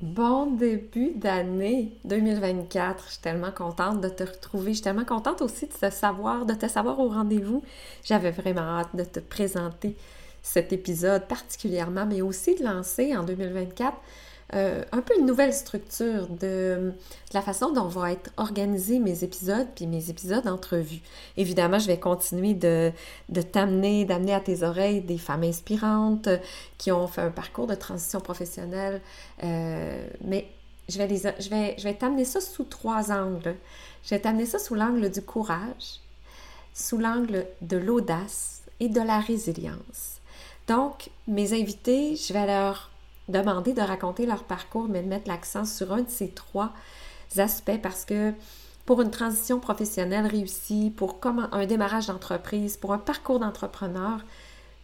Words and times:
Bon 0.00 0.46
début 0.46 1.12
d'année 1.14 1.92
2024. 2.06 3.04
Je 3.04 3.10
suis 3.10 3.20
tellement 3.20 3.50
contente 3.50 4.00
de 4.00 4.08
te 4.08 4.22
retrouver. 4.22 4.70
Je 4.70 4.76
suis 4.76 4.82
tellement 4.82 5.04
contente 5.04 5.42
aussi 5.42 5.66
de 5.66 5.72
te 5.74 5.90
savoir, 5.90 6.46
de 6.46 6.54
te 6.54 6.66
savoir 6.68 6.98
au 7.00 7.08
rendez-vous. 7.10 7.62
J'avais 8.02 8.30
vraiment 8.30 8.62
hâte 8.62 8.96
de 8.96 9.04
te 9.04 9.20
présenter 9.20 9.96
cet 10.40 10.72
épisode 10.72 11.26
particulièrement, 11.28 12.06
mais 12.06 12.22
aussi 12.22 12.54
de 12.54 12.64
lancer 12.64 13.14
en 13.14 13.24
2024 13.24 13.94
euh, 14.54 14.82
un 14.90 15.00
peu 15.00 15.16
une 15.18 15.26
nouvelle 15.26 15.52
structure 15.52 16.26
de, 16.28 16.92
la 17.32 17.42
façon 17.42 17.72
dont 17.72 17.86
vont 17.86 18.06
être 18.06 18.30
organisés 18.36 18.98
mes 18.98 19.22
épisodes, 19.22 19.68
puis 19.76 19.86
mes 19.86 20.10
épisodes 20.10 20.44
d'entrevue. 20.44 21.00
Évidemment, 21.36 21.78
je 21.78 21.86
vais 21.86 21.98
continuer 21.98 22.54
de, 22.54 22.90
de 23.28 23.42
t'amener, 23.42 24.04
d'amener 24.04 24.34
à 24.34 24.40
tes 24.40 24.62
oreilles 24.64 25.02
des 25.02 25.18
femmes 25.18 25.44
inspirantes 25.44 26.28
qui 26.78 26.90
ont 26.90 27.06
fait 27.06 27.20
un 27.20 27.30
parcours 27.30 27.68
de 27.68 27.76
transition 27.76 28.20
professionnelle, 28.20 29.00
euh, 29.44 30.08
mais 30.24 30.48
je 30.88 30.98
vais, 30.98 31.08
je 31.08 31.48
vais, 31.48 31.76
je 31.78 31.84
vais 31.84 31.94
t'amener 31.94 32.24
ça 32.24 32.40
sous 32.40 32.64
trois 32.64 33.12
angles. 33.12 33.54
Je 34.02 34.10
vais 34.10 34.20
t'amener 34.20 34.46
ça 34.46 34.58
sous 34.58 34.74
l'angle 34.74 35.10
du 35.10 35.22
courage, 35.22 36.00
sous 36.74 36.98
l'angle 36.98 37.46
de 37.60 37.76
l'audace 37.76 38.62
et 38.80 38.88
de 38.88 39.00
la 39.00 39.20
résilience. 39.20 40.20
Donc, 40.66 41.10
mes 41.28 41.52
invités, 41.52 42.16
je 42.16 42.32
vais 42.32 42.46
leur 42.46 42.89
demander 43.30 43.72
de 43.72 43.80
raconter 43.80 44.26
leur 44.26 44.44
parcours, 44.44 44.88
mais 44.88 45.02
de 45.02 45.08
mettre 45.08 45.28
l'accent 45.28 45.64
sur 45.64 45.92
un 45.92 46.02
de 46.02 46.10
ces 46.10 46.28
trois 46.30 46.72
aspects 47.38 47.80
parce 47.82 48.04
que 48.04 48.32
pour 48.86 49.02
une 49.02 49.10
transition 49.10 49.60
professionnelle 49.60 50.26
réussie, 50.26 50.92
pour 50.96 51.20
un 51.52 51.66
démarrage 51.66 52.08
d'entreprise, 52.08 52.76
pour 52.76 52.92
un 52.92 52.98
parcours 52.98 53.38
d'entrepreneur, 53.38 54.20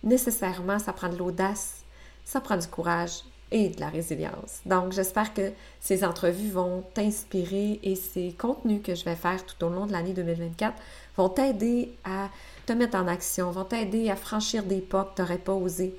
nécessairement, 0.05 0.79
ça 0.79 0.93
prend 0.93 1.09
de 1.09 1.17
l'audace, 1.17 1.83
ça 2.25 2.41
prend 2.41 2.57
du 2.57 2.69
courage 2.69 3.23
et 3.51 3.69
de 3.69 3.81
la 3.81 3.89
résilience. 3.89 4.61
Donc, 4.65 4.93
j'espère 4.93 5.33
que 5.33 5.53
ces 5.81 6.05
entrevues 6.05 6.51
vont 6.51 6.85
t'inspirer 6.95 7.81
et 7.83 7.95
ces 7.95 8.33
contenus 8.33 8.83
que 8.83 8.95
je 8.95 9.05
vais 9.05 9.15
faire 9.15 9.45
tout 9.45 9.65
au 9.65 9.69
long 9.69 9.87
de 9.87 9.93
l'année 9.93 10.13
2024 10.13 10.75
vont 11.16 11.29
t'aider 11.29 11.93
à 12.05 12.29
te 12.66 12.73
mettre 12.73 12.97
en 12.97 13.07
action, 13.07 13.51
vont 13.51 13.65
t'aider 13.65 14.10
à 14.10 14.16
franchir 14.16 14.65
des 14.65 14.81
pas 14.81 15.05
que 15.05 15.16
tu 15.16 15.23
n'aurais 15.23 15.38
pas 15.38 15.55
osé. 15.55 15.97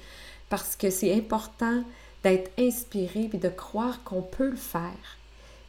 Parce 0.50 0.76
que 0.76 0.90
c'est 0.90 1.14
important 1.14 1.84
d'être 2.24 2.52
inspiré 2.60 3.30
et 3.34 3.38
de 3.38 3.50
croire 3.50 4.04
qu'on 4.04 4.22
peut 4.22 4.50
le 4.50 4.56
faire, 4.56 5.18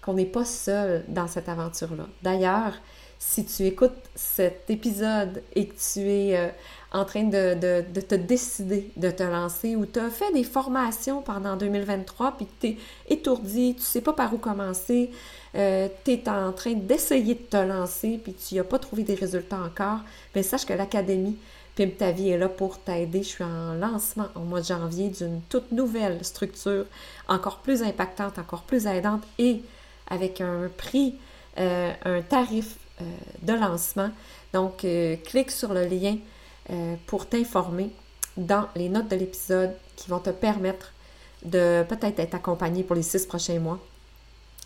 qu'on 0.03 0.15
n'est 0.15 0.27
pas 0.27 0.45
seul 0.45 1.05
dans 1.09 1.29
cette 1.29 1.49
aventure-là. 1.49 2.07
D'ailleurs, 2.23 2.75
si 3.19 3.45
tu 3.45 3.65
écoutes 3.65 3.91
cet 4.15 4.71
épisode 4.71 5.43
et 5.55 5.67
que 5.67 5.75
tu 5.75 6.01
es 6.01 6.39
euh, 6.39 6.49
en 6.93 7.05
train 7.05 7.25
de, 7.25 7.55
te 8.01 8.15
décider 8.15 8.91
de 8.97 9.11
te 9.11 9.25
lancer 9.25 9.75
ou 9.77 9.87
tu 9.87 9.99
as 9.99 10.09
fait 10.09 10.33
des 10.33 10.45
formations 10.45 11.21
pendant 11.21 11.57
2023 11.57 12.37
puis 12.37 12.47
que 12.47 12.51
tu 12.61 12.67
es 12.69 12.77
étourdi, 13.09 13.75
tu 13.75 13.81
ne 13.81 13.85
sais 13.85 14.01
pas 14.01 14.13
par 14.13 14.33
où 14.33 14.39
commencer, 14.39 15.11
euh, 15.57 15.89
tu 16.05 16.13
es 16.13 16.29
en 16.29 16.53
train 16.53 16.75
d'essayer 16.75 17.35
de 17.35 17.41
te 17.41 17.57
lancer 17.57 18.21
puis 18.23 18.35
tu 18.35 18.55
n'as 18.55 18.65
pas 18.65 18.79
trouvé 18.79 19.03
des 19.03 19.17
résultats 19.17 19.61
encore, 19.61 19.99
bien 20.33 20.43
sache 20.45 20.65
que 20.65 20.73
l'Académie 20.73 21.37
Pimp 21.79 21.97
ta 21.97 22.11
vie 22.11 22.31
est 22.31 22.39
là 22.39 22.48
pour 22.48 22.81
t'aider. 22.81 23.23
Je 23.23 23.29
suis 23.29 23.45
en 23.45 23.75
lancement 23.75 24.27
au 24.34 24.41
mois 24.41 24.61
de 24.61 24.67
janvier 24.67 25.11
d'une 25.11 25.41
toute 25.43 25.71
nouvelle 25.71 26.25
structure, 26.25 26.85
encore 27.29 27.59
plus 27.59 27.85
impactante, 27.85 28.37
encore 28.37 28.62
plus 28.62 28.89
aidante 28.89 29.23
et 29.39 29.62
avec 30.09 30.41
un 30.41 30.69
prix, 30.77 31.15
euh, 31.61 31.93
un 32.05 32.20
tarif 32.23 32.75
euh, 33.01 33.05
de 33.43 33.53
lancement. 33.53 34.11
Donc, 34.53 34.85
euh, 34.85 35.15
clique 35.25 35.53
sur 35.53 35.73
le 35.73 35.87
lien 35.87 36.17
pour 37.07 37.27
t'informer 37.27 37.91
dans 38.37 38.69
les 38.77 38.91
notes 38.91 39.09
de 39.09 39.17
l'épisode 39.17 39.75
qui 39.97 40.11
vont 40.11 40.19
te 40.19 40.29
permettre 40.29 40.92
de 41.42 41.83
peut-être 41.89 42.20
être 42.20 42.35
accompagné 42.35 42.83
pour 42.83 42.95
les 42.95 43.03
six 43.03 43.25
prochains 43.25 43.59
mois. 43.59 43.79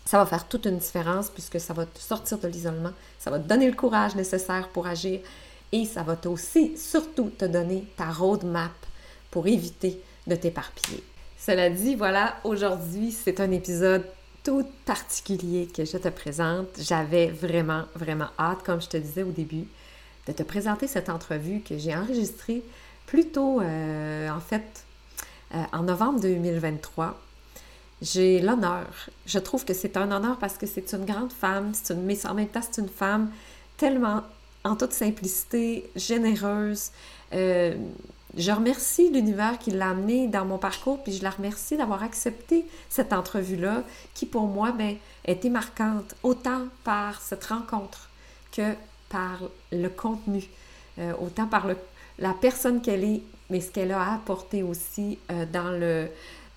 Ça 0.03 0.17
va 0.17 0.25
faire 0.25 0.45
toute 0.45 0.65
une 0.65 0.79
différence 0.79 1.29
puisque 1.29 1.61
ça 1.61 1.73
va 1.73 1.85
te 1.85 1.99
sortir 1.99 2.39
de 2.39 2.49
l'isolement, 2.49 2.91
ça 3.19 3.31
va 3.31 3.39
te 3.39 3.47
donner 3.47 3.69
le 3.69 3.75
courage 3.75 4.15
nécessaire 4.15 4.67
pour 4.67 4.85
agir 4.85 5.21
et 5.73 5.85
ça 5.85 6.03
va 6.03 6.15
aussi, 6.27 6.77
surtout, 6.77 7.31
te 7.31 7.45
donner 7.45 7.83
ta 7.97 8.11
roadmap 8.11 8.71
pour 9.31 9.47
éviter 9.47 9.99
de 10.27 10.35
t'éparpiller. 10.35 11.03
Cela 11.37 11.71
dit, 11.71 11.95
voilà, 11.95 12.35
aujourd'hui, 12.43 13.11
c'est 13.11 13.39
un 13.39 13.49
épisode 13.49 14.05
tout 14.43 14.65
particulier 14.85 15.67
que 15.67 15.83
je 15.83 15.97
te 15.97 16.09
présente. 16.09 16.67
J'avais 16.77 17.27
vraiment, 17.27 17.85
vraiment 17.95 18.27
hâte, 18.37 18.61
comme 18.63 18.81
je 18.81 18.87
te 18.87 18.97
disais 18.97 19.23
au 19.23 19.31
début, 19.31 19.65
de 20.27 20.31
te 20.31 20.43
présenter 20.43 20.87
cette 20.87 21.09
entrevue 21.09 21.61
que 21.61 21.75
j'ai 21.77 21.95
enregistrée 21.95 22.61
plus 23.07 23.29
tôt, 23.29 23.59
euh, 23.59 24.29
en 24.29 24.39
fait, 24.39 24.85
euh, 25.55 25.63
en 25.73 25.81
novembre 25.81 26.19
2023. 26.19 27.19
J'ai 28.03 28.41
l'honneur, 28.41 28.85
je 29.25 29.39
trouve 29.39 29.65
que 29.65 29.73
c'est 29.73 29.97
un 29.97 30.11
honneur 30.11 30.37
parce 30.37 30.57
que 30.57 30.67
c'est 30.67 30.93
une 30.93 31.05
grande 31.05 31.33
femme, 31.33 31.71
c'est 31.73 31.95
une, 31.95 32.03
mais 32.03 32.25
en 32.27 32.35
même 32.35 32.47
temps, 32.47 32.61
c'est 32.61 32.79
une 32.79 32.89
femme 32.89 33.31
tellement 33.77 34.21
en 34.63 34.75
toute 34.75 34.93
simplicité, 34.93 35.89
généreuse. 35.95 36.91
Euh, 37.33 37.75
je 38.35 38.51
remercie 38.51 39.11
l'univers 39.11 39.59
qui 39.59 39.71
l'a 39.71 39.89
amené 39.89 40.27
dans 40.27 40.45
mon 40.45 40.57
parcours, 40.57 41.03
puis 41.03 41.13
je 41.13 41.23
la 41.23 41.29
remercie 41.29 41.77
d'avoir 41.77 42.01
accepté 42.01 42.65
cette 42.89 43.13
entrevue-là, 43.13 43.83
qui 44.13 44.25
pour 44.25 44.47
moi 44.47 44.71
ben, 44.71 44.95
été 45.25 45.49
marquante, 45.49 46.15
autant 46.23 46.63
par 46.83 47.21
cette 47.21 47.43
rencontre 47.45 48.09
que 48.51 48.73
par 49.09 49.39
le 49.71 49.87
contenu, 49.89 50.43
euh, 50.97 51.13
autant 51.21 51.45
par 51.45 51.67
le, 51.67 51.77
la 52.17 52.33
personne 52.33 52.81
qu'elle 52.81 53.03
est, 53.03 53.21
mais 53.49 53.61
ce 53.61 53.69
qu'elle 53.69 53.91
a 53.91 54.13
apporté 54.13 54.63
aussi 54.63 55.19
euh, 55.31 55.45
dans, 55.45 55.69
le, 55.69 56.07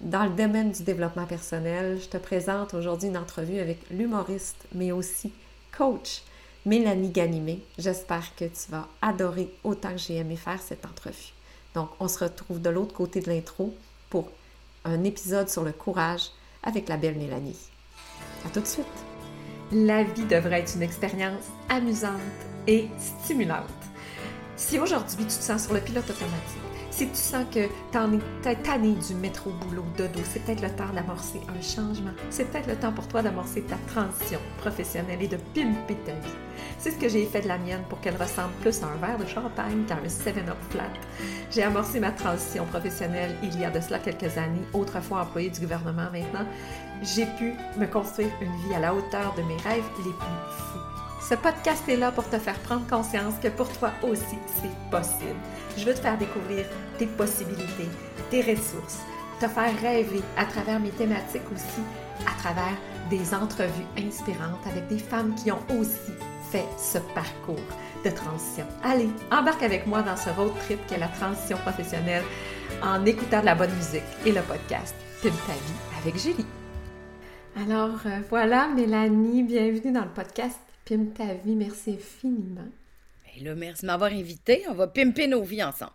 dans 0.00 0.24
le 0.24 0.30
domaine 0.30 0.72
du 0.72 0.82
développement 0.82 1.26
personnel. 1.26 1.98
Je 2.00 2.08
te 2.08 2.16
présente 2.16 2.72
aujourd'hui 2.72 3.08
une 3.08 3.18
entrevue 3.18 3.58
avec 3.58 3.78
l'humoriste, 3.90 4.64
mais 4.74 4.92
aussi 4.92 5.30
coach, 5.76 6.22
Mélanie 6.66 7.10
Ganimé. 7.10 7.62
J'espère 7.78 8.34
que 8.34 8.44
tu 8.44 8.70
vas 8.70 8.88
adorer 9.00 9.48
autant 9.62 9.92
que 9.92 9.98
j'ai 9.98 10.16
aimé 10.16 10.34
faire 10.34 10.60
cette 10.60 10.84
entrevue. 10.84 11.32
Donc, 11.74 11.90
on 12.00 12.08
se 12.08 12.24
retrouve 12.24 12.60
de 12.60 12.70
l'autre 12.70 12.92
côté 12.92 13.20
de 13.20 13.30
l'intro 13.30 13.72
pour 14.10 14.32
un 14.84 15.04
épisode 15.04 15.48
sur 15.48 15.62
le 15.62 15.70
courage 15.70 16.30
avec 16.64 16.88
la 16.88 16.96
belle 16.96 17.14
Mélanie. 17.14 17.56
À 18.44 18.48
tout 18.48 18.60
de 18.60 18.66
suite! 18.66 18.84
La 19.70 20.02
vie 20.02 20.24
devrait 20.24 20.60
être 20.60 20.74
une 20.74 20.82
expérience 20.82 21.44
amusante 21.68 22.20
et 22.66 22.88
stimulante. 22.98 23.70
Si 24.56 24.80
aujourd'hui 24.80 25.24
tu 25.24 25.36
te 25.36 25.42
sens 25.42 25.66
sur 25.66 25.74
le 25.74 25.80
pilote 25.80 26.10
automatique, 26.10 26.75
si 26.96 27.06
tu 27.08 27.16
sens 27.16 27.44
que 27.52 27.68
tu 27.92 27.98
en 27.98 28.10
es 28.14 28.56
tanné 28.62 28.94
du 28.94 29.14
métro 29.16 29.50
boulot 29.50 29.84
dodo, 29.98 30.20
c'est 30.24 30.42
peut-être 30.42 30.62
le 30.62 30.70
temps 30.70 30.88
d'amorcer 30.94 31.42
un 31.46 31.60
changement. 31.60 32.12
C'est 32.30 32.50
peut-être 32.50 32.68
le 32.68 32.76
temps 32.76 32.92
pour 32.92 33.06
toi 33.06 33.20
d'amorcer 33.20 33.60
ta 33.62 33.76
transition 33.86 34.40
professionnelle 34.56 35.20
et 35.20 35.28
de 35.28 35.36
pimper 35.36 35.96
ta 36.06 36.12
vie. 36.12 36.34
C'est 36.78 36.92
ce 36.92 36.98
que 36.98 37.10
j'ai 37.10 37.26
fait 37.26 37.42
de 37.42 37.48
la 37.48 37.58
mienne 37.58 37.82
pour 37.90 38.00
qu'elle 38.00 38.16
ressemble 38.16 38.54
plus 38.62 38.82
à 38.82 38.86
un 38.86 38.96
verre 38.96 39.18
de 39.18 39.26
champagne 39.26 39.84
qu'à 39.86 39.96
un 39.96 40.08
7-up 40.08 40.56
flat. 40.70 40.84
J'ai 41.50 41.64
amorcé 41.64 42.00
ma 42.00 42.12
transition 42.12 42.64
professionnelle 42.64 43.36
il 43.42 43.60
y 43.60 43.64
a 43.66 43.70
de 43.70 43.80
cela 43.80 43.98
quelques 43.98 44.38
années, 44.38 44.64
autrefois 44.72 45.20
employée 45.20 45.50
du 45.50 45.60
gouvernement 45.60 46.10
maintenant. 46.10 46.46
J'ai 47.02 47.26
pu 47.38 47.52
me 47.78 47.86
construire 47.86 48.30
une 48.40 48.56
vie 48.68 48.74
à 48.74 48.80
la 48.80 48.94
hauteur 48.94 49.34
de 49.36 49.42
mes 49.42 49.56
rêves 49.56 49.84
les 49.98 50.12
plus 50.12 50.56
fous. 50.72 50.95
Ce 51.20 51.34
podcast 51.34 51.82
est 51.88 51.96
là 51.96 52.12
pour 52.12 52.28
te 52.28 52.38
faire 52.38 52.58
prendre 52.60 52.86
conscience 52.86 53.34
que 53.42 53.48
pour 53.48 53.68
toi 53.78 53.90
aussi, 54.02 54.38
c'est 54.60 54.90
possible. 54.90 55.40
Je 55.76 55.84
veux 55.84 55.94
te 55.94 56.00
faire 56.00 56.18
découvrir 56.18 56.66
tes 56.98 57.06
possibilités, 57.06 57.88
tes 58.30 58.42
ressources, 58.42 59.00
te 59.40 59.48
faire 59.48 59.76
rêver 59.80 60.22
à 60.36 60.44
travers 60.44 60.78
mes 60.78 60.90
thématiques 60.90 61.50
aussi, 61.52 61.82
à 62.26 62.40
travers 62.40 62.76
des 63.10 63.34
entrevues 63.34 63.86
inspirantes 63.98 64.64
avec 64.66 64.86
des 64.88 64.98
femmes 64.98 65.34
qui 65.34 65.50
ont 65.50 65.62
aussi 65.78 66.12
fait 66.50 66.66
ce 66.78 66.98
parcours 67.14 67.56
de 68.04 68.10
transition. 68.10 68.66
Allez, 68.84 69.08
embarque 69.32 69.62
avec 69.62 69.86
moi 69.86 70.02
dans 70.02 70.16
ce 70.16 70.30
road 70.30 70.52
trip 70.64 70.78
qu'est 70.86 70.98
la 70.98 71.08
transition 71.08 71.56
professionnelle 71.58 72.24
en 72.82 73.04
écoutant 73.04 73.40
de 73.40 73.46
la 73.46 73.54
bonne 73.54 73.74
musique 73.74 74.02
et 74.24 74.32
le 74.32 74.42
podcast 74.42 74.94
Pim 75.22 75.30
ta 75.30 75.52
vie 75.52 76.02
avec 76.02 76.20
Julie. 76.20 76.46
Alors 77.56 78.00
euh, 78.06 78.20
voilà, 78.28 78.68
Mélanie, 78.68 79.42
bienvenue 79.42 79.92
dans 79.92 80.04
le 80.04 80.10
podcast 80.10 80.60
Pimpe 80.86 81.14
ta 81.14 81.34
vie. 81.34 81.56
Merci 81.56 81.90
infiniment. 81.90 82.68
Et 83.36 83.40
là, 83.40 83.54
merci 83.54 83.82
de 83.82 83.88
m'avoir 83.88 84.12
invité. 84.12 84.64
On 84.68 84.74
va 84.74 84.86
pimper 84.86 85.26
nos 85.26 85.42
vies 85.42 85.62
ensemble. 85.62 85.92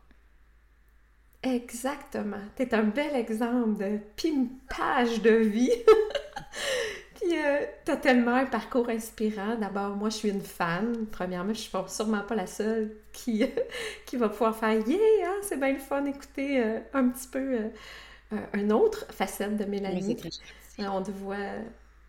Exactement. 1.41 2.41
Tu 2.55 2.63
es 2.63 2.75
un 2.75 2.83
bel 2.83 3.15
exemple 3.15 3.83
de 3.83 3.99
pimpage 4.15 5.21
de 5.21 5.31
vie. 5.31 5.71
Puis, 7.15 7.35
euh, 7.35 7.65
tu 7.85 7.91
as 7.91 7.97
tellement 7.97 8.35
un 8.35 8.45
parcours 8.45 8.89
inspirant. 8.89 9.55
D'abord, 9.55 9.95
moi, 9.95 10.09
je 10.09 10.17
suis 10.17 10.29
une 10.29 10.41
fan. 10.41 11.07
Premièrement, 11.11 11.53
je 11.53 11.61
suis 11.61 11.71
sûrement 11.87 12.21
pas 12.21 12.35
la 12.35 12.47
seule 12.47 12.91
qui, 13.11 13.43
qui 14.05 14.17
va 14.17 14.29
pouvoir 14.29 14.55
faire 14.55 14.87
Yeah, 14.87 14.97
hein, 15.25 15.35
c'est 15.41 15.57
bien 15.59 15.73
le 15.73 15.79
fun 15.79 16.01
d'écouter 16.01 16.63
euh, 16.63 16.79
un 16.93 17.09
petit 17.09 17.27
peu 17.27 17.39
euh, 17.39 18.37
un 18.53 18.69
autre 18.69 19.05
facette 19.09 19.57
de 19.57 19.65
Mélanie. 19.65 20.17
on 20.79 21.01
te 21.01 21.11
voit 21.11 21.37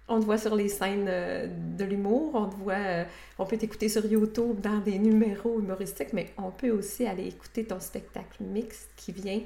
on 0.08 0.20
te 0.20 0.24
voit 0.24 0.38
sur 0.38 0.54
les 0.54 0.68
scènes 0.68 1.06
euh, 1.08 1.46
de 1.48 1.84
l'humour, 1.84 2.34
on 2.34 2.48
te 2.48 2.56
voit, 2.56 2.74
euh, 2.74 3.04
on 3.38 3.46
peut 3.46 3.56
t'écouter 3.56 3.88
sur 3.88 4.04
YouTube 4.04 4.60
dans 4.60 4.78
des 4.78 4.98
numéros 4.98 5.60
humoristiques, 5.60 6.12
mais 6.12 6.32
on 6.36 6.50
peut 6.50 6.70
aussi 6.70 7.06
aller 7.06 7.28
écouter 7.28 7.64
ton 7.64 7.80
spectacle 7.80 8.42
mixte 8.42 8.90
qui 8.96 9.12
vient 9.12 9.40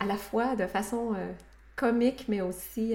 à 0.00 0.06
la 0.06 0.16
fois 0.16 0.56
de 0.56 0.66
façon 0.66 1.14
euh, 1.14 1.32
comiques, 1.74 2.26
mais 2.28 2.40
aussi 2.40 2.94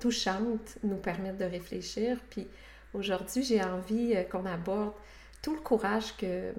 touchantes, 0.00 0.78
nous 0.82 0.96
permettent 0.96 1.38
de 1.38 1.44
réfléchir. 1.44 2.18
Puis 2.30 2.48
aujourd'hui, 2.92 3.44
j'ai 3.44 3.62
envie 3.62 4.16
qu'on 4.28 4.44
aborde 4.44 4.92
tout 5.40 5.54
le 5.54 5.60
courage 5.60 6.16
que, 6.16 6.52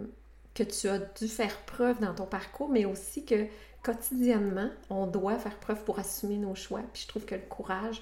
que 0.54 0.64
tu 0.64 0.88
as 0.88 1.00
dû 1.00 1.28
faire 1.28 1.58
preuve 1.66 2.00
dans 2.00 2.14
ton 2.14 2.26
parcours, 2.26 2.70
mais 2.70 2.86
aussi 2.86 3.26
que 3.26 3.46
quotidiennement, 3.84 4.70
on 4.90 5.06
doit 5.06 5.38
faire 5.38 5.58
preuve 5.58 5.84
pour 5.84 6.00
assumer 6.00 6.38
nos 6.38 6.56
choix. 6.56 6.82
Puis 6.94 7.04
je 7.04 7.08
trouve 7.10 7.26
que 7.26 7.36
le 7.36 7.42
courage, 7.42 8.02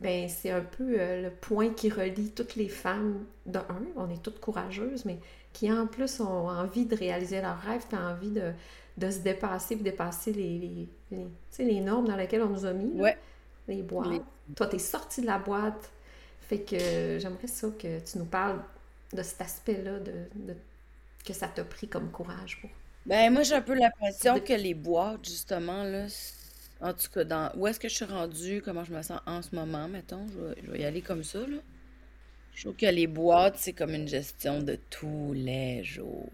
ben 0.00 0.28
c'est 0.28 0.50
un 0.50 0.60
peu 0.60 0.96
euh, 0.98 1.22
le 1.22 1.30
point 1.30 1.70
qui 1.70 1.90
relie 1.90 2.30
toutes 2.30 2.56
les 2.56 2.68
femmes 2.68 3.24
de 3.46 3.58
un, 3.58 3.82
on 3.96 4.08
est 4.10 4.22
toutes 4.22 4.40
courageuses, 4.40 5.04
mais 5.04 5.18
qui 5.52 5.70
en 5.72 5.86
plus 5.86 6.20
ont 6.20 6.48
envie 6.48 6.86
de 6.86 6.94
réaliser 6.94 7.40
leurs 7.40 7.60
rêves, 7.60 7.84
ont 7.92 7.96
envie 7.96 8.30
de, 8.30 8.52
de 8.96 9.10
se 9.10 9.18
dépasser, 9.18 9.76
de 9.76 9.82
dépasser 9.82 10.32
les, 10.32 10.88
les, 11.10 11.26
les, 11.58 11.80
normes 11.80 12.06
dans 12.06 12.16
lesquelles 12.16 12.42
on 12.42 12.50
nous 12.50 12.64
a 12.64 12.72
mis, 12.72 13.00
ouais. 13.00 13.16
les 13.66 13.82
boîtes. 13.82 14.22
Toi, 14.54 14.66
tu 14.68 14.76
es 14.76 14.78
sorti 14.78 15.20
de 15.20 15.26
la 15.26 15.38
boîte, 15.38 15.90
fait 16.42 16.60
que 16.60 17.18
j'aimerais 17.18 17.48
ça 17.48 17.68
que 17.78 17.98
tu 18.00 18.18
nous 18.18 18.24
parles 18.24 18.60
de 19.12 19.22
cet 19.22 19.40
aspect-là, 19.40 19.98
de, 19.98 20.12
de, 20.34 20.54
que 21.24 21.32
ça 21.32 21.48
t'a 21.48 21.64
pris 21.64 21.88
comme 21.88 22.10
courage 22.10 22.60
pour. 22.60 22.70
Ben, 23.04 23.32
moi, 23.32 23.42
j'ai 23.42 23.54
un 23.54 23.62
peu 23.62 23.74
l'impression 23.74 24.38
que 24.38 24.52
les 24.52 24.74
boîtes, 24.74 25.24
justement, 25.24 25.82
là, 25.82 26.06
en 26.80 26.92
tout 26.92 27.08
cas, 27.12 27.24
dans 27.24 27.50
où 27.56 27.66
est-ce 27.66 27.80
que 27.80 27.88
je 27.88 27.94
suis 27.94 28.04
rendue, 28.04 28.62
comment 28.64 28.84
je 28.84 28.92
me 28.92 29.02
sens 29.02 29.20
en 29.26 29.42
ce 29.42 29.54
moment, 29.54 29.88
mettons, 29.88 30.26
je 30.28 30.70
vais, 30.70 30.80
y 30.80 30.84
aller 30.84 31.02
comme 31.02 31.24
ça, 31.24 31.40
là. 31.40 31.58
Je 32.54 32.64
trouve 32.64 32.76
que 32.76 32.86
les 32.86 33.06
boîtes, 33.06 33.56
c'est 33.58 33.72
comme 33.72 33.94
une 33.94 34.08
gestion 34.08 34.60
de 34.60 34.78
tous 34.90 35.32
les 35.32 35.84
jours. 35.84 36.28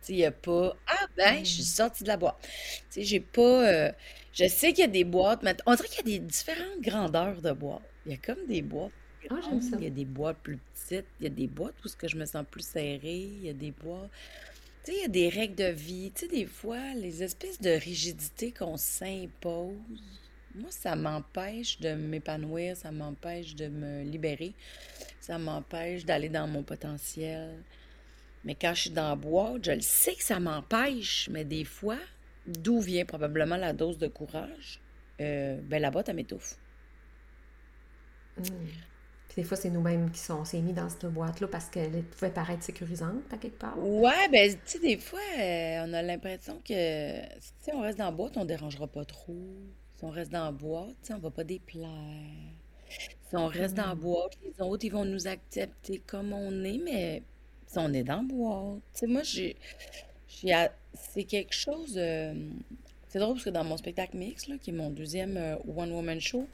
Tu 0.00 0.06
sais, 0.06 0.12
il 0.12 0.16
n'y 0.16 0.24
a 0.26 0.30
pas 0.30 0.76
Ah 0.86 1.06
ben, 1.16 1.38
je 1.44 1.50
suis 1.50 1.62
sortie 1.62 2.02
de 2.02 2.08
la 2.08 2.16
boîte. 2.16 2.36
Tu 2.42 2.48
sais, 2.90 3.02
j'ai 3.02 3.20
pas. 3.20 3.66
Euh, 3.66 3.92
je 4.32 4.46
sais 4.46 4.72
qu'il 4.72 4.84
y 4.84 4.88
a 4.88 4.90
des 4.90 5.04
boîtes, 5.04 5.42
mais 5.42 5.56
on 5.66 5.74
dirait 5.74 5.88
qu'il 5.88 6.08
y 6.08 6.14
a 6.14 6.18
des 6.18 6.26
différentes 6.26 6.80
grandeurs 6.80 7.40
de 7.40 7.52
boîtes. 7.52 7.82
Il 8.04 8.12
y 8.12 8.14
a 8.14 8.18
comme 8.18 8.46
des 8.46 8.62
boîtes. 8.62 8.92
Ah, 9.30 9.36
j'aime 9.42 9.60
ça. 9.60 9.76
Il 9.78 9.84
y 9.84 9.86
a 9.86 9.90
des 9.90 10.04
boîtes 10.04 10.38
plus 10.38 10.58
petites, 10.58 11.06
il 11.20 11.24
y 11.24 11.26
a 11.26 11.30
des 11.30 11.46
boîtes 11.46 11.74
où 11.84 11.88
ce 11.88 11.96
que 11.96 12.08
je 12.08 12.16
me 12.16 12.24
sens 12.24 12.44
plus 12.50 12.64
serrée, 12.64 13.30
il 13.38 13.44
y 13.44 13.48
a 13.48 13.52
des 13.52 13.70
boîtes. 13.70 14.10
Tu 14.84 14.92
il 14.92 15.00
y 15.00 15.04
a 15.04 15.08
des 15.08 15.28
règles 15.28 15.56
de 15.56 15.64
vie. 15.64 16.10
Tu 16.14 16.22
sais, 16.22 16.28
des 16.28 16.46
fois, 16.46 16.94
les 16.94 17.22
espèces 17.22 17.60
de 17.60 17.70
rigidité 17.70 18.50
qu'on 18.50 18.76
s'impose, 18.76 19.76
moi, 20.54 20.70
ça 20.70 20.96
m'empêche 20.96 21.78
de 21.80 21.92
m'épanouir, 21.94 22.76
ça 22.76 22.90
m'empêche 22.90 23.54
de 23.54 23.68
me 23.68 24.02
libérer, 24.02 24.54
ça 25.20 25.38
m'empêche 25.38 26.04
d'aller 26.04 26.28
dans 26.28 26.48
mon 26.48 26.62
potentiel. 26.62 27.62
Mais 28.44 28.54
quand 28.54 28.74
je 28.74 28.80
suis 28.82 28.90
dans 28.90 29.10
la 29.10 29.16
boîte, 29.16 29.66
je 29.66 29.72
le 29.72 29.80
sais 29.82 30.14
que 30.14 30.24
ça 30.24 30.40
m'empêche, 30.40 31.28
mais 31.30 31.44
des 31.44 31.64
fois, 31.64 31.98
d'où 32.46 32.80
vient 32.80 33.04
probablement 33.04 33.56
la 33.56 33.72
dose 33.72 33.98
de 33.98 34.08
courage, 34.08 34.80
euh, 35.20 35.60
ben 35.62 35.80
la 35.80 36.12
m'étouffe. 36.14 36.56
Hmm 39.30 39.40
des 39.40 39.44
fois, 39.44 39.56
c'est 39.56 39.70
nous-mêmes 39.70 40.10
qui 40.10 40.18
sont 40.18 40.42
mis 40.54 40.72
dans 40.72 40.88
cette 40.88 41.06
boîte-là 41.06 41.46
parce 41.48 41.66
qu'elle 41.66 42.02
pouvait 42.02 42.30
paraître 42.30 42.62
sécurisante 42.62 43.22
à 43.32 43.36
quelque 43.36 43.58
part. 43.58 43.78
Ouais, 43.78 44.28
ben, 44.30 44.50
tu 44.50 44.58
sais, 44.64 44.78
des 44.80 44.96
fois, 44.96 45.20
euh, 45.38 45.84
on 45.86 45.92
a 45.92 46.02
l'impression 46.02 46.60
que 46.64 47.20
si 47.40 47.72
on 47.72 47.80
reste 47.80 47.98
dans 47.98 48.06
la 48.06 48.10
boîte, 48.10 48.36
on 48.36 48.44
dérangera 48.44 48.86
pas 48.86 49.04
trop. 49.04 49.36
Si 49.96 50.04
on 50.04 50.10
reste 50.10 50.32
dans 50.32 50.44
la 50.44 50.52
boîte, 50.52 51.10
on 51.10 51.18
va 51.18 51.30
pas 51.30 51.44
déplaire. 51.44 51.88
Si 53.28 53.36
on 53.36 53.46
reste 53.46 53.74
dans 53.74 53.86
la 53.86 53.94
mm. 53.94 54.00
boîte, 54.00 54.32
les 54.42 54.60
autres, 54.64 54.84
ils 54.84 54.92
vont 54.92 55.04
nous 55.04 55.26
accepter 55.26 56.02
comme 56.06 56.32
on 56.32 56.64
est, 56.64 56.78
mais 56.78 57.22
si 57.66 57.78
on 57.78 57.92
est 57.92 58.02
dans 58.02 58.16
la 58.16 58.22
boîte. 58.22 58.82
Tu 58.94 59.00
sais, 59.00 59.06
moi, 59.06 59.22
j'ai. 59.22 59.56
C'est 60.94 61.24
quelque 61.24 61.54
chose. 61.54 61.92
c'est 61.94 63.18
drôle 63.18 63.34
parce 63.34 63.44
que 63.44 63.50
dans 63.50 63.64
mon 63.64 63.76
spectacle 63.76 64.16
mix, 64.16 64.48
là, 64.48 64.56
qui 64.60 64.70
est 64.70 64.74
mon 64.74 64.90
deuxième 64.90 65.36
euh, 65.36 65.56
One 65.76 65.92
Woman 65.92 66.20
Show, 66.20 66.48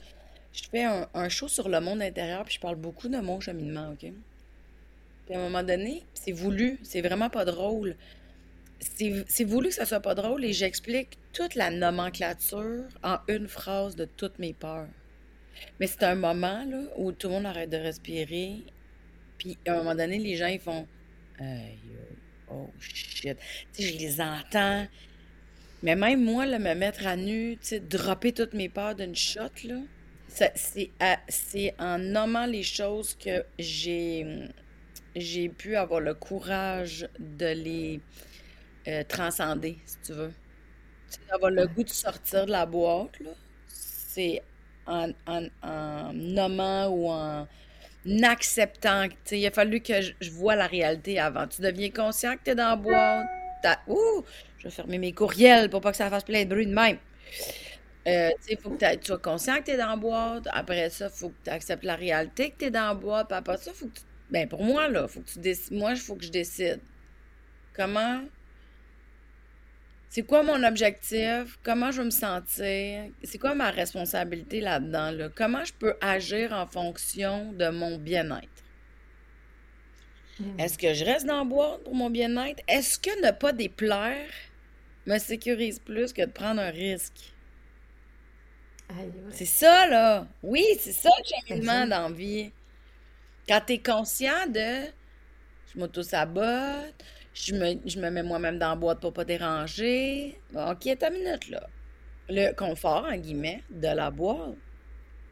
je 0.56 0.68
fais 0.70 0.84
un, 0.84 1.28
show 1.28 1.48
sur 1.48 1.68
le 1.68 1.80
monde 1.80 2.02
intérieur, 2.02 2.44
puis 2.44 2.54
je 2.54 2.60
parle 2.60 2.76
beaucoup 2.76 3.08
de 3.08 3.18
mon 3.18 3.40
cheminement, 3.40 3.92
OK? 3.92 4.10
Puis 5.26 5.34
à 5.34 5.38
un 5.38 5.42
moment 5.42 5.62
donné, 5.62 6.04
c'est 6.14 6.32
voulu, 6.32 6.78
c'est 6.82 7.00
vraiment 7.00 7.30
pas 7.30 7.44
drôle. 7.44 7.96
C'est 8.78 9.44
voulu 9.44 9.68
que 9.68 9.74
ça 9.74 9.86
soit 9.86 10.00
pas 10.00 10.14
drôle 10.14 10.44
et 10.44 10.52
j'explique 10.52 11.18
toute 11.32 11.54
la 11.54 11.70
nomenclature 11.70 12.84
en 13.02 13.18
une 13.28 13.48
phrase 13.48 13.96
de 13.96 14.04
toutes 14.04 14.38
mes 14.38 14.52
peurs. 14.52 14.88
Mais 15.80 15.86
c'est 15.86 16.02
un 16.04 16.14
moment 16.14 16.64
là, 16.64 16.82
où 16.96 17.12
tout 17.12 17.28
le 17.28 17.34
monde 17.34 17.46
arrête 17.46 17.70
de 17.70 17.78
respirer, 17.78 18.62
puis 19.38 19.58
à 19.66 19.72
un 19.72 19.76
moment 19.78 19.94
donné, 19.94 20.18
les 20.18 20.36
gens 20.36 20.46
ils 20.46 20.60
font 20.60 20.86
Oh 22.50 22.70
shit. 22.78 23.36
Tu 23.74 23.82
je 23.82 23.98
les 23.98 24.20
entends. 24.20 24.86
Mais 25.82 25.94
même 25.94 26.24
moi, 26.24 26.46
là, 26.46 26.58
me 26.58 26.74
mettre 26.74 27.06
à 27.06 27.16
nu, 27.16 27.56
tu 27.60 27.66
sais, 27.66 27.80
dropper 27.80 28.32
toutes 28.32 28.54
mes 28.54 28.68
peurs 28.68 28.94
d'une 28.94 29.14
shot, 29.14 29.42
là, 29.64 29.76
c'est 31.28 31.74
en 31.78 31.98
nommant 31.98 32.46
les 32.46 32.62
choses 32.62 33.14
que 33.14 33.44
j'ai 33.58 34.48
j'ai 35.16 35.48
pu 35.48 35.76
avoir 35.76 36.00
le 36.00 36.14
courage 36.14 37.08
de 37.18 37.46
les 37.46 38.00
euh, 38.86 39.02
transcender, 39.08 39.78
si 39.86 39.96
tu 40.04 40.12
veux. 40.12 40.32
avoir 41.30 41.50
le 41.50 41.66
goût 41.66 41.82
de 41.84 41.88
sortir 41.88 42.44
de 42.44 42.50
la 42.52 42.66
boîte, 42.66 43.12
c'est 43.66 44.42
en, 44.86 45.08
nommant 46.12 46.88
ou 46.88 47.08
en 47.08 47.48
acceptant. 48.22 49.08
Il 49.32 49.46
a 49.46 49.50
fallu 49.50 49.80
que 49.80 50.00
je, 50.02 50.30
vois 50.30 50.54
la 50.54 50.66
réalité 50.66 51.18
avant. 51.18 51.46
Tu 51.48 51.62
deviens 51.62 51.90
conscient 51.90 52.36
que 52.36 52.44
tu 52.44 52.50
es 52.50 52.54
dans 52.54 52.68
la 52.68 52.76
boîte. 52.76 53.26
Ouh, 53.88 54.22
je 54.58 54.64
vais 54.64 54.70
fermer 54.70 54.98
mes 54.98 55.12
courriels 55.12 55.70
pour 55.70 55.80
pas 55.80 55.90
que 55.90 55.96
ça 55.96 56.10
fasse 56.10 56.24
plein 56.24 56.44
de 56.44 56.50
bruit 56.50 56.66
de 56.66 56.74
même. 56.74 56.98
Euh, 58.06 58.30
il 58.48 58.56
faut 58.56 58.70
que 58.70 58.94
tu 58.96 59.06
sois 59.06 59.18
conscient 59.18 59.58
que 59.58 59.64
tu 59.64 59.70
es 59.72 59.76
dans 59.76 59.88
la 59.88 59.96
boîte. 59.96 60.46
Après 60.52 60.90
ça, 60.90 61.06
il 61.06 61.18
faut 61.18 61.30
que 61.30 61.44
tu 61.44 61.50
acceptes 61.50 61.84
la 61.84 61.96
réalité 61.96 62.50
que 62.50 62.58
tu 62.58 62.64
es 62.66 62.70
dans 62.70 62.88
la 62.88 62.94
boîte. 62.94 63.28
Puis 63.28 63.36
après 63.36 63.56
ça, 63.56 63.72
faut 63.72 63.86
que 63.86 63.98
tu... 63.98 64.02
Ben, 64.30 64.48
pour 64.48 64.62
moi, 64.62 64.88
là, 64.88 65.08
faut 65.08 65.20
que 65.20 65.30
tu 65.30 65.38
décides. 65.40 65.76
Moi, 65.76 65.92
il 65.92 65.96
faut 65.98 66.14
que 66.14 66.24
je 66.24 66.30
décide. 66.30 66.80
Comment. 67.74 68.22
C'est 70.08 70.22
quoi 70.22 70.42
mon 70.42 70.62
objectif? 70.62 71.58
Comment 71.62 71.90
je 71.90 71.98
veux 71.98 72.06
me 72.06 72.10
sentir? 72.10 73.10
C'est 73.22 73.38
quoi 73.38 73.54
ma 73.54 73.70
responsabilité 73.70 74.60
là-dedans? 74.60 75.10
Là? 75.10 75.28
Comment 75.34 75.64
je 75.64 75.72
peux 75.72 75.94
agir 76.00 76.52
en 76.52 76.66
fonction 76.66 77.52
de 77.52 77.68
mon 77.68 77.98
bien-être? 77.98 78.48
Est-ce 80.58 80.78
que 80.78 80.94
je 80.94 81.04
reste 81.04 81.26
dans 81.26 81.38
la 81.38 81.44
boîte 81.44 81.82
pour 81.84 81.94
mon 81.94 82.10
bien-être? 82.10 82.62
Est-ce 82.68 82.98
que 82.98 83.24
ne 83.24 83.30
pas 83.32 83.52
déplaire 83.52 84.28
me 85.06 85.18
sécurise 85.18 85.78
plus 85.78 86.12
que 86.12 86.22
de 86.22 86.30
prendre 86.30 86.60
un 86.60 86.70
risque? 86.70 87.35
C'est 89.30 89.44
ça, 89.44 89.86
là. 89.88 90.26
Oui, 90.42 90.64
c'est 90.78 90.92
ça 90.92 91.10
le 91.18 91.46
cheminement 91.46 91.86
dans 91.86 92.08
la 92.08 92.14
vie. 92.14 92.50
Quand 93.48 93.60
tu 93.66 93.74
es 93.74 93.78
conscient 93.78 94.46
de 94.48 94.86
je 95.72 95.78
m'auto-sabote, 95.78 96.94
je 97.34 97.54
me, 97.54 97.76
je 97.84 97.98
me 98.00 98.10
mets 98.10 98.22
moi-même 98.22 98.58
dans 98.58 98.70
la 98.70 98.76
boîte 98.76 99.00
pour 99.00 99.12
pas 99.12 99.24
déranger. 99.24 100.38
OK, 100.54 100.98
ta 100.98 101.10
minute, 101.10 101.48
là. 101.50 101.66
Le 102.28 102.52
confort, 102.52 103.04
en 103.04 103.16
guillemets, 103.16 103.62
de 103.70 103.88
la 103.88 104.10
boîte 104.10 104.54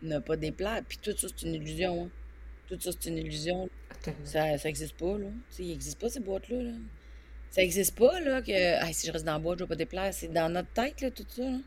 n'a 0.03 0.21
pas 0.21 0.37
déplaire. 0.37 0.83
Puis 0.87 0.99
tout 0.99 1.17
ça, 1.17 1.27
c'est 1.29 1.47
une 1.47 1.55
illusion. 1.55 2.05
Hein. 2.05 2.11
Tout 2.69 2.79
ça, 2.81 2.91
c'est 2.93 3.09
une 3.11 3.19
illusion. 3.19 3.69
Ça 4.25 4.57
n'existe 4.65 4.97
pas, 4.97 5.19
là. 5.19 5.27
il 5.59 5.69
n'existe 5.69 5.99
pas, 5.99 6.09
ces 6.09 6.21
boîtes-là. 6.21 6.63
Là. 6.63 6.73
Ça 7.51 7.63
n'existe 7.63 7.97
pas, 7.97 8.21
là, 8.21 8.43
que 8.43 8.93
si 8.93 9.07
je 9.07 9.13
reste 9.13 9.25
dans 9.25 9.33
la 9.33 9.39
boîte, 9.39 9.59
je 9.59 9.65
vais 9.65 9.69
pas 9.69 9.77
déplaire. 9.77 10.13
C'est 10.13 10.29
dans 10.29 10.53
notre 10.53 10.71
tête, 10.73 11.01
là, 11.01 11.11
tout 11.11 11.25
ça. 11.29 11.43
Là. 11.43 11.59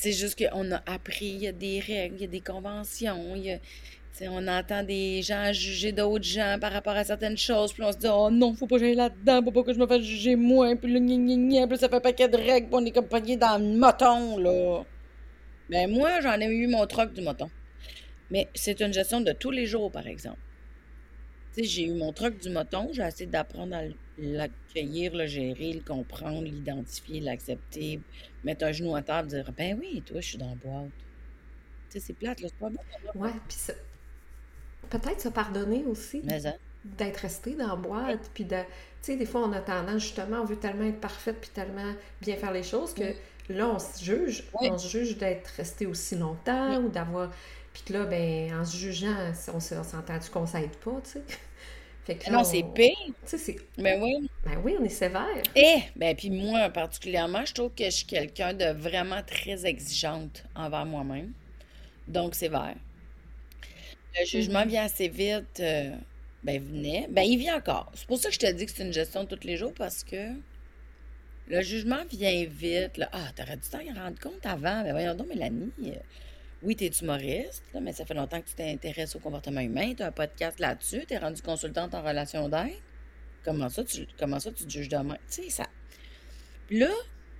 C'est 0.00 0.12
juste 0.12 0.42
qu'on 0.42 0.72
a 0.72 0.82
appris, 0.86 1.26
il 1.26 1.42
y 1.42 1.46
a 1.46 1.52
des 1.52 1.78
règles, 1.78 2.14
il 2.16 2.20
y 2.22 2.24
a 2.24 2.28
des 2.28 2.40
conventions, 2.40 3.36
il 3.36 3.60
on 4.22 4.48
entend 4.48 4.82
des 4.82 5.20
gens 5.20 5.52
juger 5.52 5.92
d'autres 5.92 6.24
gens 6.24 6.56
par 6.58 6.72
rapport 6.72 6.96
à 6.96 7.04
certaines 7.04 7.36
choses, 7.36 7.74
puis 7.74 7.82
on 7.82 7.92
se 7.92 7.98
dit 7.98 8.06
Oh 8.10 8.30
non, 8.30 8.54
faut 8.54 8.66
pas 8.66 8.76
que 8.76 8.84
j'aille 8.84 8.94
là-dedans, 8.94 9.42
faut 9.44 9.52
pas 9.52 9.62
que 9.62 9.74
je 9.74 9.78
me 9.78 9.86
fasse 9.86 10.00
juger 10.00 10.36
moi, 10.36 10.74
puis 10.76 10.90
le 10.90 11.00
gna 11.00 11.66
puis 11.66 11.76
ça 11.76 11.90
fait 11.90 11.96
un 11.96 12.00
paquet 12.00 12.28
de 12.28 12.36
règles, 12.38 12.68
puis 12.68 12.76
on 12.76 12.84
est 12.84 12.92
comme 12.92 13.08
pogné 13.08 13.36
dans 13.36 13.58
le 13.58 13.78
moton, 13.78 14.38
là. 14.38 14.84
Ben 15.68 15.90
moi, 15.90 16.20
j'en 16.22 16.40
ai 16.40 16.46
eu 16.46 16.66
mon 16.66 16.86
troc 16.86 17.12
du 17.12 17.20
moton. 17.20 17.50
Mais 18.30 18.48
c'est 18.54 18.80
une 18.80 18.92
gestion 18.92 19.20
de 19.20 19.32
tous 19.32 19.50
les 19.50 19.66
jours, 19.66 19.92
par 19.92 20.06
exemple. 20.06 20.38
Tu 21.54 21.64
j'ai 21.64 21.84
eu 21.84 21.94
mon 21.94 22.12
troc 22.12 22.38
du 22.38 22.48
moton, 22.48 22.88
j'ai 22.92 23.02
essayé 23.02 23.26
d'apprendre 23.26 23.76
à 23.76 23.82
l'accueillir, 24.18 25.14
le 25.14 25.26
gérer, 25.26 25.72
le 25.72 25.80
comprendre, 25.80 26.42
l'identifier, 26.42 27.20
l'accepter, 27.20 28.00
mettre 28.44 28.64
un 28.64 28.72
genou 28.72 28.94
à 28.94 29.02
table, 29.02 29.28
dire 29.28 29.50
Ben 29.56 29.78
oui, 29.80 30.02
toi, 30.06 30.20
je 30.20 30.28
suis 30.28 30.38
dans 30.38 30.48
la 30.48 30.54
boîte. 30.54 30.90
Tu 31.90 31.98
sais, 31.98 32.06
c'est 32.06 32.12
plate, 32.12 32.40
là, 32.40 32.48
c'est 32.48 32.58
pas 32.58 32.70
bon. 32.70 33.20
Ouais, 33.20 33.32
puis 33.48 33.56
ça... 33.56 33.72
peut-être 34.88 35.20
se 35.20 35.28
pardonner 35.28 35.84
aussi. 35.86 36.22
Hein. 36.30 36.52
D'être 36.84 37.18
resté 37.18 37.54
dans 37.54 37.68
la 37.68 37.76
boîte, 37.76 38.30
puis 38.32 38.44
de. 38.44 38.56
Tu 38.56 38.66
sais, 39.02 39.16
des 39.16 39.26
fois, 39.26 39.42
on 39.42 39.52
a 39.52 39.60
tendance, 39.60 40.02
justement, 40.02 40.40
on 40.40 40.44
veut 40.44 40.56
tellement 40.56 40.84
être 40.84 41.00
parfaite, 41.00 41.36
puis 41.40 41.50
tellement 41.50 41.92
bien 42.20 42.36
faire 42.36 42.52
les 42.52 42.62
choses 42.62 42.94
que 42.94 43.14
là, 43.48 43.68
on 43.68 43.78
se 43.78 44.02
juge. 44.02 44.44
On 44.54 44.78
se 44.78 44.88
juge 44.88 45.18
d'être 45.18 45.48
resté 45.48 45.86
aussi 45.86 46.16
longtemps 46.16 46.78
ou 46.78 46.88
d'avoir. 46.88 47.30
Puis 47.72 47.82
que 47.84 47.92
là, 47.92 48.04
ben, 48.04 48.54
en 48.54 48.64
se 48.64 48.76
jugeant, 48.76 49.32
on 49.52 49.60
s'entend-tu 49.60 50.30
qu'on 50.30 50.46
s'aide 50.46 50.76
pas, 50.76 51.00
tu 51.04 51.10
sais? 51.10 51.22
Non, 52.30 52.44
c'est 52.44 52.64
pire. 52.74 52.96
Tu. 53.26 53.36
Ben 53.78 54.02
oui. 54.02 54.28
Ben 54.44 54.58
oui, 54.64 54.76
on 54.80 54.84
est 54.84 54.88
sévère. 54.88 55.26
Eh, 55.54 55.82
ben 55.96 56.16
puis 56.16 56.30
moi, 56.30 56.68
particulièrement, 56.70 57.44
je 57.44 57.54
trouve 57.54 57.72
que 57.74 57.84
je 57.84 57.90
suis 57.90 58.06
quelqu'un 58.06 58.54
de 58.54 58.66
vraiment 58.66 59.22
très 59.22 59.66
exigeante 59.66 60.44
envers 60.54 60.86
moi-même. 60.86 61.32
Donc, 62.08 62.34
vert. 62.36 62.76
Le 64.18 64.24
jugement 64.26 64.66
vient 64.66 64.84
assez 64.84 65.08
vite. 65.08 65.60
euh, 65.60 65.94
ben, 66.42 66.60
venait. 66.62 67.06
Ben, 67.10 67.22
il 67.22 67.38
vient 67.38 67.56
encore. 67.56 67.90
C'est 67.94 68.06
pour 68.06 68.18
ça 68.18 68.28
que 68.28 68.34
je 68.34 68.40
te 68.40 68.50
dis 68.52 68.66
que 68.66 68.72
c'est 68.72 68.84
une 68.84 68.92
gestion 68.92 69.24
de 69.24 69.34
tous 69.34 69.46
les 69.46 69.56
jours 69.56 69.74
parce 69.74 70.02
que 70.04 70.32
le 71.48 71.60
jugement 71.62 72.04
vient 72.10 72.44
vite. 72.46 72.96
là. 72.96 73.08
Ah, 73.12 73.30
t'aurais 73.36 73.56
dû 73.56 73.68
t'en 73.68 73.78
rendre 74.02 74.18
compte 74.20 74.44
avant. 74.44 74.82
Ben, 74.82 74.92
voyons 74.92 75.14
donc, 75.14 75.28
Mélanie. 75.28 75.70
Oui, 76.62 76.76
t'es 76.76 76.88
humoriste, 76.88 77.62
là, 77.72 77.80
mais 77.80 77.92
ça 77.92 78.04
fait 78.04 78.14
longtemps 78.14 78.40
que 78.40 78.48
tu 78.48 78.54
t'intéresses 78.54 79.16
au 79.16 79.18
comportement 79.18 79.60
humain. 79.60 79.94
Tu 79.94 80.02
as 80.02 80.08
un 80.08 80.12
podcast 80.12 80.58
là-dessus. 80.58 81.04
Tu 81.06 81.14
es 81.14 81.18
rendue 81.18 81.40
consultante 81.40 81.94
en 81.94 82.02
relation 82.02 82.48
d'aide. 82.48 82.80
Comment 83.44 83.70
ça, 83.70 83.82
tu, 83.82 84.06
comment 84.18 84.38
ça, 84.38 84.52
tu 84.52 84.64
te 84.64 84.70
juges 84.70 84.88
demain? 84.90 85.16
Tu 85.30 85.44
sais, 85.44 85.50
ça. 85.50 85.66
Puis 86.66 86.78
là, 86.78 86.90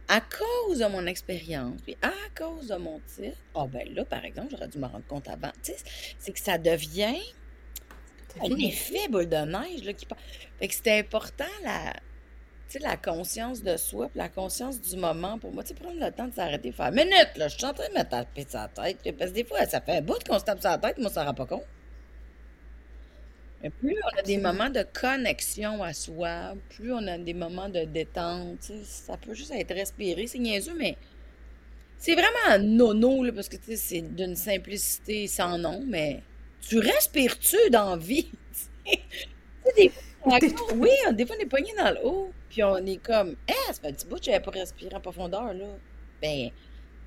à 0.09 0.21
cause 0.21 0.79
de 0.79 0.87
mon 0.87 1.07
expérience, 1.07 1.81
puis 1.83 1.97
à 2.01 2.13
cause 2.37 2.69
de 2.69 2.77
mon 2.77 3.01
titre, 3.15 3.37
ah 3.55 3.67
ben 3.67 3.87
là, 3.95 4.05
par 4.05 4.25
exemple, 4.25 4.49
j'aurais 4.51 4.69
dû 4.69 4.79
me 4.79 4.87
rendre 4.87 5.07
compte 5.07 5.29
avant. 5.29 5.53
Tu 5.63 5.73
sais, 5.73 5.77
c'est 6.19 6.33
que 6.33 6.41
ça 6.41 6.57
devient 6.57 7.21
un 8.41 8.57
effet 8.59 9.09
boule 9.09 9.29
de 9.29 9.37
neige 9.37 9.85
là, 9.85 9.93
qui. 9.93 10.07
Fait 10.59 10.69
que 10.69 10.75
c'était 10.75 10.99
important 10.99 11.45
la, 11.63 11.93
tu 12.71 12.79
sais, 12.79 12.85
la 12.85 12.97
conscience 12.97 13.63
de 13.63 13.77
soi, 13.77 14.09
puis 14.09 14.19
la 14.19 14.29
conscience 14.29 14.81
du 14.81 14.97
moment 14.97 15.39
pour 15.39 15.53
moi. 15.53 15.65
Tu 15.65 15.71
sais, 15.71 15.75
prendre 15.75 15.99
le 15.99 16.11
temps 16.13 16.29
de 16.29 16.35
s'arrêter 16.35 16.71
faire 16.73 16.93
minute, 16.93 17.31
là, 17.37 17.49
je 17.49 17.57
suis 17.57 17.67
en 17.67 17.75
train 17.75 17.89
de 17.89 17.99
me 17.99 18.05
taper 18.05 18.47
sur 18.49 18.61
la 18.61 18.69
tête. 18.69 19.17
Parce 19.19 19.31
que 19.33 19.35
des 19.37 19.45
fois, 19.45 19.67
ça 19.67 19.81
fait 19.81 19.99
un 19.99 20.03
bout 20.03 20.23
qu'on 20.27 20.39
se 20.39 20.45
tape 20.45 20.61
sur 20.61 20.71
la 20.71 20.79
tête, 20.79 20.99
moi, 20.99 21.11
ça 21.11 21.23
ne 21.23 21.27
rend 21.29 21.35
pas 21.35 21.47
compte. 21.47 21.67
Mais 23.63 23.71
plus 23.71 23.97
on 24.03 24.19
a 24.19 24.23
des 24.23 24.39
moments 24.39 24.71
de 24.71 24.83
connexion 24.83 25.83
à 25.83 25.93
soi, 25.93 26.55
plus 26.71 26.93
on 26.93 27.07
a 27.07 27.19
des 27.19 27.35
moments 27.35 27.69
de 27.69 27.85
détente, 27.85 28.61
tu 28.61 28.69
sais, 28.69 28.85
ça 28.85 29.17
peut 29.19 29.35
juste 29.35 29.53
être 29.53 29.75
respiré. 29.75 30.27
C'est 30.27 30.39
niaiseux, 30.39 30.75
mais 30.79 30.97
c'est 31.99 32.15
vraiment 32.15 32.47
un 32.49 32.59
nono, 32.59 33.25
là, 33.25 33.33
parce 33.33 33.49
que 33.49 33.57
tu 33.57 33.73
sais, 33.73 33.77
c'est 33.77 34.01
d'une 34.03 34.37
simplicité 34.37 35.27
sans 35.27 35.59
nom, 35.59 35.83
mais 35.87 36.23
tu 36.61 36.79
respires-tu 36.79 37.71
dans 37.71 37.91
la 37.91 37.97
vie? 37.97 38.31
Tu 39.63 39.71
sais, 39.71 39.75
des 39.77 39.89
fois, 39.91 40.03
oui, 40.75 40.91
on- 41.09 41.13
des 41.13 41.27
fois, 41.27 41.37
on 41.39 41.43
est 41.43 41.47
pogné 41.47 41.73
dans 41.77 41.91
le 41.93 42.07
haut, 42.07 42.33
puis 42.49 42.63
on 42.63 42.77
est 42.79 42.99
comme, 42.99 43.37
ah, 43.49 43.53
ça 43.73 43.75
fait 43.81 43.89
un 43.89 43.93
petit 43.93 44.07
bout 44.07 44.17
que 44.17 44.25
j'avais 44.25 44.41
pas 44.41 44.51
respiré 44.51 44.95
en 44.95 45.01
profondeur, 45.01 45.55
là. 45.55 45.67
Ben, 46.23 46.51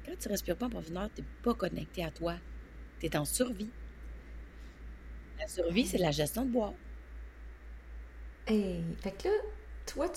quand 0.06 0.14
tu 0.20 0.30
respires 0.30 0.58
pas 0.58 0.66
en 0.68 0.70
profondeur, 0.70 1.10
t'es 1.14 1.24
pas 1.44 1.54
connecté 1.56 2.04
à 2.04 2.12
toi. 2.12 2.36
T'es 3.00 3.16
en 3.18 3.26
survie. 3.26 3.74
La 5.40 5.48
survie, 5.48 5.86
c'est 5.86 6.00
la 6.00 6.10
gestion 6.12 6.44
de 6.46 6.50
bois. 6.52 6.74
Hey, 8.48 8.84
fait 9.02 9.12
que 9.12 9.28
là, 9.28 9.34
toi, 9.86 10.08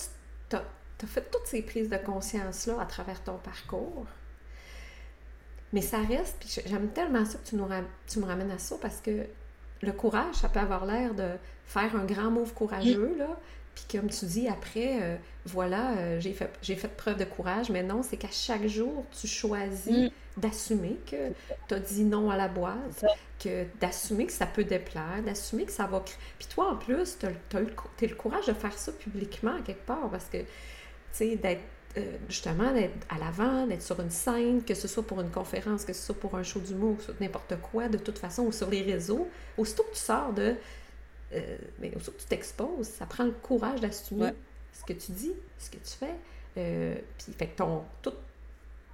tu 0.49 0.55
as, 0.55 1.07
fait 1.07 1.29
toutes 1.31 1.45
ces 1.45 1.61
prises 1.61 1.89
de 1.89 1.97
conscience-là 1.97 2.79
à 2.81 2.85
travers 2.85 3.23
ton 3.23 3.37
parcours. 3.37 4.07
Mais 5.73 5.81
ça 5.81 6.01
reste, 6.01 6.37
puis 6.39 6.49
j'aime 6.65 6.91
tellement 6.93 7.25
ça 7.25 7.37
que 7.39 7.45
tu, 7.47 7.55
nous 7.55 7.65
ram- 7.65 7.87
tu 8.07 8.19
me 8.19 8.25
ramènes 8.25 8.51
à 8.51 8.57
ça 8.57 8.77
parce 8.81 9.01
que 9.01 9.27
le 9.81 9.91
courage, 9.91 10.35
ça 10.35 10.49
peut 10.49 10.59
avoir 10.59 10.85
l'air 10.85 11.13
de 11.13 11.29
faire 11.65 11.95
un 11.95 12.05
grand 12.05 12.31
move 12.31 12.53
courageux, 12.53 13.15
là. 13.17 13.37
Puis 13.75 13.99
comme 13.99 14.09
tu 14.09 14.25
dis, 14.25 14.47
après, 14.47 14.97
euh, 15.01 15.15
voilà, 15.45 15.91
euh, 15.97 16.19
j'ai 16.19 16.33
fait, 16.33 16.49
j'ai 16.63 16.75
fait 16.75 16.87
preuve 16.87 17.17
de 17.17 17.25
courage, 17.25 17.69
mais 17.69 17.83
non, 17.83 18.01
c'est 18.01 18.17
qu'à 18.17 18.31
chaque 18.31 18.65
jour, 18.65 19.05
tu 19.19 19.27
choisis 19.27 20.09
Mm. 20.37 20.41
d'assumer 20.41 20.97
que 21.09 21.15
tu 21.67 21.73
as 21.75 21.79
dit 21.79 22.03
non 22.03 22.29
à 22.31 22.37
la 22.37 22.49
ça. 22.95 23.07
que 23.39 23.65
d'assumer 23.79 24.25
que 24.25 24.31
ça 24.31 24.47
peut 24.47 24.63
déplaire, 24.63 25.21
d'assumer 25.23 25.65
que 25.65 25.71
ça 25.71 25.85
va... 25.85 26.03
Puis 26.39 26.47
toi, 26.47 26.71
en 26.71 26.75
plus, 26.75 27.19
tu 27.19 27.27
as, 27.27 27.59
le 27.59 28.15
courage 28.15 28.47
de 28.47 28.53
faire 28.53 28.73
ça 28.73 28.91
publiquement, 28.91 29.61
quelque 29.63 29.85
part, 29.85 30.09
parce 30.09 30.25
que, 30.25 30.37
tu 30.37 30.45
sais, 31.11 31.35
d'être... 31.35 31.61
euh, 31.97 32.17
justement, 32.29 32.71
d'être 32.73 32.93
à 33.09 33.17
l'avant, 33.17 33.67
d'être 33.67 33.81
sur 33.81 33.99
une 33.99 34.09
scène, 34.11 34.63
que 34.63 34.73
ce 34.75 34.87
soit 34.87 35.03
pour 35.05 35.19
une 35.21 35.31
conférence, 35.31 35.83
que 35.85 35.93
ce 35.93 36.01
soit 36.07 36.15
pour 36.19 36.35
un 36.35 36.43
show 36.43 36.59
d'humour, 36.59 36.97
que 36.97 37.03
ce 37.03 37.11
soit 37.11 37.21
n'importe 37.21 37.55
quoi, 37.71 37.89
de 37.89 37.97
toute 37.97 38.17
façon, 38.19 38.43
ou 38.43 38.51
sur 38.51 38.69
les 38.69 38.81
réseaux, 38.83 39.27
aussitôt 39.57 39.83
que 39.83 39.93
tu 39.95 39.99
sors 40.01 40.33
de... 40.33 40.55
euh, 41.33 41.57
mais 41.79 41.93
aussitôt 41.95 42.11
que 42.13 42.21
tu 42.21 42.27
t'exposes, 42.27 42.87
ça 42.87 43.05
prend 43.05 43.23
le 43.25 43.31
courage 43.31 43.81
d'assumer 43.81 44.25
Ouais. 44.25 44.35
ce 44.73 44.83
que 44.85 44.93
tu 44.93 45.11
dis, 45.11 45.33
ce 45.59 45.69
que 45.69 45.77
tu 45.77 45.91
fais. 45.99 46.15
euh, 46.57 46.95
puis, 47.17 47.33
fait 47.33 47.47
que 47.47 47.57
ton, 47.57 47.83
tout, 48.01 48.13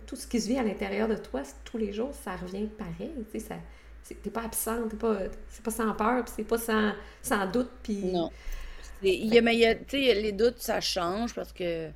tout 0.05 0.15
ce 0.15 0.27
qui 0.27 0.39
se 0.41 0.48
vit 0.48 0.57
à 0.57 0.63
l'intérieur 0.63 1.07
de 1.07 1.15
toi, 1.15 1.43
tous 1.65 1.77
les 1.77 1.93
jours, 1.93 2.13
ça 2.13 2.36
revient 2.36 2.67
pareil. 2.67 3.13
Tu 3.31 3.39
sais, 3.39 4.15
t'es 4.22 4.29
pas 4.29 4.43
absent, 4.43 4.88
t'es 4.89 4.98
pas, 4.98 5.17
c'est 5.50 5.63
pas 5.63 5.72
sans 5.72 5.93
peur, 5.93 6.25
puis 6.25 6.33
c'est 6.36 6.43
pas 6.43 6.57
sans, 6.57 6.93
sans 7.22 7.45
doute, 7.50 7.72
puis... 7.83 8.12
Non. 8.12 8.31
Il 9.01 9.33
y 9.33 9.38
a, 9.38 9.41
mais 9.41 9.53
il 9.55 9.60
y 9.60 9.65
a- 9.65 9.75
tu 9.75 10.01
sais, 10.01 10.13
les 10.15 10.31
doutes, 10.31 10.60
ça 10.60 10.79
change 10.81 11.33
parce 11.36 11.51
que 11.51 11.89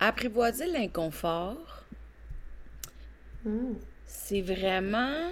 apprivoiser 0.00 0.66
l'inconfort, 0.66 1.84
Hmm. 3.44 3.74
c'est 4.06 4.40
vraiment, 4.42 5.30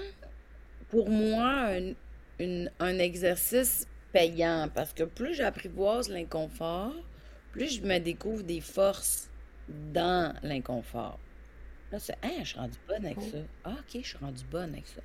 pour 0.89 1.11
moi, 1.11 1.51
un, 1.77 1.93
une- 2.39 2.71
un 2.79 2.99
exercice 2.99 3.87
payant 4.13 4.69
parce 4.73 4.93
que 4.93 5.03
plus 5.05 5.35
j'apprivoise 5.35 6.09
l'inconfort, 6.09 6.95
plus 7.53 7.77
je 7.77 7.83
me 7.83 7.99
découvre 7.99 8.43
des 8.45 8.61
forces 8.61 9.31
dans 9.69 10.35
l'inconfort. 10.43 11.19
Là, 11.91 11.99
c'est, 11.99 12.17
hein, 12.23 12.31
je 12.41 12.45
suis 12.51 12.59
rendue 12.59 12.79
bonne 12.89 13.05
avec 13.07 13.19
Oh. 13.21 13.29
ça. 13.33 13.39
Ah, 13.65 13.77
ok, 13.81 14.01
je 14.03 14.09
suis 14.09 14.19
rendue 14.19 14.45
bonne 14.51 14.73
avec 14.73 14.87
ça. 14.87 15.01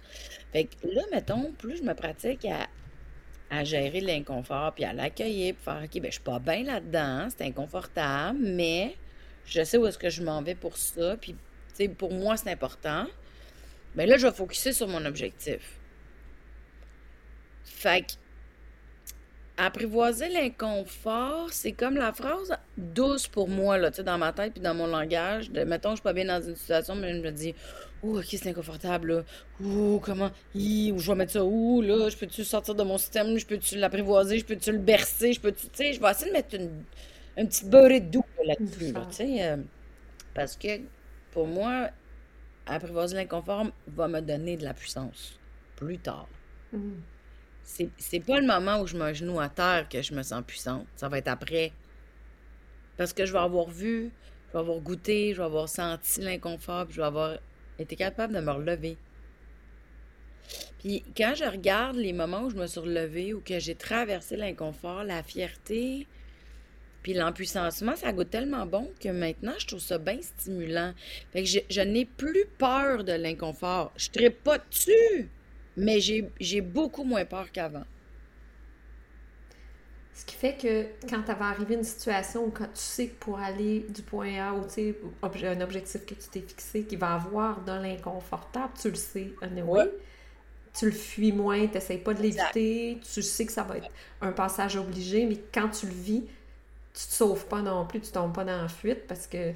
Fait 0.52 0.66
que 0.66 0.88
là, 0.88 1.02
mettons, 1.12 1.52
plus 1.54 1.78
je 1.78 1.84
me 1.84 1.94
pratique 1.94 2.46
à, 2.46 2.68
à 3.50 3.64
gérer 3.64 4.02
l'inconfort, 4.02 4.74
puis 4.74 4.86
à 4.86 4.94
l'accueillir, 4.94 5.56
puis 5.56 5.64
faire, 5.64 5.82
OK, 5.84 5.94
ben, 6.02 6.06
je 6.06 6.12
suis 6.14 6.24
pas 6.24 6.40
bien 6.40 6.64
là-dedans, 6.64 7.28
c'est 7.30 7.46
inconfortable, 7.46 8.40
mais 8.40 8.96
je 9.46 9.64
sais 9.64 9.78
où 9.78 9.86
est-ce 9.88 9.98
que 9.98 10.10
je 10.10 10.22
m'en 10.24 10.42
vais 10.42 10.56
pour 10.56 10.78
ça, 10.78 11.18
puis, 11.18 11.36
pour 11.98 12.12
moi, 12.12 12.38
c'est 12.38 12.52
important. 12.52 13.06
Ben 13.96 14.08
là, 14.08 14.18
je 14.18 14.28
vais 14.28 14.34
focuser 14.34 14.74
sur 14.74 14.88
mon 14.88 15.06
objectif. 15.06 15.80
Fait 17.64 18.02
que, 18.02 18.14
apprivoiser 19.60 20.30
l'inconfort, 20.30 21.50
c'est 21.52 21.74
comme 21.74 21.96
la 21.96 22.14
phrase 22.14 22.56
douce 22.78 23.28
pour 23.28 23.50
moi, 23.50 23.78
là, 23.78 23.92
dans 23.92 24.18
ma 24.18 24.32
tête 24.32 24.54
puis 24.54 24.62
dans 24.62 24.74
mon 24.74 24.88
langage. 24.88 25.52
De, 25.52 25.64
mettons, 25.64 25.92
je 25.92 25.96
suis 25.96 26.04
pas 26.04 26.14
bien 26.14 26.26
dans 26.26 26.42
une 26.42 26.56
situation, 26.56 26.96
mais 26.96 27.14
je 27.14 27.22
me 27.22 27.32
dis, 27.32 27.54
oh, 28.02 28.20
ok, 28.20 28.26
c'est 28.26 28.48
inconfortable, 28.48 29.14
là. 29.14 29.24
Ouh, 29.62 30.00
comment, 30.00 30.32
hi, 30.56 30.94
où 30.94 31.00
je 31.00 31.12
vais 31.12 31.16
mettre 31.16 31.34
ça 31.34 31.44
où, 31.44 31.82
là, 31.82 32.10
je 32.10 32.16
peux-tu 32.16 32.44
sortir 32.46 32.74
de 32.74 32.84
mon 32.84 32.98
système, 32.98 33.38
je 33.38 33.46
peux-tu 33.46 33.78
l'apprivoiser, 33.78 34.40
je 34.40 34.46
peux-tu 34.46 34.72
le 34.72 34.78
bercer, 34.78 35.34
je 35.34 35.42
peux-tu, 35.42 35.68
tu 35.68 35.70
sais, 35.74 35.94
je 35.94 36.00
vais 36.00 36.10
essayer 36.10 36.28
de 36.28 36.34
mettre 36.34 36.56
une, 36.56 36.84
une 37.38 37.48
petite 37.48 37.70
beurrée 37.70 38.00
de 38.02 38.10
doux 38.12 38.26
là-dessus, 38.46 38.92
là, 38.92 39.00
douceur. 39.00 39.08
tu 39.10 39.16
sais, 39.16 39.50
euh, 39.50 39.58
parce 40.34 40.58
que, 40.58 40.82
pour 41.32 41.48
moi, 41.48 41.90
apprivoiser 42.66 43.16
l'inconfort 43.16 43.68
va 43.88 44.08
me 44.08 44.22
donner 44.22 44.58
de 44.58 44.64
la 44.64 44.74
puissance 44.74 45.40
plus 45.76 45.98
tard. 45.98 46.28
Hmm. 46.72 47.00
C'est, 47.64 47.90
c'est 47.98 48.20
pas 48.20 48.40
le 48.40 48.48
moment 48.48 48.82
où 48.82 48.88
je 48.88 48.98
me 48.98 49.14
genoux 49.14 49.40
à 49.40 49.50
terre 49.50 49.88
que 49.90 50.02
je 50.02 50.14
me 50.14 50.24
sens 50.24 50.44
puissante. 50.46 50.88
Ça 50.96 51.08
va 51.08 51.20
être 51.20 51.28
après. 51.28 51.72
Parce 52.98 53.14
que 53.14 53.26
je 53.26 53.32
vais 53.32 53.40
avoir 53.40 53.70
vu, 53.70 54.12
je 54.48 54.54
vais 54.54 54.60
avoir 54.60 54.80
goûté, 54.80 55.34
je 55.34 55.38
vais 55.38 55.46
avoir 55.46 55.70
senti 55.70 56.22
l'inconfort, 56.22 56.86
puis 56.86 56.96
je 56.96 57.02
vais 57.02 57.08
avoir 57.08 57.38
été 57.78 57.96
capable 57.96 58.34
de 58.34 58.40
me 58.40 58.52
relever. 58.52 58.98
Puis 60.80 61.04
quand 61.16 61.34
je 61.36 61.46
regarde 61.46 61.96
les 61.96 62.14
moments 62.14 62.44
où 62.44 62.50
je 62.50 62.56
me 62.56 62.66
suis 62.66 62.80
relevée 62.80 63.34
ou 63.34 63.42
que 63.42 63.60
j'ai 63.60 63.76
traversé 63.76 64.36
l'inconfort, 64.36 65.04
la 65.04 65.22
fierté, 65.24 66.08
puis 67.02 67.14
l'empuissancement, 67.14 67.96
ça 67.96 68.12
goûte 68.12 68.30
tellement 68.30 68.66
bon 68.66 68.92
que 69.00 69.10
maintenant, 69.10 69.54
je 69.58 69.68
trouve 69.68 69.80
ça 69.80 69.98
bien 69.98 70.20
stimulant. 70.22 70.94
Fait 71.32 71.44
que 71.44 71.50
je, 71.50 71.60
je 71.70 71.82
n'ai 71.82 72.06
plus 72.06 72.46
peur 72.58 73.04
de 73.04 73.14
l'inconfort. 73.14 73.94
Je 73.96 74.22
ne 74.22 74.30
pas 74.30 74.58
dessus, 74.58 75.30
mais 75.78 76.00
j'ai, 76.00 76.62
beaucoup 76.62 77.04
moins 77.04 77.26
peur 77.26 77.52
qu'avant. 77.52 77.86
Ce 80.14 80.26
qui 80.26 80.36
fait 80.36 80.58
que 80.58 81.08
quand 81.08 81.22
tu 81.22 81.34
vas 81.34 81.48
arriver 81.48 81.76
une 81.76 81.84
situation 81.84 82.46
où 82.46 82.50
quand 82.50 82.66
tu 82.66 82.72
sais 82.74 83.08
que 83.08 83.16
pour 83.16 83.40
aller 83.40 83.86
du 83.88 84.02
point 84.02 84.50
A 84.50 84.54
au 84.54 84.66
un 85.24 85.62
objectif 85.62 86.06
que 86.06 86.14
tu 86.14 86.30
t'es 86.30 86.42
fixé 86.42 86.84
qui 86.84 86.98
va 86.98 87.14
avoir 87.14 87.64
de 87.64 87.72
l'inconfortable, 87.72 88.74
tu 88.80 88.90
le 88.90 88.96
sais, 88.96 89.32
anyway. 89.42 89.84
Ouais. 89.84 89.92
Tu 90.78 90.86
le 90.86 90.92
fuis 90.92 91.32
moins, 91.32 91.66
tu 91.68 91.74
n'essayes 91.74 91.98
pas 91.98 92.14
de 92.14 92.22
l'éviter, 92.22 93.00
tu 93.02 93.22
sais 93.24 93.46
que 93.46 93.52
ça 93.52 93.64
va 93.64 93.78
être 93.78 93.90
un 94.22 94.32
passage 94.32 94.76
obligé, 94.76 95.26
mais 95.26 95.38
quand 95.52 95.70
tu 95.70 95.88
le 95.88 95.94
vis, 95.94 96.26
tu 97.00 97.08
te 97.08 97.14
sauves 97.14 97.46
pas 97.48 97.62
non 97.62 97.86
plus, 97.88 98.02
tu 98.02 98.12
tombes 98.12 98.34
pas 98.34 98.46
dans 98.46 98.62
la 98.62 98.68
fuite 98.70 99.08
parce 99.08 99.28
que 99.28 99.54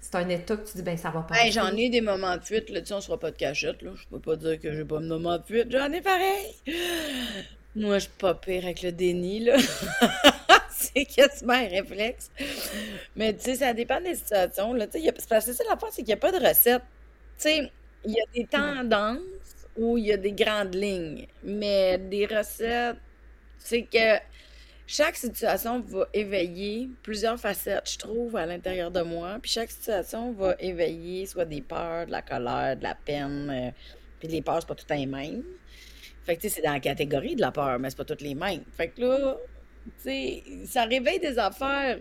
c'est 0.00 0.14
un 0.16 0.28
état 0.28 0.56
que 0.56 0.66
tu 0.68 0.76
dis, 0.76 0.82
ben 0.82 0.96
ça 0.96 1.10
va 1.10 1.22
Hey, 1.32 1.50
j'en 1.52 1.68
passer. 1.68 1.76
ai 1.76 1.90
des 1.90 2.00
moments 2.00 2.36
de 2.38 2.42
fuite, 2.44 2.70
là, 2.70 2.80
tu 2.80 2.86
sais, 2.86 2.94
on 2.94 3.00
sera 3.02 3.18
pas 3.18 3.30
de 3.30 3.36
cachette, 3.36 3.82
là. 3.82 3.92
Je 3.96 4.06
peux 4.08 4.20
pas 4.20 4.36
dire 4.36 4.58
que 4.60 4.72
j'ai 4.72 4.84
pas 4.84 5.00
de 5.00 5.06
moments 5.06 5.36
de 5.38 5.44
fuite, 5.44 5.70
j'en 5.70 5.90
ai 5.92 6.00
pareil! 6.00 6.54
Moi, 7.74 7.98
je 7.98 8.04
suis 8.04 8.12
pas 8.18 8.34
pire 8.34 8.64
avec 8.64 8.82
le 8.82 8.92
déni, 8.92 9.40
là. 9.40 9.56
c'est 10.70 11.06
quasiment 11.06 11.54
un 11.54 11.68
réflexe. 11.68 12.30
Mais 13.16 13.34
tu 13.36 13.44
sais, 13.44 13.56
ça 13.56 13.74
dépend 13.74 14.00
des 14.00 14.14
situations, 14.16 14.72
là. 14.74 14.86
Tu 14.86 15.00
sais, 15.02 15.12
parce 15.12 15.26
que 15.46 15.52
c'est 15.52 15.54
ça 15.58 15.64
l'affaire, 15.70 15.88
c'est 15.92 16.02
qu'il 16.02 16.06
n'y 16.06 16.12
a 16.14 16.16
pas 16.18 16.32
de 16.32 16.44
recette. 16.46 16.82
Tu 17.38 17.48
sais, 17.48 17.72
il 18.04 18.12
y 18.12 18.20
a 18.20 18.24
des 18.34 18.46
tendances 18.48 19.20
où 19.76 19.98
il 19.98 20.06
y 20.06 20.12
a 20.12 20.16
des 20.16 20.32
grandes 20.32 20.74
lignes, 20.74 21.26
mais 21.42 21.98
des 21.98 22.26
recettes, 22.26 22.98
c'est 23.58 23.84
que 23.86 24.18
chaque 24.86 25.16
situation 25.16 25.80
va 25.80 26.06
éveiller 26.12 26.90
plusieurs 27.02 27.38
facettes, 27.38 27.90
je 27.90 27.98
trouve, 27.98 28.36
à 28.36 28.44
l'intérieur 28.44 28.90
de 28.90 29.00
moi. 29.00 29.38
Puis 29.40 29.50
chaque 29.52 29.70
situation 29.70 30.32
va 30.32 30.54
éveiller 30.58 31.26
soit 31.26 31.46
des 31.46 31.62
peurs, 31.62 32.06
de 32.06 32.12
la 32.12 32.22
colère, 32.22 32.76
de 32.76 32.82
la 32.82 32.94
peine, 32.94 33.50
euh, 33.50 33.70
Puis 34.20 34.28
les 34.28 34.42
peurs, 34.42 34.60
c'est 34.60 34.68
pas 34.68 34.74
toutes 34.74 34.90
les 34.90 35.06
mêmes. 35.06 35.42
Fait 36.24 36.36
que, 36.36 36.42
tu 36.42 36.48
sais, 36.48 36.56
c'est 36.56 36.62
dans 36.62 36.72
la 36.72 36.80
catégorie 36.80 37.34
de 37.34 37.40
la 37.40 37.50
peur, 37.50 37.78
mais 37.78 37.90
c'est 37.90 37.96
pas 37.96 38.04
toutes 38.04 38.22
les 38.22 38.34
mêmes. 38.34 38.62
Fait 38.76 38.88
que 38.88 39.00
là, 39.00 39.36
tu 39.84 39.92
sais, 40.02 40.42
ça 40.66 40.84
réveille 40.84 41.20
des 41.20 41.38
affaires 41.38 41.98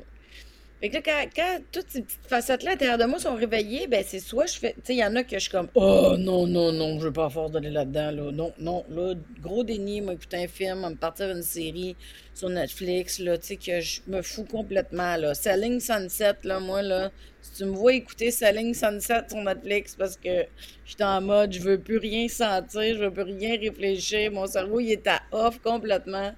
fait 0.83 0.89
que 0.89 0.95
là, 0.95 1.25
quand, 1.33 1.59
toutes 1.71 1.85
ces 1.87 2.01
petites 2.01 2.27
facettes-là 2.27 2.71
à 2.71 2.73
l'intérieur 2.73 2.97
de 2.97 3.05
moi 3.05 3.17
sont 3.17 3.35
réveillées, 3.35 3.87
ben 3.87 4.03
c'est 4.05 4.19
soit 4.19 4.47
je 4.47 4.59
fais. 4.59 4.73
Tu 4.73 4.81
sais, 4.83 4.95
il 4.95 4.97
y 4.97 5.05
en 5.05 5.15
a 5.15 5.23
que 5.23 5.37
je 5.37 5.43
suis 5.43 5.49
comme 5.49 5.69
Oh 5.75 6.17
non, 6.19 6.45
non, 6.45 6.73
non, 6.73 6.99
je 6.99 7.05
veux 7.05 7.13
pas 7.13 7.29
force 7.29 7.53
d'aller 7.53 7.69
là-dedans. 7.69 8.11
Là. 8.11 8.31
Non, 8.33 8.51
non, 8.59 8.83
là, 8.89 9.13
gros 9.41 9.63
déni, 9.63 10.01
moi, 10.01 10.11
écouter 10.11 10.43
un 10.43 10.47
film, 10.49 10.81
me 10.81 10.95
partir 10.95 11.29
une 11.29 11.41
série 11.41 11.95
sur 12.33 12.49
Netflix, 12.49 13.19
là, 13.19 13.37
tu 13.37 13.47
sais, 13.47 13.55
que 13.55 13.79
je 13.79 14.01
me 14.07 14.21
fous 14.21 14.43
complètement, 14.43 15.15
là. 15.15 15.33
Selling 15.33 15.79
Sunset, 15.79 16.33
là, 16.43 16.59
moi, 16.59 16.81
là, 16.81 17.11
si 17.41 17.53
tu 17.53 17.63
me 17.63 17.71
vois 17.71 17.93
écouter 17.93 18.29
Selling 18.29 18.73
Sunset 18.73 19.29
sur 19.29 19.37
Netflix 19.37 19.95
parce 19.95 20.17
que 20.17 20.47
je 20.83 20.95
suis 20.95 21.03
en 21.03 21.21
mode, 21.21 21.53
je 21.53 21.61
veux 21.61 21.79
plus 21.79 21.97
rien 21.97 22.27
sentir, 22.27 22.97
je 22.97 23.05
veux 23.05 23.11
plus 23.13 23.23
rien 23.23 23.57
réfléchir, 23.57 24.33
mon 24.33 24.47
cerveau, 24.47 24.81
il 24.81 24.91
est 24.91 25.07
à 25.07 25.21
off 25.31 25.61
complètement. 25.61 26.33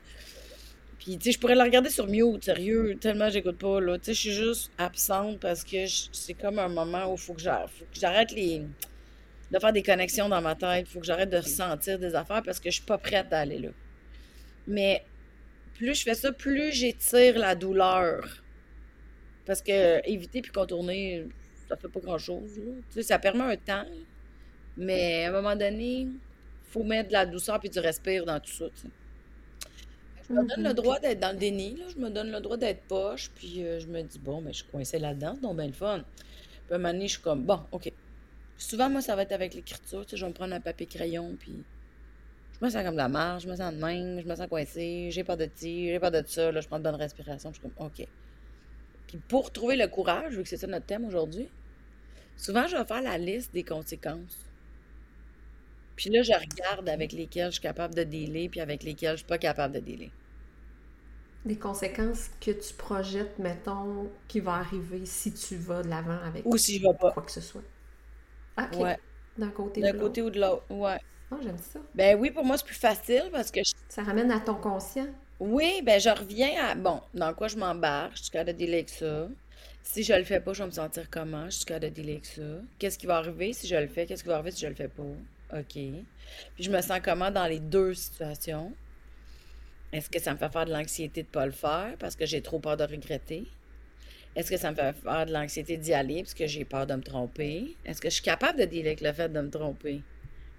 Puis, 1.05 1.19
tu 1.19 1.25
sais, 1.25 1.31
je 1.33 1.39
pourrais 1.39 1.53
la 1.53 1.65
regarder 1.65 1.91
sur 1.91 2.07
mute, 2.07 2.43
sérieux, 2.43 2.97
tellement 2.99 3.29
j'écoute 3.29 3.59
pas, 3.59 3.79
là. 3.79 3.99
Tu 3.99 4.05
sais, 4.05 4.13
je 4.15 4.19
suis 4.21 4.31
juste 4.31 4.71
absente 4.79 5.39
parce 5.39 5.63
que 5.63 5.85
c'est 6.11 6.33
comme 6.33 6.57
un 6.57 6.67
moment 6.67 7.11
où 7.11 7.13
il 7.13 7.19
faut 7.19 7.35
que 7.35 7.41
j'arrête 7.41 8.31
les... 8.31 8.63
de 9.51 9.59
faire 9.59 9.71
des 9.71 9.83
connexions 9.83 10.27
dans 10.27 10.41
ma 10.41 10.55
tête. 10.55 10.87
Il 10.89 10.91
faut 10.91 10.99
que 10.99 11.05
j'arrête 11.05 11.29
de 11.29 11.37
ressentir 11.37 11.99
des 11.99 12.15
affaires 12.15 12.41
parce 12.41 12.59
que 12.59 12.71
je 12.71 12.77
suis 12.77 12.85
pas 12.85 12.97
prête 12.97 13.31
à 13.31 13.41
aller 13.41 13.59
là. 13.59 13.69
Mais 14.65 15.05
plus 15.75 15.93
je 15.93 16.01
fais 16.01 16.15
ça, 16.15 16.31
plus 16.31 16.71
j'étire 16.71 17.37
la 17.37 17.53
douleur. 17.53 18.41
Parce 19.45 19.61
que 19.61 20.01
éviter 20.09 20.41
puis 20.41 20.51
contourner, 20.51 21.27
ça 21.69 21.77
fait 21.77 21.87
pas 21.87 21.99
grand-chose, 21.99 22.49
Tu 22.55 22.83
sais, 22.89 23.03
ça 23.03 23.19
permet 23.19 23.43
un 23.43 23.57
temps, 23.57 23.85
mais 24.75 25.25
à 25.25 25.29
un 25.29 25.31
moment 25.33 25.55
donné, 25.55 26.07
faut 26.63 26.83
mettre 26.83 27.09
de 27.09 27.13
la 27.13 27.27
douceur 27.27 27.59
puis 27.59 27.69
du 27.69 27.77
respire 27.77 28.25
dans 28.25 28.39
tout 28.39 28.51
ça. 28.51 28.65
Je 30.27 30.33
me 30.33 30.43
donne 30.43 30.63
le 30.63 30.69
mhm. 30.69 30.75
droit 30.75 30.99
d'être 30.99 31.19
dans 31.19 31.31
le 31.31 31.37
déni, 31.37 31.75
là. 31.75 31.85
Je 31.93 32.01
me 32.01 32.09
donne 32.09 32.31
le 32.31 32.39
droit 32.39 32.57
d'être 32.57 32.81
poche, 32.87 33.29
puis 33.35 33.63
euh, 33.63 33.79
je 33.79 33.87
me 33.87 34.01
dis, 34.01 34.19
bon, 34.19 34.41
mais 34.41 34.53
je 34.53 34.57
suis 34.57 34.71
coincée 34.71 34.97
là-dedans, 34.97 35.35
donc 35.41 35.57
bien 35.57 35.67
le 35.67 35.73
fun. 35.73 36.03
Puis 36.65 36.73
à 36.73 36.75
un 36.75 36.77
moment 36.77 36.93
donné, 36.93 37.07
je 37.07 37.13
suis 37.13 37.21
comme, 37.21 37.43
bon, 37.43 37.59
OK. 37.71 37.91
Souvent, 38.57 38.89
moi, 38.89 39.01
ça 39.01 39.15
va 39.15 39.23
être 39.23 39.33
avec 39.33 39.53
l'écriture, 39.53 40.05
tu 40.05 40.11
sais, 40.11 40.17
je 40.17 40.23
vais 40.23 40.29
me 40.29 40.33
prendre 40.33 40.53
un 40.53 40.61
papier 40.61 40.87
crayon, 40.87 41.35
puis 41.39 41.63
je 42.59 42.65
me 42.65 42.69
sens 42.69 42.83
comme 42.83 42.93
de 42.93 42.99
la 42.99 43.09
marge, 43.09 43.43
je 43.43 43.49
me 43.49 43.55
sens 43.55 43.73
de 43.73 43.79
même, 43.79 44.21
je 44.21 44.25
me 44.25 44.35
sens 44.35 44.47
coincée, 44.47 45.09
j'ai 45.11 45.23
pas 45.23 45.35
de 45.35 45.45
tir, 45.45 45.93
j'ai 45.93 45.99
pas 45.99 46.09
de 46.09 46.25
ça, 46.25 46.51
là, 46.51 46.61
je 46.61 46.67
prends 46.67 46.79
de 46.79 46.83
bonnes 46.83 46.95
respirations, 46.95 47.51
je 47.51 47.59
suis 47.59 47.69
comme, 47.69 47.85
OK. 47.85 48.07
Puis 49.07 49.17
pour 49.27 49.51
trouver 49.51 49.75
le 49.75 49.87
courage, 49.87 50.35
vu 50.35 50.43
que 50.43 50.49
c'est 50.49 50.57
ça 50.57 50.67
notre 50.67 50.85
thème 50.85 51.05
aujourd'hui, 51.05 51.49
souvent, 52.37 52.65
je 52.67 52.77
vais 52.77 52.85
faire 52.85 53.01
la 53.01 53.17
liste 53.17 53.53
des 53.53 53.63
conséquences. 53.63 54.45
Puis 55.95 56.09
là, 56.09 56.21
je 56.23 56.33
regarde 56.33 56.89
avec 56.89 57.11
lesquels 57.11 57.47
je 57.47 57.53
suis 57.53 57.61
capable 57.61 57.95
de 57.95 58.03
dealer, 58.03 58.49
puis 58.49 58.59
avec 58.59 58.83
lesquels 58.83 59.11
je 59.11 59.17
suis 59.17 59.25
pas 59.25 59.37
capable 59.37 59.75
de 59.75 59.79
dealer. 59.79 60.11
Des 61.45 61.57
conséquences 61.57 62.29
que 62.41 62.51
tu 62.51 62.73
projettes, 62.73 63.37
mettons, 63.37 64.09
qui 64.27 64.39
vont 64.39 64.51
arriver 64.51 65.05
si 65.05 65.31
tu 65.31 65.55
vas 65.57 65.83
de 65.83 65.89
l'avant 65.89 66.17
avec 66.23 66.45
ou 66.45 66.57
si 66.57 66.79
je 66.79 66.81
vais 66.81 66.93
pas. 66.99 67.11
quoi 67.11 67.23
que 67.23 67.31
ce 67.31 67.41
soit. 67.41 67.61
OK. 68.57 68.77
Ouais. 68.79 68.97
D'un 69.37 69.49
côté, 69.49 69.81
D'un 69.81 69.93
côté 69.93 70.21
ou 70.21 70.29
de 70.29 70.39
l'autre, 70.39 70.63
ouais. 70.69 70.97
Oh, 71.31 71.35
j'aime 71.43 71.57
ça. 71.57 71.79
Ben 71.93 72.17
oui, 72.19 72.31
pour 72.31 72.45
moi, 72.45 72.57
c'est 72.57 72.65
plus 72.65 72.75
facile 72.75 73.29
parce 73.31 73.51
que... 73.51 73.59
Ça 73.89 74.03
ramène 74.03 74.31
à 74.31 74.39
ton 74.39 74.55
conscient. 74.55 75.07
Oui, 75.39 75.81
ben 75.83 75.99
je 75.99 76.09
reviens 76.09 76.51
à... 76.63 76.75
Bon, 76.75 77.01
dans 77.13 77.33
quoi 77.33 77.47
je 77.47 77.57
m'embarque, 77.57 78.15
je 78.15 78.23
suis 78.23 78.31
capable 78.31 78.53
de 78.53 78.57
dealer 78.57 78.75
avec 78.75 78.89
ça. 78.89 79.27
Si 79.83 80.03
je 80.03 80.13
le 80.13 80.23
fais 80.23 80.39
pas, 80.39 80.53
je 80.53 80.63
vais 80.63 80.67
me 80.67 80.71
sentir 80.71 81.09
comment, 81.09 81.45
je 81.45 81.57
suis 81.57 81.65
capable 81.65 81.87
de 81.87 81.89
dealer 82.01 82.13
avec 82.13 82.25
ça. 82.25 82.61
Qu'est-ce 82.79 82.97
qui 82.97 83.05
va 83.05 83.17
arriver 83.17 83.53
si 83.53 83.67
je 83.67 83.75
le 83.75 83.87
fais? 83.87 84.05
Qu'est-ce 84.05 84.23
qui 84.23 84.29
va 84.29 84.35
arriver 84.35 84.51
si 84.51 84.61
je 84.61 84.67
le 84.67 84.75
fais 84.75 84.87
pas? 84.87 85.03
OK. 85.53 85.73
Puis 85.73 86.03
je 86.59 86.71
me 86.71 86.81
sens 86.81 86.99
comment 87.03 87.31
dans 87.31 87.47
les 87.47 87.59
deux 87.59 87.93
situations? 87.93 88.73
Est-ce 89.91 90.09
que 90.09 90.19
ça 90.19 90.33
me 90.33 90.37
fait 90.37 90.51
faire 90.51 90.65
de 90.65 90.71
l'anxiété 90.71 91.23
de 91.23 91.27
ne 91.27 91.31
pas 91.31 91.45
le 91.45 91.51
faire 91.51 91.95
parce 91.99 92.15
que 92.15 92.25
j'ai 92.25 92.41
trop 92.41 92.59
peur 92.59 92.77
de 92.77 92.83
regretter? 92.83 93.47
Est-ce 94.35 94.51
que 94.51 94.57
ça 94.57 94.71
me 94.71 94.75
fait 94.75 94.93
faire 94.93 95.25
de 95.25 95.31
l'anxiété 95.31 95.77
d'y 95.77 95.93
aller 95.93 96.23
parce 96.23 96.33
que 96.33 96.47
j'ai 96.47 96.65
peur 96.65 96.85
de 96.85 96.95
me 96.95 97.01
tromper? 97.01 97.77
Est-ce 97.85 98.01
que 98.01 98.09
je 98.09 98.15
suis 98.15 98.23
capable 98.23 98.59
de 98.59 98.65
dealer 98.65 98.87
avec 98.87 99.01
le 99.01 99.13
fait 99.13 99.29
de 99.29 99.39
me 99.39 99.49
tromper? 99.49 100.01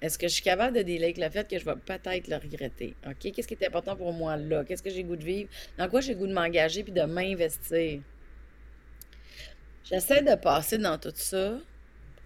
Est-ce 0.00 0.18
que 0.18 0.28
je 0.28 0.34
suis 0.34 0.42
capable 0.42 0.76
de 0.76 0.82
dealer 0.82 1.04
avec 1.04 1.18
le 1.18 1.28
fait 1.28 1.48
que 1.48 1.58
je 1.58 1.64
vais 1.64 1.76
peut-être 1.76 2.28
le 2.28 2.36
regretter? 2.36 2.94
OK? 3.06 3.32
Qu'est-ce 3.32 3.46
qui 3.46 3.54
est 3.54 3.66
important 3.66 3.96
pour 3.96 4.12
moi 4.12 4.36
là? 4.36 4.64
Qu'est-ce 4.64 4.82
que 4.82 4.90
j'ai 4.90 5.02
goût 5.02 5.16
de 5.16 5.24
vivre? 5.24 5.50
Dans 5.76 5.88
quoi 5.88 6.00
j'ai 6.00 6.14
goût 6.14 6.26
de 6.26 6.32
m'engager 6.32 6.82
puis 6.84 6.92
de 6.92 7.02
m'investir? 7.02 8.00
J'essaie 9.84 10.22
de 10.22 10.34
passer 10.36 10.78
dans 10.78 10.98
tout 10.98 11.12
ça 11.14 11.58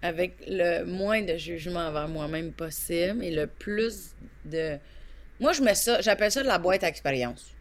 avec 0.01 0.37
le 0.47 0.83
moins 0.83 1.21
de 1.21 1.37
jugement 1.37 1.87
envers 1.87 2.07
moi-même 2.07 2.51
possible 2.51 3.23
et 3.23 3.31
le 3.31 3.47
plus 3.47 4.15
de. 4.45 4.77
Moi, 5.39 5.53
je 5.53 5.61
mets 5.61 5.75
ça, 5.75 6.01
j'appelle 6.01 6.31
ça 6.31 6.41
de 6.41 6.47
la 6.47 6.59
boîte 6.59 6.83
à 6.83 6.87
expérience. 6.87 7.51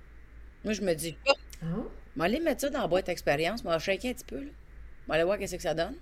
Moi, 0.65 0.75
je 0.75 0.83
me 0.83 0.95
dis, 0.95 1.17
oh, 1.29 1.33
oh. 1.65 1.91
aller 2.21 2.41
mettre 2.41 2.63
ça 2.63 2.71
dans 2.71 2.83
la 2.83 2.87
boîte 2.87 3.09
à 3.09 3.13
expérience, 3.13 3.65
moi, 3.65 3.79
shaker 3.79 4.11
un 4.11 4.15
petit 4.15 4.25
peu, 4.25 4.41
là. 4.41 4.51
vais 5.09 5.15
aller 5.15 5.25
voir 5.25 5.39
qu'est-ce 5.39 5.57
que 5.57 5.63
ça 5.63 5.75
donne. 5.75 5.95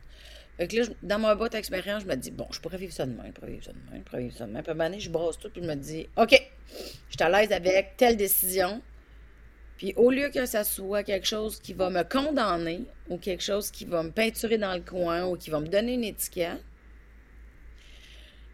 Fait 0.56 0.66
que 0.66 0.76
là, 0.76 0.86
dans 1.04 1.20
ma 1.20 1.36
boîte 1.36 1.54
à 1.54 1.58
expérience, 1.58 2.02
je 2.02 2.08
me 2.08 2.16
dis, 2.16 2.32
bon, 2.32 2.48
je 2.50 2.60
pourrais 2.60 2.78
vivre 2.78 2.92
ça 2.92 3.06
demain, 3.06 3.24
je 3.26 3.32
pourrais 3.32 3.52
vivre 3.52 3.64
ça 3.64 3.72
demain, 3.72 3.98
je 3.98 4.02
pourrais 4.02 4.22
vivre 4.22 4.36
ça 4.36 4.46
demain. 4.46 4.60
Puis 4.62 4.70
à 4.70 4.74
un 4.74 4.76
moment 4.76 4.98
je 4.98 5.08
brosse 5.08 5.38
tout, 5.38 5.50
puis 5.50 5.62
je 5.62 5.68
me 5.68 5.76
dis, 5.76 6.08
OK, 6.16 6.30
je 6.30 7.16
suis 7.16 7.22
à 7.22 7.28
l'aise 7.28 7.52
avec 7.52 7.96
telle 7.96 8.16
décision, 8.16 8.82
puis 9.78 9.94
au 9.96 10.10
lieu 10.10 10.28
que 10.28 10.44
ça 10.44 10.64
soit 10.64 11.04
quelque 11.04 11.26
chose 11.26 11.60
qui 11.60 11.72
va 11.72 11.88
me 11.88 12.02
condamner 12.02 12.82
ou 13.08 13.16
quelque 13.16 13.42
chose 13.42 13.70
qui 13.70 13.84
va 13.84 14.02
me 14.02 14.10
peinturer 14.10 14.58
dans 14.58 14.74
le 14.74 14.80
coin 14.80 15.26
ou 15.26 15.36
qui 15.36 15.50
va 15.50 15.60
me 15.60 15.68
donner 15.68 15.94
une 15.94 16.04
étiquette, 16.04 16.62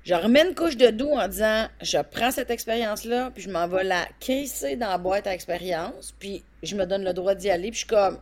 je 0.04 0.14
remets 0.14 0.46
une 0.46 0.54
couche 0.54 0.76
de 0.76 0.88
doux 0.88 1.12
en 1.12 1.26
disant 1.26 1.66
je 1.80 1.96
prends 1.98 2.30
cette 2.30 2.50
expérience-là, 2.50 3.30
puis 3.30 3.42
je 3.42 3.50
m'en 3.50 3.66
vais 3.66 3.84
la 3.84 4.06
crisser 4.20 4.76
dans 4.76 4.90
la 4.90 4.98
boîte 4.98 5.26
à 5.26 5.32
expérience, 5.32 6.14
puis 6.18 6.44
je 6.62 6.76
me 6.76 6.84
donne 6.84 7.04
le 7.04 7.14
droit 7.14 7.34
d'y 7.34 7.48
aller, 7.48 7.70
puis 7.70 7.80
je 7.80 7.86
suis 7.86 7.88
comme 7.88 8.18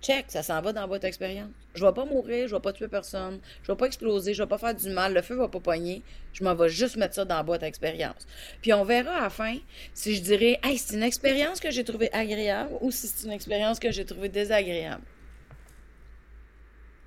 check, 0.00 0.24
ça 0.28 0.42
s'en 0.42 0.62
va 0.62 0.72
dans 0.72 0.80
la 0.80 0.86
boîte 0.86 1.04
à 1.04 1.08
expérience. 1.08 1.50
Je 1.76 1.84
vais 1.84 1.92
pas 1.92 2.04
mourir, 2.04 2.48
je 2.48 2.54
vais 2.54 2.60
pas 2.60 2.72
tuer 2.72 2.88
personne, 2.88 3.38
je 3.62 3.70
vais 3.70 3.76
pas 3.76 3.86
exploser, 3.86 4.34
je 4.34 4.42
vais 4.42 4.48
pas 4.48 4.58
faire 4.58 4.74
du 4.74 4.90
mal, 4.90 5.14
le 5.14 5.22
feu 5.22 5.36
va 5.36 5.48
pas 5.48 5.60
poigner. 5.60 6.02
Je 6.32 6.42
m'en 6.42 6.54
vais 6.54 6.68
juste 6.68 6.96
mettre 6.96 7.14
ça 7.14 7.24
dans 7.24 7.36
la 7.36 7.42
boîte 7.42 7.62
à 7.62 7.68
expérience. 7.68 8.26
Puis 8.62 8.72
on 8.72 8.84
verra 8.84 9.12
à 9.12 9.20
la 9.22 9.30
fin 9.30 9.56
si 9.94 10.16
je 10.16 10.22
dirais, 10.22 10.58
hey, 10.62 10.78
c'est 10.78 10.96
une 10.96 11.02
expérience 11.02 11.60
que 11.60 11.70
j'ai 11.70 11.84
trouvée 11.84 12.12
agréable 12.12 12.72
ou 12.80 12.90
si 12.90 13.06
c'est 13.06 13.26
une 13.26 13.32
expérience 13.32 13.78
que 13.78 13.90
j'ai 13.92 14.04
trouvée 14.04 14.28
désagréable. 14.28 15.02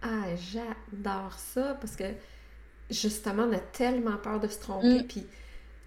Ah, 0.01 0.27
j'adore 0.51 1.33
ça 1.37 1.77
parce 1.81 1.95
que 1.95 2.05
justement, 2.89 3.43
on 3.43 3.53
a 3.53 3.59
tellement 3.59 4.17
peur 4.17 4.39
de 4.39 4.47
se 4.47 4.59
tromper. 4.59 5.03
Mm. 5.03 5.07
Puis 5.07 5.25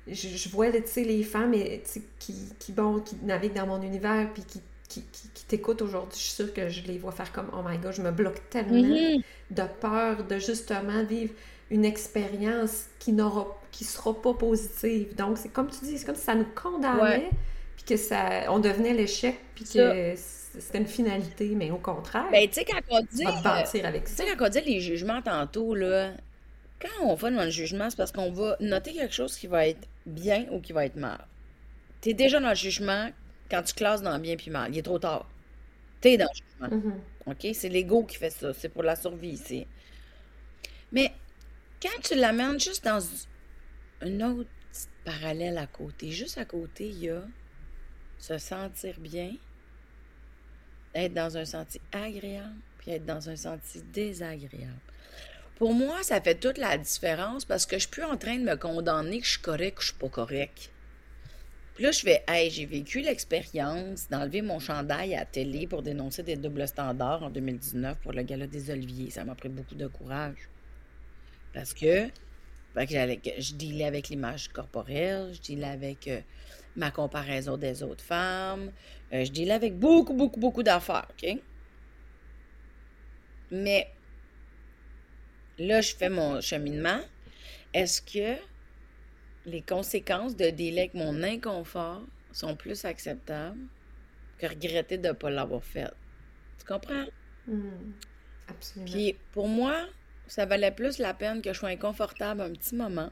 je, 0.06 0.48
vois 0.48 0.70
les 0.70 1.22
femmes 1.22 1.54
qui, 2.18 2.34
qui, 2.58 2.72
bon, 2.72 3.00
qui 3.00 3.16
naviguent 3.22 3.54
dans 3.54 3.66
mon 3.66 3.82
univers 3.82 4.32
puis 4.32 4.42
qui 4.44 4.60
qui, 5.00 5.44
t'écoutent 5.46 5.82
aujourd'hui, 5.82 6.18
je 6.18 6.24
suis 6.24 6.32
sûre 6.32 6.52
que 6.52 6.68
je 6.68 6.82
les 6.82 6.98
vois 6.98 7.12
faire 7.12 7.32
comme 7.32 7.50
Oh 7.52 7.62
my 7.66 7.78
god, 7.78 7.92
je 7.92 8.02
me 8.02 8.10
bloque 8.10 8.48
tellement 8.50 8.76
mm-hmm. 8.76 9.22
de 9.50 9.62
peur 9.80 10.24
de 10.24 10.38
justement 10.38 11.04
vivre 11.04 11.32
une 11.70 11.84
expérience 11.84 12.86
qui 12.98 13.12
n'aura 13.12 13.46
qui 13.70 13.84
sera 13.84 14.14
pas 14.14 14.34
positive. 14.34 15.14
Donc, 15.16 15.38
c'est 15.38 15.48
comme 15.48 15.70
tu 15.70 15.84
dis, 15.84 15.98
c'est 15.98 16.04
comme 16.04 16.14
si 16.14 16.24
ça 16.24 16.34
nous 16.34 16.46
condamnait, 16.54 17.30
puis 17.76 17.84
que 17.84 17.96
ça 17.96 18.44
on 18.48 18.58
devenait 18.58 18.92
l'échec, 18.92 19.38
puis 19.54 19.64
que 19.64 20.14
c'était 20.16 20.78
une 20.78 20.86
finalité, 20.86 21.52
mais 21.54 21.70
au 21.70 21.78
contraire. 21.78 22.26
Ben, 22.30 22.46
tu 22.46 22.54
sais, 22.54 22.64
quand 22.64 22.80
on 22.90 23.00
dit. 23.00 23.24
Euh, 23.24 23.84
avec 23.84 24.08
ça. 24.08 24.22
Tu 24.22 24.30
sais, 24.30 24.36
quand 24.36 24.46
on 24.46 24.48
dit 24.48 24.60
les 24.60 24.80
jugements 24.80 25.22
tantôt, 25.22 25.74
là, 25.74 26.10
quand 26.80 27.06
on 27.06 27.16
fait 27.16 27.30
dans 27.30 27.44
le 27.44 27.50
jugement, 27.50 27.88
c'est 27.88 27.96
parce 27.96 28.12
qu'on 28.12 28.30
va 28.30 28.56
noter 28.60 28.92
quelque 28.92 29.14
chose 29.14 29.36
qui 29.36 29.46
va 29.46 29.66
être 29.68 29.88
bien 30.04 30.46
ou 30.50 30.60
qui 30.60 30.72
va 30.72 30.84
être 30.84 30.96
mal. 30.96 31.26
Tu 32.00 32.10
es 32.10 32.14
déjà 32.14 32.40
dans 32.40 32.50
le 32.50 32.54
jugement 32.54 33.08
quand 33.52 33.62
tu 33.62 33.74
classes 33.74 34.00
dans 34.00 34.18
bien 34.18 34.36
puis 34.36 34.50
mal. 34.50 34.72
Il 34.72 34.78
est 34.78 34.82
trop 34.82 34.98
tard. 34.98 35.28
T'es 36.00 36.16
dans 36.16 36.26
le 36.26 36.68
jugement. 36.70 36.90
Mm-hmm. 36.90 37.30
OK? 37.30 37.54
C'est 37.54 37.68
l'ego 37.68 38.04
qui 38.04 38.16
fait 38.16 38.30
ça. 38.30 38.54
C'est 38.54 38.70
pour 38.70 38.82
la 38.82 38.96
survie 38.96 39.28
ici. 39.28 39.66
Mais 40.90 41.12
quand 41.82 42.00
tu 42.02 42.14
l'amènes 42.14 42.58
juste 42.58 42.84
dans 42.84 43.00
un 44.00 44.20
autre 44.20 44.48
parallèle 45.04 45.58
à 45.58 45.66
côté, 45.66 46.10
juste 46.10 46.38
à 46.38 46.46
côté, 46.46 46.88
il 46.88 46.98
y 46.98 47.10
a 47.10 47.22
se 48.18 48.38
sentir 48.38 48.98
bien, 49.00 49.32
être 50.94 51.12
dans 51.12 51.36
un 51.36 51.44
senti 51.44 51.80
agréable, 51.92 52.54
puis 52.78 52.92
être 52.92 53.04
dans 53.04 53.28
un 53.28 53.36
senti 53.36 53.82
désagréable. 53.92 54.80
Pour 55.56 55.74
moi, 55.74 56.02
ça 56.02 56.20
fait 56.20 56.36
toute 56.36 56.56
la 56.56 56.78
différence 56.78 57.44
parce 57.44 57.66
que 57.66 57.76
je 57.76 57.80
suis 57.80 57.90
plus 57.90 58.04
en 58.04 58.16
train 58.16 58.38
de 58.38 58.44
me 58.44 58.56
condamner 58.56 59.20
que 59.20 59.26
je 59.26 59.32
suis 59.32 59.40
correct 59.40 59.78
ou 59.78 59.82
je 59.82 59.86
suis 59.88 59.98
pas 59.98 60.08
correct. 60.08 60.70
Puis 61.74 61.84
là, 61.84 61.90
je 61.90 62.00
fais, 62.00 62.22
hey, 62.28 62.50
j'ai 62.50 62.66
vécu 62.66 63.00
l'expérience 63.00 64.08
d'enlever 64.10 64.42
mon 64.42 64.58
chandail 64.58 65.14
à 65.14 65.20
la 65.20 65.24
télé 65.24 65.66
pour 65.66 65.82
dénoncer 65.82 66.22
des 66.22 66.36
doubles 66.36 66.68
standards 66.68 67.22
en 67.22 67.30
2019 67.30 67.98
pour 68.00 68.12
le 68.12 68.22
gala 68.22 68.46
des 68.46 68.70
Oliviers. 68.70 69.10
Ça 69.10 69.24
m'a 69.24 69.34
pris 69.34 69.48
beaucoup 69.48 69.74
de 69.74 69.86
courage. 69.86 70.50
Parce 71.54 71.72
que, 71.72 72.08
je 72.76 73.54
dealais 73.54 73.84
avec 73.84 74.10
l'image 74.10 74.48
corporelle, 74.48 75.32
je 75.32 75.52
dealais 75.52 75.68
avec 75.68 76.08
euh, 76.08 76.20
ma 76.76 76.90
comparaison 76.90 77.56
des 77.56 77.82
autres 77.82 78.04
femmes, 78.04 78.70
euh, 79.12 79.24
je 79.24 79.32
dealais 79.32 79.52
avec 79.52 79.78
beaucoup, 79.78 80.14
beaucoup, 80.14 80.40
beaucoup 80.40 80.62
d'affaires, 80.62 81.08
OK? 81.10 81.38
Mais 83.50 83.90
là, 85.58 85.80
je 85.80 85.94
fais 85.94 86.08
mon 86.08 86.40
cheminement. 86.40 87.00
Est-ce 87.74 88.00
que 88.00 88.40
les 89.46 89.62
conséquences 89.62 90.36
de 90.36 90.50
délai 90.50 90.82
avec 90.82 90.94
mon 90.94 91.22
inconfort 91.22 92.02
sont 92.32 92.56
plus 92.56 92.84
acceptables 92.84 93.58
que 94.38 94.46
regretter 94.46 94.98
de 94.98 95.08
ne 95.08 95.12
pas 95.12 95.30
l'avoir 95.30 95.64
fait. 95.64 95.90
Tu 96.58 96.64
comprends? 96.64 97.06
Hmm. 97.46 97.92
Absolument. 98.48 98.92
Puis 98.92 99.16
pour 99.32 99.48
moi, 99.48 99.86
ça 100.26 100.46
valait 100.46 100.70
plus 100.70 100.98
la 100.98 101.14
peine 101.14 101.42
que 101.42 101.52
je 101.52 101.58
sois 101.58 101.70
inconfortable 101.70 102.40
un 102.40 102.52
petit 102.52 102.74
moment, 102.74 103.10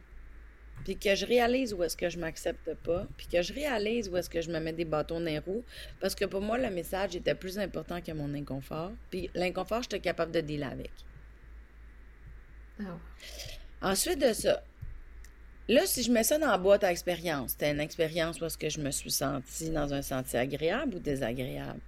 puis 0.85 0.97
que 0.97 1.15
je 1.15 1.27
réalise 1.27 1.75
où 1.75 1.83
est-ce 1.83 1.97
que 1.97 2.09
je 2.09 2.19
m'accepte 2.19 2.75
pas, 2.75 3.07
puis 3.17 3.27
que 3.27 3.43
je 3.43 3.53
réalise 3.53 4.09
où 4.09 4.17
est-ce 4.17 4.31
que 4.31 4.41
je 4.41 4.51
me 4.51 4.59
mets 4.61 4.73
des 4.73 4.85
bâtons 4.85 5.21
dans 5.21 5.27
les 5.27 5.39
roues, 5.39 5.65
parce 6.01 6.15
que 6.15 6.25
pour 6.25 6.41
moi, 6.41 6.59
le 6.59 6.71
message 6.71 7.17
était 7.17 7.35
plus 7.35 7.59
important 7.59 8.01
que 8.01 8.13
mon 8.13 8.33
inconfort, 8.35 8.93
puis 9.11 9.31
l'inconfort, 9.35 9.83
j'étais 9.83 10.01
capable 10.01 10.33
de 10.33 10.41
dealer 10.41 10.71
avec. 10.71 10.93
Ah. 12.81 12.99
Ensuite 13.83 14.21
de 14.21 14.33
ça, 14.33 14.63
là, 15.69 15.87
si 15.87 16.03
je 16.03 16.11
mets 16.11 16.25
ça 16.25 16.39
dans 16.39 16.51
la 16.51 16.59
boîte 16.59 16.85
à 16.85 16.91
expérience, 16.91 17.53
c'était 17.53 17.71
une 17.71 17.81
expérience 17.81 18.41
où 18.41 18.45
est-ce 18.45 18.59
que 18.59 18.69
je 18.69 18.81
me 18.81 18.91
suis 18.91 19.11
sentie 19.11 19.71
dans 19.71 19.93
un 19.95 20.03
sentier 20.03 20.39
agréable 20.39 20.97
ou 20.97 20.99
désagréable? 20.99 21.81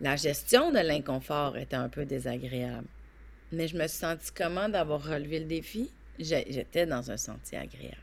La 0.00 0.16
gestion 0.16 0.70
de 0.70 0.78
l'inconfort 0.78 1.56
était 1.58 1.76
un 1.76 1.88
peu 1.88 2.06
désagréable. 2.06 2.88
Mais 3.52 3.68
je 3.68 3.76
me 3.76 3.86
suis 3.86 3.98
sentie 3.98 4.30
comment 4.34 4.68
d'avoir 4.68 5.02
relevé 5.02 5.40
le 5.40 5.46
défi? 5.46 5.90
J'étais 6.18 6.86
dans 6.86 7.10
un 7.10 7.16
sentier 7.16 7.58
agréable. 7.58 7.96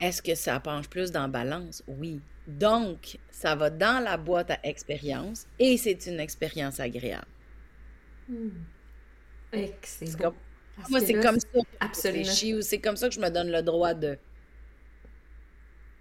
Est-ce 0.00 0.22
que 0.22 0.34
ça 0.34 0.58
penche 0.60 0.88
plus 0.88 1.10
dans 1.12 1.28
balance? 1.28 1.82
Oui. 1.86 2.20
Donc, 2.46 3.18
ça 3.30 3.54
va 3.54 3.68
dans 3.68 4.02
la 4.02 4.16
boîte 4.16 4.50
à 4.50 4.58
expérience 4.62 5.46
et 5.58 5.76
c'est 5.76 6.06
une 6.06 6.20
expérience 6.20 6.80
agréable. 6.80 7.26
Hmm. 8.28 8.48
Et 9.52 9.74
Parce 10.76 10.88
Moi, 10.90 11.00
c'est 11.00 11.18
comme 11.18 11.38
ça 11.40 11.48
que 11.62 11.68
Absolument. 11.80 12.32
ou 12.58 12.62
c'est 12.62 12.80
comme 12.80 12.96
ça 12.96 13.08
que 13.08 13.14
je 13.14 13.20
me 13.20 13.30
donne 13.30 13.50
le 13.50 13.62
droit 13.62 13.94
de. 13.94 14.18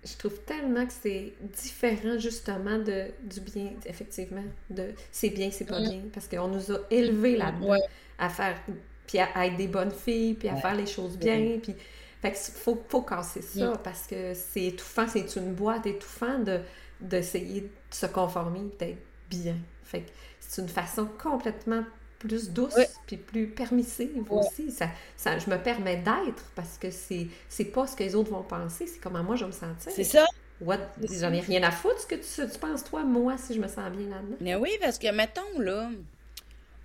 Je 0.04 0.16
trouve 0.18 0.40
tellement 0.46 0.86
que 0.86 0.94
c'est 0.94 1.34
différent 1.42 2.18
justement 2.18 2.78
de, 2.80 3.08
du 3.22 3.42
bien, 3.42 3.72
effectivement, 3.86 4.46
de 4.70 4.94
c'est 5.12 5.30
bien, 5.30 5.52
c'est 5.52 5.66
pas 5.66 5.82
Mm. 5.82 5.84
bien, 5.84 6.04
parce 6.14 6.28
qu'on 6.30 6.48
nous 6.48 6.72
a 6.72 6.80
élevés 6.90 7.36
là-dedans 7.36 7.68
Ouais. 7.72 7.80
à 8.18 8.30
faire, 8.30 8.62
puis 9.06 9.20
à, 9.20 9.26
à 9.36 9.46
être 9.48 9.58
des 9.58 9.68
bonnes 9.68 9.92
filles, 9.92 10.36
puis 10.36 10.48
à 10.48 10.56
Ouais. 10.56 10.62
faire 10.62 10.76
les 10.76 10.86
choses 10.86 11.18
bien, 11.18 11.60
puis 11.62 11.76
fait 12.22 12.32
que 12.32 12.38
faut, 12.38 12.86
faut 12.88 13.02
casser 13.02 13.42
ça, 13.42 13.78
parce 13.84 14.08
que 14.08 14.34
c'est 14.34 14.68
étouffant, 14.68 15.06
c'est 15.08 15.36
une 15.36 15.54
boîte 15.54 15.86
étouffante 15.86 16.46
de 16.46 16.62
d'essayer 17.02 17.62
de 17.62 17.72
se 17.92 18.06
conformer, 18.08 18.70
d'être 18.78 19.00
bien. 19.30 19.58
Fait 19.84 20.02
que 20.04 20.10
c'est 20.40 20.62
une 20.62 20.68
façon 20.70 21.08
complètement 21.22 21.84
plus 22.20 22.50
douce, 22.52 22.76
Ouais. 22.76 22.90
puis 23.08 23.18
plus 23.18 23.48
permissive 23.48 24.24
aussi. 24.30 24.72
Ça, 24.72 24.90
ça, 25.18 25.40
je 25.40 25.50
me 25.50 25.58
permets 25.58 25.98
d'être, 25.98 26.44
parce 26.56 26.78
que 26.78 26.92
c'est 26.92 27.28
c'est 27.48 27.66
pas 27.66 27.88
ce 27.88 27.96
que 27.96 28.04
les 28.04 28.14
autres 28.16 28.30
vont 28.32 28.44
penser, 28.44 28.86
c'est 28.88 29.00
comment 29.00 29.24
moi 29.24 29.36
je 29.36 29.46
vais 29.46 29.48
me 29.48 29.54
sentir. 29.54 29.92
C'est 29.92 30.04
ça. 30.04 30.26
What? 30.62 30.80
J'en 31.10 31.32
ai 31.32 31.40
rien 31.40 31.64
à 31.64 31.72
foutre 31.72 32.00
ce 32.02 32.06
que 32.06 32.16
tu, 32.16 32.52
tu 32.52 32.60
penses, 32.60 32.84
toi, 32.84 33.04
moi, 33.04 33.38
si 33.38 33.54
je 33.54 33.62
me 33.62 33.68
sens 33.70 33.90
bien 33.92 34.10
là-dedans. 34.10 34.36
Mais 34.42 34.56
oui, 34.56 34.72
parce 34.82 35.00
que, 35.00 35.10
mettons, 35.10 35.58
là, 35.60 35.90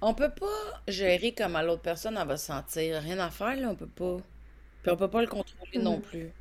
on 0.00 0.14
peut 0.14 0.30
pas 0.30 0.82
gérer 0.86 1.34
comment 1.36 1.60
l'autre 1.62 1.82
personne 1.82 2.16
elle 2.20 2.28
va 2.28 2.36
se 2.36 2.46
sentir. 2.46 3.02
Rien 3.02 3.18
à 3.18 3.30
faire, 3.30 3.56
là, 3.56 3.68
on 3.70 3.74
peut 3.74 3.88
pas. 3.88 4.18
Puis 4.82 4.92
on 4.92 4.96
peut 4.96 5.08
pas 5.10 5.20
le 5.22 5.26
contrôler 5.26 5.78
non 5.80 5.96
Mhm. 5.96 6.02
plus. 6.02 6.32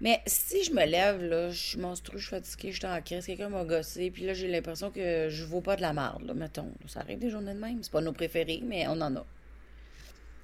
Mais 0.00 0.22
si 0.26 0.64
je 0.64 0.72
me 0.72 0.84
lève, 0.84 1.22
là, 1.22 1.50
je 1.50 1.56
suis 1.70 1.78
monstrueux, 1.78 2.18
je 2.18 2.26
suis 2.26 2.30
fatiguée, 2.36 2.72
je 2.72 2.78
suis 2.78 2.86
en 2.86 3.00
crise, 3.02 3.26
quelqu'un 3.26 3.48
m'a 3.48 3.64
gossé, 3.64 4.10
puis 4.10 4.24
là, 4.24 4.34
j'ai 4.34 4.48
l'impression 4.48 4.90
que 4.90 5.28
je 5.28 5.44
vaux 5.44 5.60
pas 5.60 5.76
de 5.76 5.82
la 5.82 5.92
merde, 5.92 6.22
là, 6.24 6.34
mettons. 6.34 6.72
Ça 6.86 7.00
arrive 7.00 7.18
des 7.18 7.30
journées 7.30 7.54
de 7.54 7.58
même. 7.60 7.82
C'est 7.82 7.92
pas 7.92 8.00
nos 8.00 8.12
préférés, 8.12 8.60
mais 8.64 8.86
on 8.88 9.00
en 9.00 9.16
a. 9.16 9.26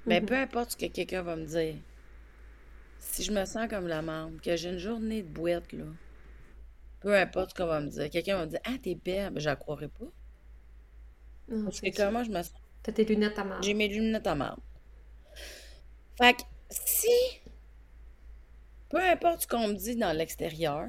Mais 0.07 0.19
Mhm. 0.19 0.21
peu 0.21 0.33
importe 0.35 0.71
ce 0.71 0.77
que 0.77 0.87
quelqu'un 0.87 1.21
va 1.21 1.35
me 1.35 1.45
dire, 1.45 1.75
si 2.99 3.23
je 3.23 3.31
me 3.31 3.45
sens 3.45 3.69
comme 3.69 3.87
la 3.87 4.01
merde, 4.01 4.41
que 4.41 4.57
j'ai 4.57 4.69
une 4.69 4.79
journée 4.79 5.23
de 5.23 5.29
boîte, 5.29 5.71
là, 5.71 5.85
peu 6.99 7.15
importe 7.15 7.51
ce 7.51 7.55
qu'on 7.55 7.67
va 7.67 7.79
me 7.79 7.87
dire, 7.89 8.09
quelqu'un 8.09 8.35
va 8.37 8.45
me 8.45 8.49
dire 8.51 8.59
Ah, 8.65 8.77
t'es 8.81 8.95
belle, 8.95 9.31
ben, 9.31 9.39
je 9.39 9.45
la 9.45 9.55
croirais 9.55 9.87
pas. 9.87 10.11
Non, 11.47 11.71
Parce 11.71 11.81
que 11.81 11.89
comment 11.95 12.23
je 12.23 12.31
me 12.31 12.41
sens? 12.43 12.53
T'as 12.83 12.91
tes 12.93 13.05
lunettes 13.05 13.37
à 13.39 13.43
marre. 13.43 13.61
J'ai 13.61 13.73
mes 13.73 13.89
lunettes 13.89 14.27
à 14.27 14.35
marde. 14.35 14.61
Fait 16.17 16.33
que 16.33 16.43
si, 16.69 17.07
peu 18.95 19.03
importe 19.03 19.41
ce 19.41 19.47
qu'on 19.47 19.67
me 19.67 19.73
dit 19.75 19.97
dans 19.97 20.13
l'extérieur, 20.13 20.87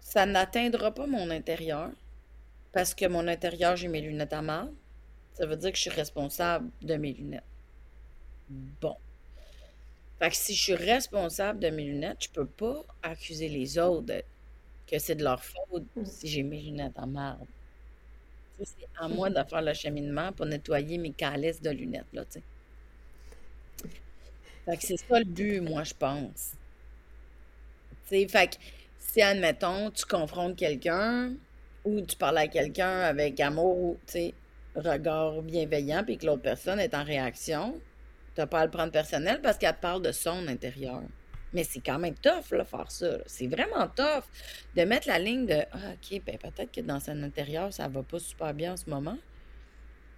ça 0.00 0.26
n'atteindra 0.26 0.92
pas 0.92 1.06
mon 1.06 1.30
intérieur, 1.30 1.90
parce 2.72 2.94
que 2.94 3.06
mon 3.06 3.28
intérieur, 3.28 3.76
j'ai 3.76 3.88
mes 3.88 4.00
lunettes 4.00 4.32
à 4.34 4.42
marde, 4.42 4.74
ça 5.34 5.46
veut 5.46 5.56
dire 5.56 5.70
que 5.72 5.76
je 5.76 5.82
suis 5.82 5.90
responsable 5.90 6.70
de 6.82 6.96
mes 6.96 7.12
lunettes. 7.12 7.44
Bon. 8.80 8.96
Fait 10.18 10.28
que 10.28 10.36
si 10.36 10.54
je 10.54 10.62
suis 10.62 10.74
responsable 10.74 11.58
de 11.60 11.70
mes 11.70 11.84
lunettes, 11.84 12.24
je 12.24 12.28
peux 12.28 12.46
pas 12.46 12.84
accuser 13.02 13.48
les 13.48 13.78
autres 13.78 14.06
de- 14.06 14.22
que 14.86 14.98
c'est 14.98 15.16
de 15.16 15.24
leur 15.24 15.42
faute 15.44 15.86
Mm. 15.96 16.04
si 16.06 16.28
j'ai 16.28 16.42
mes 16.42 16.60
lunettes 16.62 16.98
en 16.98 17.06
marde. 17.08 17.48
C'est 18.62 18.86
à 18.96 19.08
moi 19.08 19.30
de 19.30 19.42
faire 19.48 19.62
le 19.62 19.72
cheminement 19.72 20.30
pour 20.32 20.44
nettoyer 20.44 20.98
mes 20.98 21.12
calices 21.14 21.62
de 21.62 21.70
lunettes, 21.70 22.12
là, 22.12 22.24
tu 22.26 22.32
sais. 22.40 22.44
Fait 24.66 24.76
que 24.76 24.82
c'est 24.84 24.96
ça 24.98 25.18
le 25.18 25.24
but, 25.24 25.60
moi, 25.62 25.82
je 25.84 25.94
pense. 25.94 26.55
Tu 28.08 28.20
sais, 28.20 28.28
fait 28.28 28.48
que 28.48 28.56
si, 28.98 29.22
admettons, 29.22 29.90
tu 29.90 30.04
confrontes 30.04 30.56
quelqu'un 30.56 31.32
ou 31.84 32.00
tu 32.00 32.16
parles 32.16 32.38
à 32.38 32.48
quelqu'un 32.48 33.00
avec 33.00 33.38
amour 33.40 33.76
ou, 33.76 33.98
tu 34.06 34.32
regard 34.74 35.42
bienveillant, 35.42 36.04
puis 36.04 36.18
que 36.18 36.26
l'autre 36.26 36.42
personne 36.42 36.78
est 36.80 36.94
en 36.94 37.02
réaction, 37.02 37.80
t'as 38.34 38.46
pas 38.46 38.60
à 38.60 38.64
le 38.66 38.70
prendre 38.70 38.92
personnel 38.92 39.40
parce 39.42 39.56
qu'elle 39.56 39.74
te 39.74 39.80
parle 39.80 40.02
de 40.02 40.12
son 40.12 40.46
intérieur. 40.48 41.02
Mais 41.52 41.64
c'est 41.64 41.80
quand 41.80 41.98
même 41.98 42.14
tough, 42.14 42.50
là, 42.50 42.64
faire 42.64 42.90
ça. 42.90 43.18
C'est 43.26 43.46
vraiment 43.46 43.88
tough 43.88 44.24
de 44.76 44.82
mettre 44.82 45.08
la 45.08 45.18
ligne 45.18 45.46
de 45.46 45.62
Ah, 45.72 45.92
OK, 45.94 46.20
ben 46.26 46.36
peut-être 46.36 46.70
que 46.70 46.80
dans 46.82 47.00
son 47.00 47.22
intérieur, 47.22 47.72
ça 47.72 47.88
va 47.88 48.02
pas 48.02 48.18
super 48.18 48.52
bien 48.52 48.74
en 48.74 48.76
ce 48.76 48.90
moment, 48.90 49.16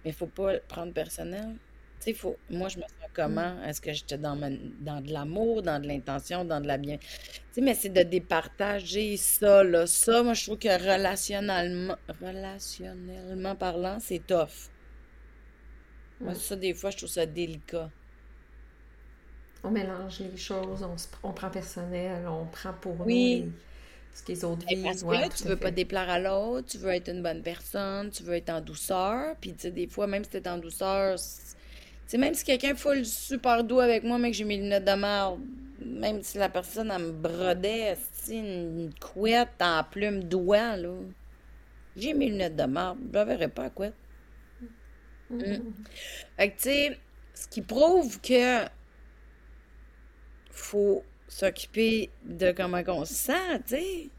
mais 0.03 0.11
faut 0.11 0.27
pas 0.27 0.53
le 0.53 0.61
prendre 0.67 0.91
personnel. 0.91 1.55
Tu 1.99 2.13
faut... 2.13 2.39
moi, 2.49 2.69
je 2.69 2.77
me 2.77 2.83
sens 2.83 3.09
comment? 3.13 3.61
Est-ce 3.63 3.81
que 3.81 3.93
j'étais 3.93 4.17
dans, 4.17 4.35
ma- 4.35 4.49
dans 4.51 5.01
de 5.01 5.11
l'amour, 5.11 5.61
dans 5.63 5.81
de 5.81 5.87
l'intention, 5.87 6.45
dans 6.45 6.61
de 6.61 6.67
la 6.67 6.77
bien... 6.77 6.97
Tu 6.97 7.07
sais, 7.51 7.61
mais 7.61 7.73
c'est 7.75 7.89
de 7.89 8.03
départager 8.03 9.17
ça, 9.17 9.63
là. 9.63 9.85
Ça, 9.87 10.23
moi, 10.23 10.33
je 10.33 10.43
trouve 10.45 10.59
que 10.59 10.69
relationnellement, 10.69 11.97
relationnellement 12.21 13.55
parlant, 13.55 13.99
c'est 13.99 14.25
tough. 14.25 14.69
Moi, 16.23 16.33
ça, 16.35 16.55
des 16.55 16.73
fois, 16.73 16.91
je 16.91 16.97
trouve 16.97 17.09
ça 17.09 17.25
délicat. 17.25 17.91
On 19.63 19.71
mélange 19.71 20.19
les 20.19 20.35
choses, 20.37 20.83
on, 20.83 20.97
se, 20.97 21.07
on 21.23 21.31
prend 21.33 21.49
personnel, 21.49 22.27
on 22.27 22.45
prend 22.45 22.73
pour 22.73 23.05
Oui. 23.05 23.45
nous 23.45 23.51
ce 24.13 24.23
que 24.23 24.31
les 24.31 24.43
autres 24.45 24.65
parce 24.83 25.03
vivent. 25.03 25.03
que 25.03 25.07
Ouais, 25.07 25.17
là, 25.17 25.29
tu 25.29 25.45
veux 25.45 25.57
pas 25.57 25.71
déplaire 25.71 26.09
à 26.09 26.19
l'autre, 26.19 26.67
tu 26.69 26.77
veux 26.77 26.89
être 26.91 27.09
une 27.09 27.23
bonne 27.23 27.41
personne, 27.43 28.09
tu 28.11 28.23
veux 28.23 28.33
être 28.35 28.49
en 28.49 28.61
douceur. 28.61 29.35
Puis, 29.41 29.53
tu 29.55 29.61
sais, 29.61 29.71
des 29.71 29.87
fois, 29.87 30.07
même 30.07 30.23
si 30.23 30.29
t'es 30.31 30.47
en 30.47 30.57
douceur, 30.57 31.17
c'est- 31.19 31.48
tu 31.48 31.48
sais, 32.11 32.17
même 32.17 32.33
si 32.33 32.43
quelqu'un 32.43 32.75
full 32.75 33.05
super 33.05 33.63
doux 33.63 33.79
avec 33.79 34.03
moi, 34.03 34.17
mais 34.19 34.31
que 34.31 34.37
j'ai 34.37 34.45
mes 34.45 34.57
lunettes 34.57 34.85
de 34.85 34.93
merde, 34.93 35.41
même 35.79 36.21
si 36.23 36.37
la 36.37 36.49
personne, 36.49 36.91
elle 36.91 37.01
me 37.03 37.11
brodait, 37.13 37.97
c'est 38.13 38.37
une 38.37 38.91
couette 38.99 39.61
en 39.61 39.83
plume 39.83 40.23
d'oie, 40.25 40.77
là. 40.77 40.93
J'ai 41.95 42.13
mes 42.15 42.29
lunettes 42.29 42.55
de 42.55 42.63
merde, 42.63 42.99
je 43.07 43.13
la 43.13 43.25
verrai 43.25 43.49
pas 43.49 43.65
à 43.65 43.69
couette. 43.69 43.97
Mhm. 45.29 45.73
Fait 46.37 46.51
que, 46.51 46.55
tu 46.57 46.63
sais, 46.63 46.99
ce 47.33 47.47
qui 47.47 47.61
prouve 47.61 48.19
que 48.21 48.65
faut 50.51 51.07
s'occuper 51.27 52.11
de 52.23 52.51
comment 52.51 52.81
on 52.87 53.05
se 53.05 53.13
sent, 53.13 53.59
tu 53.67 53.75
sais. 53.75 54.11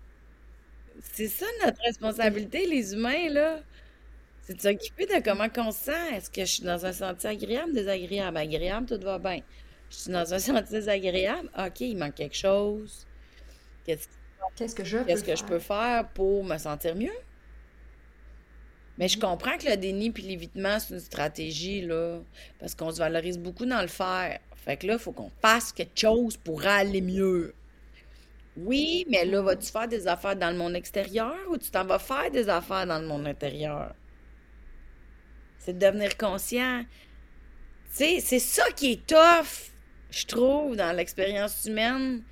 C'est 1.01 1.29
ça 1.29 1.47
notre 1.65 1.81
responsabilité, 1.83 2.67
les 2.67 2.95
humains, 2.95 3.29
là. 3.31 3.61
C'est 4.51 4.57
de 4.57 4.63
s'occuper 4.63 5.07
de 5.07 5.23
comment 5.23 5.49
on 5.59 5.73
se 5.73 5.85
sent? 5.85 6.15
Est-ce 6.17 6.31
que 6.31 6.43
je 6.43 6.53
suis 6.55 6.65
dans 6.65 6.85
un 6.85 6.93
sentier 6.93 7.31
agréable, 7.31 7.73
désagréable? 7.73 8.37
Agréable, 8.37 8.87
tout 8.87 9.01
va 9.05 9.19
bien. 9.21 9.43
Je 9.91 9.97
suis 9.97 10.11
dans 10.13 10.35
un 10.35 10.39
sentier 10.41 10.79
désagréable? 10.81 11.51
OK, 11.59 11.81
il 11.83 11.97
manque 11.97 12.17
quelque 12.17 12.37
chose. 12.37 13.07
Qu'est-ce 13.85 14.09
Qu'est-ce 14.55 14.75
que 14.77 14.85
je 14.85 14.99
peux 14.99 15.05
qu'est-ce 15.07 15.25
que 15.25 15.37
je 15.37 15.45
faire? 15.45 15.47
peux 15.47 15.61
faire 15.61 16.13
pour 16.13 16.45
me 16.45 16.59
sentir 16.59 16.97
mieux? 16.97 17.13
Mais 18.99 19.09
je 19.09 19.19
comprends 19.19 19.57
que 19.59 19.69
le 19.69 19.77
déni 19.77 20.11
puis 20.13 20.23
l'évitement, 20.25 20.79
c'est 20.79 20.95
une 20.95 21.01
stratégie, 21.01 21.81
là, 21.83 22.21
parce 22.59 22.75
qu'on 22.75 22.91
se 22.93 22.99
valorise 22.99 23.39
beaucoup 23.39 23.67
dans 23.67 23.83
le 23.83 23.89
faire. 23.89 24.41
Fait 24.57 24.77
que 24.77 24.87
là, 24.87 24.95
il 24.95 24.99
faut 25.01 25.13
qu'on 25.13 25.33
fasse 25.43 25.73
quelque 25.73 25.99
chose 25.99 26.37
pour 26.37 26.67
aller 26.67 27.01
mieux. 27.01 27.57
Oui, 28.57 29.07
mais 29.09 29.25
là, 29.25 29.43
vas-tu 29.43 29.71
faire 29.71 29.89
des 29.89 30.07
affaires 30.09 30.37
dans 30.37 30.51
le 30.53 30.57
monde 30.57 30.77
extérieur 30.77 31.37
ou 31.51 31.59
tu 31.59 31.71
t'en 31.71 31.85
vas 31.85 31.99
faire 31.99 32.31
des 32.31 32.49
affaires 32.49 32.87
dans 32.87 32.99
le 33.01 33.07
monde 33.07 33.27
intérieur? 33.27 33.95
C'est 35.61 35.79
de 35.79 35.87
devenir 35.87 36.17
conscient. 36.17 36.85
Tu 37.91 37.97
sais, 37.97 38.21
c'est 38.21 38.39
ça 38.39 38.65
qui 38.73 38.93
est 38.93 39.07
tough, 39.07 39.71
je 40.11 40.27
trouve, 40.27 40.75
dans 40.75 40.95
l'expérience 40.97 41.65
humaine. 41.67 42.23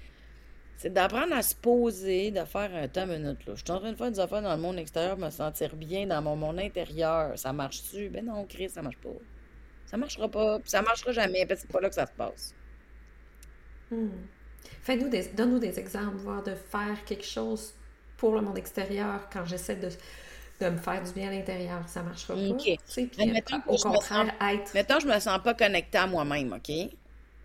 C'est 0.76 0.92
d'apprendre 0.92 1.34
à 1.34 1.42
se 1.42 1.54
poser, 1.54 2.30
de 2.30 2.44
faire 2.44 2.74
un 2.74 2.88
temps 2.88 3.06
minute, 3.06 3.44
là. 3.46 3.54
Je 3.54 3.62
suis 3.64 3.70
en 3.70 3.80
train 3.80 3.92
de 3.92 3.96
faire 3.96 4.10
des 4.10 4.20
affaires 4.20 4.42
dans 4.42 4.54
le 4.54 4.60
monde 4.60 4.78
extérieur, 4.78 5.18
me 5.18 5.28
sentir 5.28 5.74
bien 5.76 6.06
dans 6.06 6.22
mon 6.22 6.36
monde 6.36 6.58
intérieur. 6.58 7.36
Ça 7.36 7.52
marche-tu? 7.52 8.08
Ben 8.08 8.24
non, 8.24 8.46
Chris, 8.46 8.70
ça 8.70 8.80
marche 8.80 8.98
pas. 8.98 9.10
Ça 9.86 9.96
marchera 9.96 10.28
pas, 10.28 10.58
puis 10.58 10.70
ça 10.70 10.82
marchera 10.82 11.12
jamais, 11.12 11.46
que 11.46 11.56
c'est 11.56 11.70
pas 11.70 11.80
là 11.80 11.88
que 11.88 11.94
ça 11.94 12.06
se 12.06 12.12
passe. 12.12 12.54
Hmm. 13.90 14.08
Fais-nous 14.82 15.08
des, 15.08 15.28
donne-nous 15.28 15.58
des 15.58 15.78
exemples, 15.78 16.16
voir 16.16 16.42
de 16.42 16.54
faire 16.54 17.04
quelque 17.04 17.24
chose 17.24 17.74
pour 18.16 18.34
le 18.34 18.42
monde 18.42 18.58
extérieur 18.58 19.28
quand 19.32 19.44
j'essaie 19.46 19.76
de, 19.76 19.88
de 20.60 20.68
me 20.68 20.76
faire 20.76 21.02
du 21.02 21.12
bien 21.12 21.28
à 21.28 21.30
l'intérieur. 21.30 21.88
Ça 21.88 22.02
marchera 22.02 22.34
pas. 22.34 22.40
OK. 22.40 22.78
Puis, 22.94 23.26
mettons, 23.26 23.60
au 23.66 23.76
contraire, 23.76 24.34
être... 24.40 24.74
Mettons, 24.74 25.00
je 25.00 25.06
me 25.06 25.18
sens 25.20 25.38
pas 25.42 25.54
connectée 25.54 25.98
à 25.98 26.06
moi-même, 26.06 26.52
OK? 26.52 26.72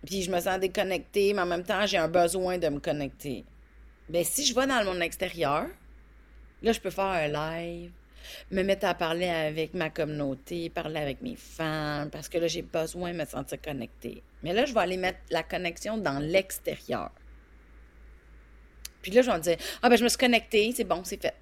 Puis 0.04 0.22
je 0.22 0.30
me 0.30 0.40
sens 0.40 0.58
déconnectée, 0.58 1.32
mais 1.32 1.42
en 1.42 1.46
même 1.46 1.64
temps, 1.64 1.86
j'ai 1.86 1.96
un 1.96 2.08
besoin 2.08 2.58
de 2.58 2.68
me 2.68 2.80
connecter. 2.80 3.44
Bien, 4.08 4.22
si 4.24 4.44
je 4.44 4.54
vais 4.54 4.66
dans 4.66 4.80
le 4.80 4.84
monde 4.84 5.00
extérieur, 5.00 5.66
là, 6.62 6.72
je 6.72 6.80
peux 6.80 6.90
faire 6.90 7.04
un 7.04 7.28
live, 7.28 7.90
me 8.50 8.62
mettre 8.62 8.86
à 8.86 8.94
parler 8.94 9.28
avec 9.28 9.74
ma 9.74 9.90
communauté, 9.90 10.68
parler 10.68 11.00
avec 11.00 11.22
mes 11.22 11.36
fans, 11.36 12.08
parce 12.10 12.28
que 12.28 12.38
là, 12.38 12.48
j'ai 12.48 12.62
besoin 12.62 13.12
de 13.12 13.18
me 13.18 13.24
sentir 13.24 13.60
connectée. 13.62 14.22
Mais 14.42 14.52
là, 14.52 14.64
je 14.66 14.74
vais 14.74 14.80
aller 14.80 14.96
mettre 14.96 15.20
la 15.30 15.42
connexion 15.42 15.96
dans 15.96 16.18
l'extérieur. 16.18 17.10
Puis 19.00 19.12
là, 19.12 19.22
je 19.22 19.30
vais 19.30 19.36
me 19.36 19.42
dire, 19.42 19.56
ah 19.82 19.88
ben, 19.88 19.96
je 19.96 20.04
me 20.04 20.08
suis 20.08 20.18
connectée, 20.18 20.72
c'est 20.74 20.84
bon, 20.84 21.02
c'est 21.04 21.20
fait. 21.20 21.34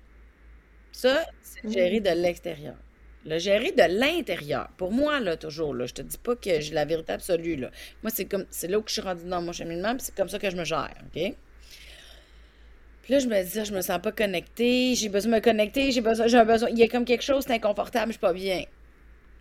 Ça, 0.93 1.25
c'est 1.43 1.71
gérer 1.71 2.01
de 2.01 2.11
l'extérieur. 2.11 2.77
Le 3.25 3.39
gérer 3.39 3.73
de 3.73 3.99
l'intérieur. 4.01 4.69
Pour 4.77 4.91
moi, 4.91 5.21
là, 5.21 5.37
toujours, 5.37 5.75
là, 5.75 5.87
je 5.87 5.95
te 5.95 6.03
dis 6.03 6.19
pas 6.19 6.35
que 6.35 6.61
j'ai 6.61 6.75
la 6.75 6.85
vérité 6.85 7.13
absolue, 7.13 7.57
là. 7.57 7.71
Moi, 8.03 8.11
c'est 8.15 8.25
comme, 8.25 8.47
c'est 8.51 8.69
là 8.69 8.79
où 8.79 8.85
je 8.87 8.93
suis 8.93 9.01
rendue 9.01 9.25
dans 9.25 9.41
mon 9.41 9.53
cheminement, 9.53 9.95
puis 9.95 10.07
c'est 10.07 10.15
comme 10.15 10.29
ça 10.29 10.39
que 10.39 10.51
je 10.51 10.57
me 10.57 10.65
gère, 10.65 10.95
OK? 11.07 11.35
Puis 13.03 13.13
là, 13.13 13.19
je 13.19 13.27
me 13.27 13.43
dis, 13.43 13.65
je 13.65 13.75
me 13.75 13.81
sens 13.81 14.01
pas 14.01 14.13
connectée, 14.13 14.95
j'ai 14.95 15.09
besoin 15.09 15.33
de 15.33 15.37
me 15.37 15.41
connecter, 15.41 15.91
j'ai 15.91 16.01
besoin, 16.01 16.27
j'ai 16.27 16.45
besoin, 16.45 16.69
il 16.71 16.79
y 16.79 16.83
a 16.83 16.89
comme 16.89 17.05
quelque 17.05 17.23
chose, 17.23 17.45
c'est 17.47 17.55
inconfortable, 17.55 18.09
je 18.09 18.13
suis 18.13 18.21
pas 18.21 18.33
bien. 18.33 18.65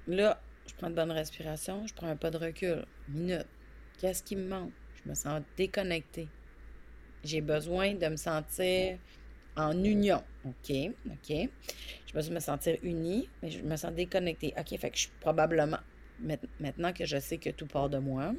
Là, 0.07 0.39
je 0.67 0.73
prends 0.75 0.87
une 0.87 0.95
bonne 0.95 1.11
respiration, 1.11 1.85
je 1.85 1.93
prends 1.93 2.07
un 2.07 2.15
pas 2.15 2.31
de 2.31 2.37
recul. 2.37 2.85
Minute. 3.07 3.47
Qu'est-ce 3.99 4.23
qui 4.23 4.35
me 4.35 4.47
manque? 4.47 4.71
Je 5.03 5.09
me 5.09 5.15
sens 5.15 5.41
déconnectée. 5.57 6.27
J'ai 7.23 7.41
besoin 7.41 7.93
de 7.93 8.07
me 8.07 8.15
sentir 8.15 8.97
en 9.55 9.83
union. 9.83 10.23
OK, 10.45 10.71
OK. 11.07 11.49
Je 12.07 12.13
besoin 12.13 12.29
de 12.29 12.35
me 12.35 12.39
sentir 12.39 12.77
unie, 12.83 13.29
mais 13.41 13.51
je 13.51 13.61
me 13.61 13.75
sens 13.75 13.93
déconnectée. 13.93 14.53
OK, 14.57 14.77
fait 14.77 14.89
que 14.89 14.95
je 14.95 15.01
suis 15.01 15.11
probablement, 15.19 15.79
maintenant 16.59 16.93
que 16.93 17.05
je 17.05 17.19
sais 17.19 17.37
que 17.37 17.49
tout 17.49 17.67
part 17.67 17.89
de 17.89 17.97
moi, 17.97 18.33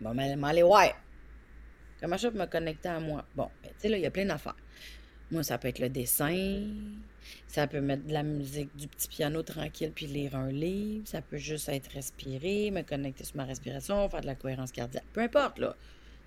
bon, 0.00 0.14
mais 0.14 0.36
aller 0.42 0.62
ouais, 0.62 0.92
Comment 2.00 2.18
je 2.18 2.28
peux 2.28 2.38
me 2.38 2.46
connecter 2.46 2.90
à 2.90 3.00
moi? 3.00 3.24
Bon, 3.34 3.48
ben, 3.62 3.70
tu 3.70 3.74
sais, 3.78 3.88
là, 3.88 3.96
il 3.96 4.02
y 4.02 4.06
a 4.06 4.10
plein 4.10 4.26
d'affaires. 4.26 4.56
Moi, 5.30 5.42
ça 5.42 5.56
peut 5.56 5.68
être 5.68 5.78
le 5.78 5.88
dessin, 5.88 6.66
ça 7.46 7.66
peut 7.66 7.80
mettre 7.80 8.04
de 8.04 8.12
la 8.12 8.22
musique, 8.22 8.76
du 8.76 8.88
petit 8.88 9.08
piano 9.08 9.42
tranquille, 9.42 9.90
puis 9.94 10.06
lire 10.06 10.36
un 10.36 10.50
livre, 10.50 11.08
ça 11.08 11.22
peut 11.22 11.38
juste 11.38 11.70
être 11.70 11.90
respirer, 11.92 12.70
me 12.70 12.82
connecter 12.82 13.24
sur 13.24 13.36
ma 13.36 13.44
respiration, 13.44 14.08
faire 14.10 14.20
de 14.20 14.26
la 14.26 14.34
cohérence 14.34 14.70
cardiaque, 14.70 15.06
peu 15.14 15.22
importe, 15.22 15.58
là. 15.58 15.74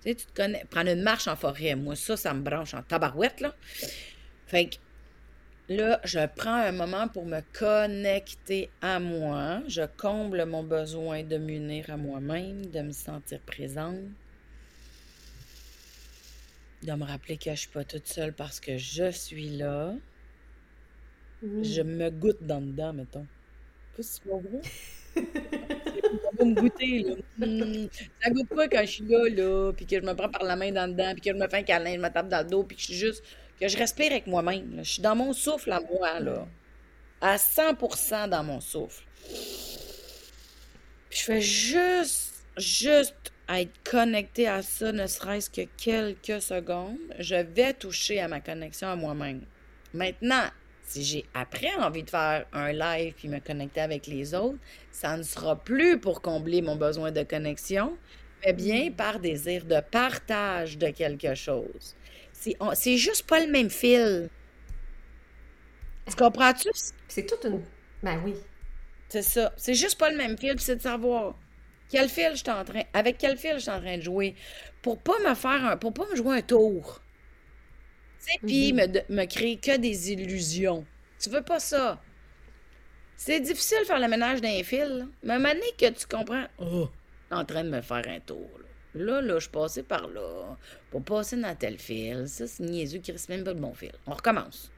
Tu 0.08 0.14
sais, 0.14 0.20
tu 0.20 0.26
te 0.28 0.42
connais, 0.42 0.64
prendre 0.70 0.90
une 0.90 1.02
marche 1.02 1.28
en 1.28 1.36
forêt, 1.36 1.76
moi, 1.76 1.98
ça, 1.98 2.16
ça 2.16 2.34
me 2.34 2.42
branche 2.42 2.74
en 2.74 2.82
tabarouette, 2.82 3.42
là. 3.42 3.54
Fait 4.46 4.68
que 4.70 4.76
là, 5.68 6.00
je 6.06 6.26
prends 6.34 6.56
un 6.56 6.72
moment 6.72 7.10
pour 7.10 7.26
me 7.26 7.42
connecter 7.52 8.70
à 8.82 9.02
moi, 9.02 9.62
je 9.68 9.82
comble 9.98 10.46
mon 10.46 10.64
besoin 10.64 11.24
de 11.24 11.38
m'unir 11.38 11.90
à 11.90 11.98
moi-même, 11.98 12.68
de 12.68 12.80
me 12.80 12.94
sentir 12.94 13.42
présente, 13.42 14.00
de 16.84 16.94
me 16.94 17.04
rappeler 17.04 17.36
que 17.36 17.52
je 17.52 17.60
suis 17.60 17.70
pas 17.70 17.84
toute 17.84 18.08
seule 18.08 18.32
parce 18.32 18.62
que 18.62 18.78
je 18.78 19.12
suis 19.12 19.58
là. 19.58 19.94
Je 21.44 21.82
me 21.82 22.10
goûte 22.10 22.42
dans 22.42 22.62
dedans, 22.62 22.94
mettons. 22.94 23.28
Pas 23.98 24.04
si 24.04 24.22
me 26.46 26.56
goûter. 26.56 27.06
Hmm. 27.38 27.86
ça 28.20 28.32
goûte 28.32 28.50
quoi 28.50 28.68
quand 28.68 28.82
je 28.82 28.88
suis 28.88 29.04
là, 29.06 29.30
là, 29.30 29.72
puis 29.72 29.86
que 29.86 29.96
je 29.96 30.02
me 30.02 30.14
prends 30.16 30.28
par 30.30 30.44
la 30.44 30.56
main 30.56 30.72
dans 30.72 30.88
dedans, 30.88 31.14
puis 31.14 31.22
que 31.22 31.30
je 31.30 31.36
me 31.36 31.48
fais 31.48 31.58
un 31.58 31.64
câlin, 31.64 31.94
je 31.94 32.00
me 32.00 32.10
tape 32.10 32.30
dans 32.30 32.40
le 32.40 32.50
dos, 32.50 32.64
puis 32.64 32.76
que 32.76 32.82
je 32.82 32.88
suis 32.88 32.96
juste... 32.96 33.24
que 33.60 33.68
je 33.68 33.78
respire 33.78 34.12
avec 34.12 34.26
moi-même. 34.26 34.80
Je 34.80 34.92
suis 34.94 35.02
dans 35.04 35.16
mon 35.16 35.34
souffle 35.34 35.72
à 35.72 35.80
moi, 35.80 36.20
là. 36.20 36.48
À 37.22 37.36
100% 37.36 38.30
dans 38.30 38.44
mon 38.44 38.60
souffle. 38.60 39.04
Puis 41.10 41.20
je 41.20 41.24
fais 41.24 41.42
juste, 41.42 42.44
juste 42.58 43.32
être 43.50 43.72
connecté 43.84 44.48
à 44.48 44.62
ça, 44.62 44.92
ne 44.92 45.08
serait-ce 45.08 45.50
que 45.50 45.62
quelques 45.78 46.42
secondes, 46.42 46.98
je 47.20 47.36
vais 47.36 47.74
toucher 47.74 48.20
à 48.20 48.28
ma 48.28 48.40
connexion 48.42 48.88
à 48.88 48.96
moi-même. 48.96 49.42
Maintenant, 49.94 50.44
si 50.88 51.04
j'ai 51.04 51.26
après 51.34 51.74
envie 51.76 52.04
de 52.04 52.10
faire 52.10 52.46
un 52.54 52.72
live 52.72 53.14
puis 53.14 53.28
me 53.28 53.40
connecter 53.40 53.82
avec 53.82 54.08
les 54.08 54.34
autres, 54.34 54.58
ça 54.90 55.18
ne 55.18 55.24
sera 55.24 55.58
plus 55.58 56.00
pour 56.00 56.22
combler 56.22 56.62
mon 56.62 56.78
besoin 56.78 57.12
de 57.12 57.24
connexion, 57.24 57.98
mais 58.46 58.54
bien 58.54 58.90
mm. 58.90 58.96
par 58.96 59.20
désir 59.20 59.66
de 59.66 59.82
partage 59.92 60.78
de 60.78 60.90
quelque 60.90 61.36
chose. 61.36 61.96
C'est 62.32 62.98
juste 62.98 63.28
pas 63.28 63.46
le 63.46 63.52
même 63.52 63.70
fil. 63.70 64.30
Tu 66.08 66.16
comprends-tu? 66.16 66.70
C'est 67.10 67.26
toute 67.26 67.44
une. 67.44 67.62
Ben 68.02 68.22
oui. 68.24 68.36
C'est 69.10 69.24
ça. 69.24 69.52
C'est 69.58 69.74
juste 69.74 69.98
pas 69.98 70.10
le 70.10 70.16
même 70.16 70.38
fil, 70.38 70.58
c'est 70.58 70.78
de 70.78 70.82
savoir 70.82 71.36
quel 71.90 72.08
fil 72.08 72.32
je 72.36 72.50
en 72.50 72.64
train, 72.64 72.84
avec 72.94 73.18
quel 73.18 73.38
fil 73.38 73.56
je 73.56 73.60
suis 73.60 73.72
en 73.72 73.82
train 73.82 73.98
de 73.98 74.04
jouer 74.04 74.36
pour 74.82 75.00
pas 75.00 75.20
me 75.28 75.36
faire 75.36 75.66
un, 75.66 75.76
pour 75.76 75.94
pas 75.94 76.06
me 76.10 76.16
jouer 76.16 76.38
un 76.38 76.42
tour. 76.42 77.02
Tu 78.20 78.32
sais, 78.32 78.40
puis 78.46 78.74
mm-hmm. 78.74 79.10
me, 79.10 79.16
me 79.22 79.26
créer 79.26 79.58
que 79.58 79.78
des 79.78 80.12
illusions. 80.12 80.86
Tu 81.20 81.30
veux 81.30 81.42
pas 81.42 81.60
ça. 81.60 82.02
C'est 83.16 83.40
difficile 83.40 83.80
de 83.82 83.86
faire 83.86 84.00
le 84.00 84.08
ménage 84.08 84.42
d'un 84.42 84.64
fil. 84.64 85.08
Mais 85.24 85.34
à 85.34 85.36
un 85.36 85.40
moment 85.40 85.54
donné 85.54 85.66
que 85.78 85.90
tu 85.90 86.06
comprends, 86.06 86.46
oh, 86.60 86.90
en 87.32 87.44
train 87.46 87.64
de 87.64 87.70
me 87.70 87.82
faire 87.82 88.08
un 88.08 88.20
tour. 88.20 88.50
Là, 88.94 89.22
là, 89.22 89.36
je 89.36 89.42
suis 89.42 89.52
passé 89.52 89.84
par 89.84 90.08
là 90.08 90.56
pour 90.92 91.04
passer 91.04 91.36
dans 91.36 91.56
tel 91.56 91.78
fil. 91.78 92.28
Ça, 92.28 92.48
c'est 92.48 92.64
niaiseux 92.64 93.00
qui 93.00 93.12
reste 93.12 93.30
même 93.30 93.44
pas 93.44 93.54
le 93.54 93.60
bon 93.60 93.74
fil. 93.74 93.92
On 94.06 94.14
recommence. 94.14 94.72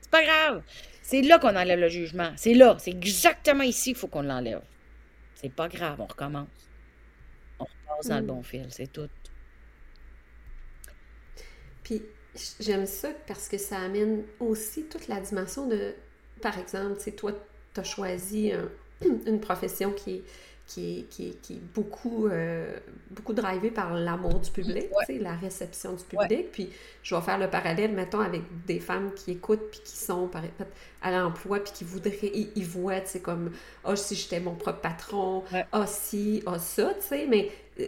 C'est 0.00 0.10
pas 0.10 0.22
grave. 0.22 0.62
C'est 1.02 1.22
là 1.22 1.38
qu'on 1.38 1.56
enlève 1.56 1.80
le 1.80 1.88
jugement. 1.88 2.32
C'est 2.36 2.54
là. 2.54 2.76
C'est 2.78 2.90
exactement 2.90 3.64
ici 3.64 3.90
qu'il 3.90 3.96
faut 3.96 4.08
qu'on 4.08 4.22
l'enlève. 4.22 4.62
C'est 5.34 5.52
pas 5.52 5.68
grave, 5.68 6.00
on 6.00 6.06
recommence. 6.06 6.48
On 7.58 7.64
repasse 7.64 8.08
dans 8.08 8.20
le 8.20 8.26
bon 8.26 8.40
mm. 8.40 8.44
fil, 8.44 8.66
c'est 8.70 8.92
tout. 8.92 9.08
Puis 11.82 12.02
j'aime 12.60 12.86
ça 12.86 13.08
parce 13.26 13.48
que 13.48 13.58
ça 13.58 13.78
amène 13.78 14.22
aussi 14.38 14.84
toute 14.84 15.08
la 15.08 15.20
dimension 15.20 15.66
de, 15.66 15.94
par 16.40 16.58
exemple, 16.58 17.00
tu 17.02 17.12
toi, 17.12 17.32
tu 17.74 17.80
as 17.80 17.84
choisi 17.84 18.52
une 19.26 19.40
profession 19.40 19.92
qui 19.92 20.16
est 20.16 20.22
qui 20.70 21.06
est, 21.18 21.40
qui 21.42 21.60
beaucoup, 21.74 22.28
euh, 22.28 22.78
beaucoup 23.10 23.32
drivé 23.32 23.70
par 23.70 23.94
l'amour 23.94 24.38
du 24.38 24.50
public, 24.50 24.86
la 25.08 25.34
réception 25.34 25.94
du 25.94 26.04
public. 26.04 26.52
Puis 26.52 26.70
je 27.02 27.14
vais 27.14 27.20
faire 27.20 27.38
le 27.38 27.48
parallèle, 27.48 27.92
mettons, 27.92 28.20
avec 28.20 28.42
des 28.66 28.78
femmes 28.78 29.12
qui 29.14 29.32
écoutent 29.32 29.68
puis 29.70 29.80
qui 29.84 29.96
sont 29.96 30.30
à 31.02 31.10
l'emploi 31.10 31.58
puis 31.60 31.72
qui 31.72 31.84
voudraient, 31.84 32.32
ils, 32.54 32.64
voient, 32.64 33.00
tu 33.00 33.08
sais, 33.08 33.20
comme, 33.20 33.50
ah, 33.84 33.90
oh, 33.92 33.96
si 33.96 34.14
j'étais 34.14 34.40
mon 34.40 34.54
propre 34.54 34.80
patron, 34.80 35.42
ah, 35.52 35.64
oh, 35.72 35.84
si, 35.86 36.42
ah, 36.46 36.52
oh, 36.54 36.58
ça, 36.58 36.94
tu 36.94 37.06
sais, 37.06 37.26
mais 37.26 37.50
euh, 37.80 37.86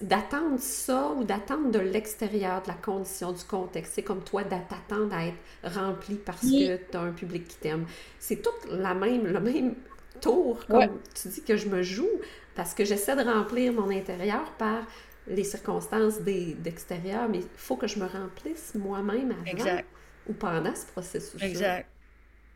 d'attendre 0.00 0.58
ça 0.58 1.10
ou 1.10 1.24
d'attendre 1.24 1.70
de 1.70 1.78
l'extérieur, 1.78 2.62
de 2.62 2.68
la 2.68 2.74
condition, 2.74 3.32
du 3.32 3.44
contexte, 3.44 3.92
c'est 3.94 4.02
comme 4.02 4.22
toi, 4.24 4.42
d'attendre 4.42 5.14
à 5.14 5.26
être 5.26 5.38
rempli 5.62 6.16
parce 6.16 6.40
que 6.40 6.76
tu 6.76 6.96
as 6.96 7.00
un 7.00 7.12
public 7.12 7.46
qui 7.46 7.56
t'aime. 7.56 7.86
C'est 8.18 8.42
tout 8.42 8.50
la 8.68 8.94
même, 8.94 9.26
le 9.26 9.40
même 9.40 9.74
tour, 10.20 10.64
comme 10.66 11.00
tu 11.14 11.28
dis, 11.28 11.42
que 11.42 11.56
je 11.56 11.68
me 11.68 11.82
joue, 11.82 12.10
parce 12.54 12.74
que 12.74 12.84
j'essaie 12.84 13.16
de 13.16 13.22
remplir 13.22 13.72
mon 13.72 13.90
intérieur 13.90 14.50
par 14.52 14.86
les 15.26 15.44
circonstances 15.44 16.20
d'extérieur, 16.20 17.28
mais 17.28 17.38
il 17.38 17.48
faut 17.56 17.76
que 17.76 17.86
je 17.86 17.98
me 17.98 18.06
remplisse 18.06 18.74
moi-même 18.74 19.34
avant 19.46 19.82
ou 20.28 20.32
pendant 20.32 20.74
ce 20.74 20.86
processus. 20.86 21.40
Exact. 21.42 21.88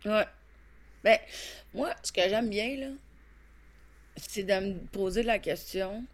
Ouais. 0.04 0.26
Ben, 1.02 1.18
moi, 1.72 1.90
ce 2.02 2.12
que 2.12 2.22
j'aime 2.28 2.48
bien, 2.48 2.76
là, 2.76 2.88
c'est 4.16 4.42
de 4.42 4.52
me 4.52 4.78
poser 4.86 5.22
la 5.22 5.38
question, 5.38 6.04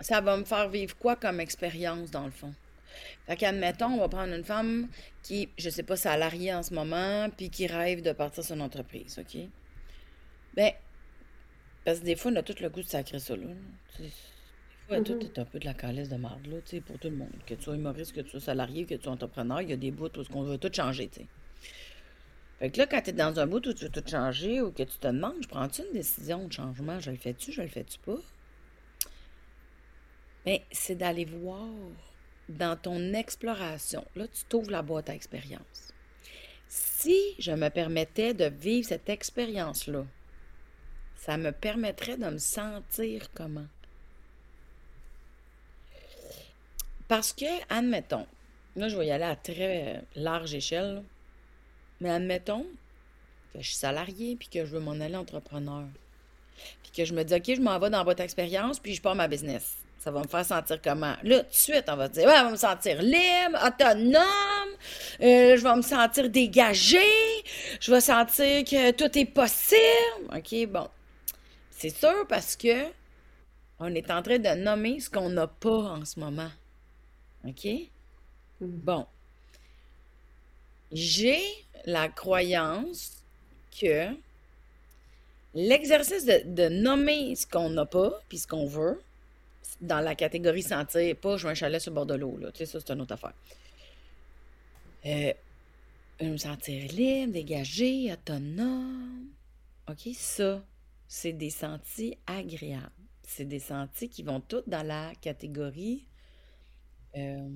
ça 0.00 0.20
va 0.20 0.36
me 0.36 0.44
faire 0.44 0.68
vivre 0.68 0.96
quoi 0.96 1.16
comme 1.16 1.40
expérience, 1.40 2.10
dans 2.10 2.24
le 2.24 2.30
fond? 2.30 2.54
Fait 3.26 3.36
qu'admettons, 3.36 3.86
on 3.86 3.98
va 3.98 4.08
prendre 4.08 4.32
une 4.32 4.44
femme 4.44 4.88
qui, 5.22 5.48
je 5.58 5.68
sais 5.68 5.82
pas, 5.82 5.96
salariée 5.96 6.54
en 6.54 6.62
ce 6.62 6.72
moment, 6.72 7.28
puis 7.36 7.50
qui 7.50 7.66
rêve 7.66 8.02
de 8.02 8.12
partir 8.12 8.44
sur 8.44 8.54
une 8.54 8.62
entreprise, 8.62 9.18
OK? 9.18 9.42
Ben, 10.54 10.72
parce 11.84 12.00
que 12.00 12.04
des 12.04 12.16
fois, 12.16 12.32
on 12.32 12.36
a 12.36 12.42
tout 12.42 12.54
le 12.60 12.68
goût 12.68 12.82
de 12.82 12.88
sacrer 12.88 13.18
ça, 13.18 13.36
là. 13.36 13.46
Des 13.98 14.10
fois, 14.88 15.00
tout 15.00 15.14
mm-hmm. 15.14 15.24
est 15.24 15.38
un 15.38 15.44
peu 15.44 15.58
de 15.58 15.64
la 15.64 15.74
calice 15.74 16.08
de 16.08 16.16
marde, 16.16 16.46
là, 16.46 16.56
tu 16.64 16.76
sais, 16.76 16.80
pour 16.80 16.98
tout 16.98 17.08
le 17.08 17.16
monde. 17.16 17.30
Que 17.46 17.54
tu 17.54 17.62
sois 17.62 17.74
humoriste, 17.74 18.12
que 18.12 18.20
tu 18.20 18.30
sois 18.30 18.40
salarié, 18.40 18.86
que 18.86 18.94
tu 18.94 19.02
sois 19.02 19.12
entrepreneur, 19.12 19.60
il 19.60 19.70
y 19.70 19.72
a 19.72 19.76
des 19.76 19.90
bouts 19.90 20.06
où 20.06 20.22
on 20.34 20.42
veut 20.42 20.58
tout 20.58 20.72
changer, 20.72 21.08
tu 21.08 21.20
sais. 21.20 21.26
Fait 22.58 22.70
que 22.70 22.78
là, 22.78 22.86
quand 22.86 23.02
tu 23.02 23.10
es 23.10 23.12
dans 23.12 23.38
un 23.38 23.46
bout 23.46 23.66
où 23.66 23.72
tu 23.74 23.84
veux 23.84 23.90
tout 23.90 24.02
changer 24.08 24.62
ou 24.62 24.70
que 24.70 24.82
tu 24.82 24.98
te 24.98 25.06
demandes, 25.08 25.42
je 25.42 25.48
prends-tu 25.48 25.82
une 25.82 25.92
décision 25.92 26.46
de 26.46 26.52
changement, 26.52 26.98
je 27.00 27.10
le 27.10 27.18
fais-tu, 27.18 27.52
je 27.52 27.60
le 27.60 27.68
fais-tu 27.68 27.98
pas? 27.98 28.16
Mais 30.46 30.58
ben, 30.60 30.64
c'est 30.70 30.94
d'aller 30.94 31.24
voir 31.24 31.66
dans 32.48 32.76
ton 32.76 33.12
exploration. 33.12 34.04
Là, 34.14 34.28
tu 34.28 34.44
t'ouvres 34.44 34.70
la 34.70 34.82
boîte 34.82 35.10
à 35.10 35.14
expérience. 35.14 35.92
Si 36.68 37.34
je 37.38 37.52
me 37.52 37.68
permettais 37.68 38.32
de 38.32 38.44
vivre 38.44 38.86
cette 38.86 39.08
expérience-là, 39.08 40.04
ça 41.16 41.36
me 41.36 41.50
permettrait 41.50 42.16
de 42.16 42.26
me 42.26 42.38
sentir 42.38 43.32
comment? 43.34 43.66
Parce 47.08 47.32
que, 47.32 47.46
admettons, 47.68 48.26
là, 48.76 48.88
je 48.88 48.96
vais 48.96 49.06
y 49.06 49.10
aller 49.10 49.24
à 49.24 49.36
très 49.36 50.04
large 50.14 50.54
échelle, 50.54 51.02
mais 52.00 52.10
admettons 52.10 52.66
que 53.52 53.60
je 53.60 53.66
suis 53.66 53.76
salarié 53.76 54.36
puis 54.36 54.48
que 54.48 54.64
je 54.64 54.70
veux 54.70 54.80
m'en 54.80 54.92
aller 54.92 55.16
entrepreneur. 55.16 55.84
Puis 56.82 56.92
que 56.92 57.04
je 57.04 57.14
me 57.14 57.24
dis, 57.24 57.34
OK, 57.34 57.54
je 57.56 57.60
m'en 57.60 57.78
vais 57.78 57.90
dans 57.90 58.04
votre 58.04 58.22
expérience 58.22 58.78
puis 58.78 58.94
je 58.94 59.02
pars 59.02 59.14
ma 59.14 59.28
business. 59.28 59.85
Ça 60.06 60.12
va 60.12 60.22
me 60.22 60.28
faire 60.28 60.46
sentir 60.46 60.80
comment? 60.80 61.16
Là, 61.24 61.40
tout 61.40 61.50
de 61.50 61.52
suite, 61.52 61.84
on 61.88 61.96
va 61.96 62.08
dire, 62.08 62.26
ouais, 62.28 62.38
on 62.38 62.44
va 62.44 62.50
me 62.52 62.56
sentir 62.56 63.02
libre, 63.02 63.58
autonome, 63.60 64.22
euh, 65.20 65.56
je 65.56 65.60
vais 65.60 65.74
me 65.74 65.82
sentir 65.82 66.30
dégagé, 66.30 67.02
je 67.80 67.90
vais 67.90 68.00
sentir 68.00 68.62
que 68.62 68.92
tout 68.92 69.18
est 69.18 69.24
possible. 69.24 70.32
OK, 70.32 70.68
bon. 70.68 70.88
C'est 71.72 71.90
sûr 71.90 72.24
parce 72.28 72.54
que 72.54 72.84
on 73.80 73.92
est 73.96 74.08
en 74.12 74.22
train 74.22 74.38
de 74.38 74.54
nommer 74.54 75.00
ce 75.00 75.10
qu'on 75.10 75.28
n'a 75.28 75.48
pas 75.48 75.70
en 75.70 76.04
ce 76.04 76.20
moment. 76.20 76.52
OK? 77.44 77.64
Mm. 77.64 77.80
Bon. 78.60 79.06
J'ai 80.92 81.42
la 81.84 82.08
croyance 82.08 83.24
que 83.80 84.10
l'exercice 85.52 86.24
de, 86.24 86.42
de 86.44 86.68
nommer 86.68 87.34
ce 87.34 87.44
qu'on 87.44 87.70
n'a 87.70 87.86
pas 87.86 88.12
puis 88.28 88.38
ce 88.38 88.46
qu'on 88.46 88.66
veut, 88.66 89.00
dans 89.80 90.00
la 90.00 90.14
catégorie 90.14 90.62
sentir, 90.62 91.16
pas 91.16 91.36
je 91.36 91.46
veux 91.46 91.50
un 91.50 91.54
chalet 91.54 91.80
sur 91.80 91.90
le 91.90 91.96
bord 91.96 92.06
de 92.06 92.14
l'eau, 92.14 92.36
là. 92.38 92.50
Tu 92.52 92.58
sais, 92.58 92.66
ça, 92.66 92.80
c'est 92.80 92.92
une 92.92 93.00
autre 93.00 93.14
affaire. 93.14 93.34
Euh, 95.04 95.32
me 96.22 96.36
sentir 96.36 96.90
libre, 96.92 97.32
dégagé, 97.32 98.12
autonome. 98.12 99.28
OK, 99.88 100.08
ça, 100.14 100.64
c'est 101.06 101.32
des 101.32 101.50
sentis 101.50 102.18
agréables. 102.26 102.90
C'est 103.22 103.44
des 103.44 103.58
sentis 103.60 104.08
qui 104.08 104.22
vont 104.22 104.40
toutes 104.40 104.68
dans 104.68 104.86
la 104.86 105.12
catégorie 105.20 106.08
euh, 107.16 107.48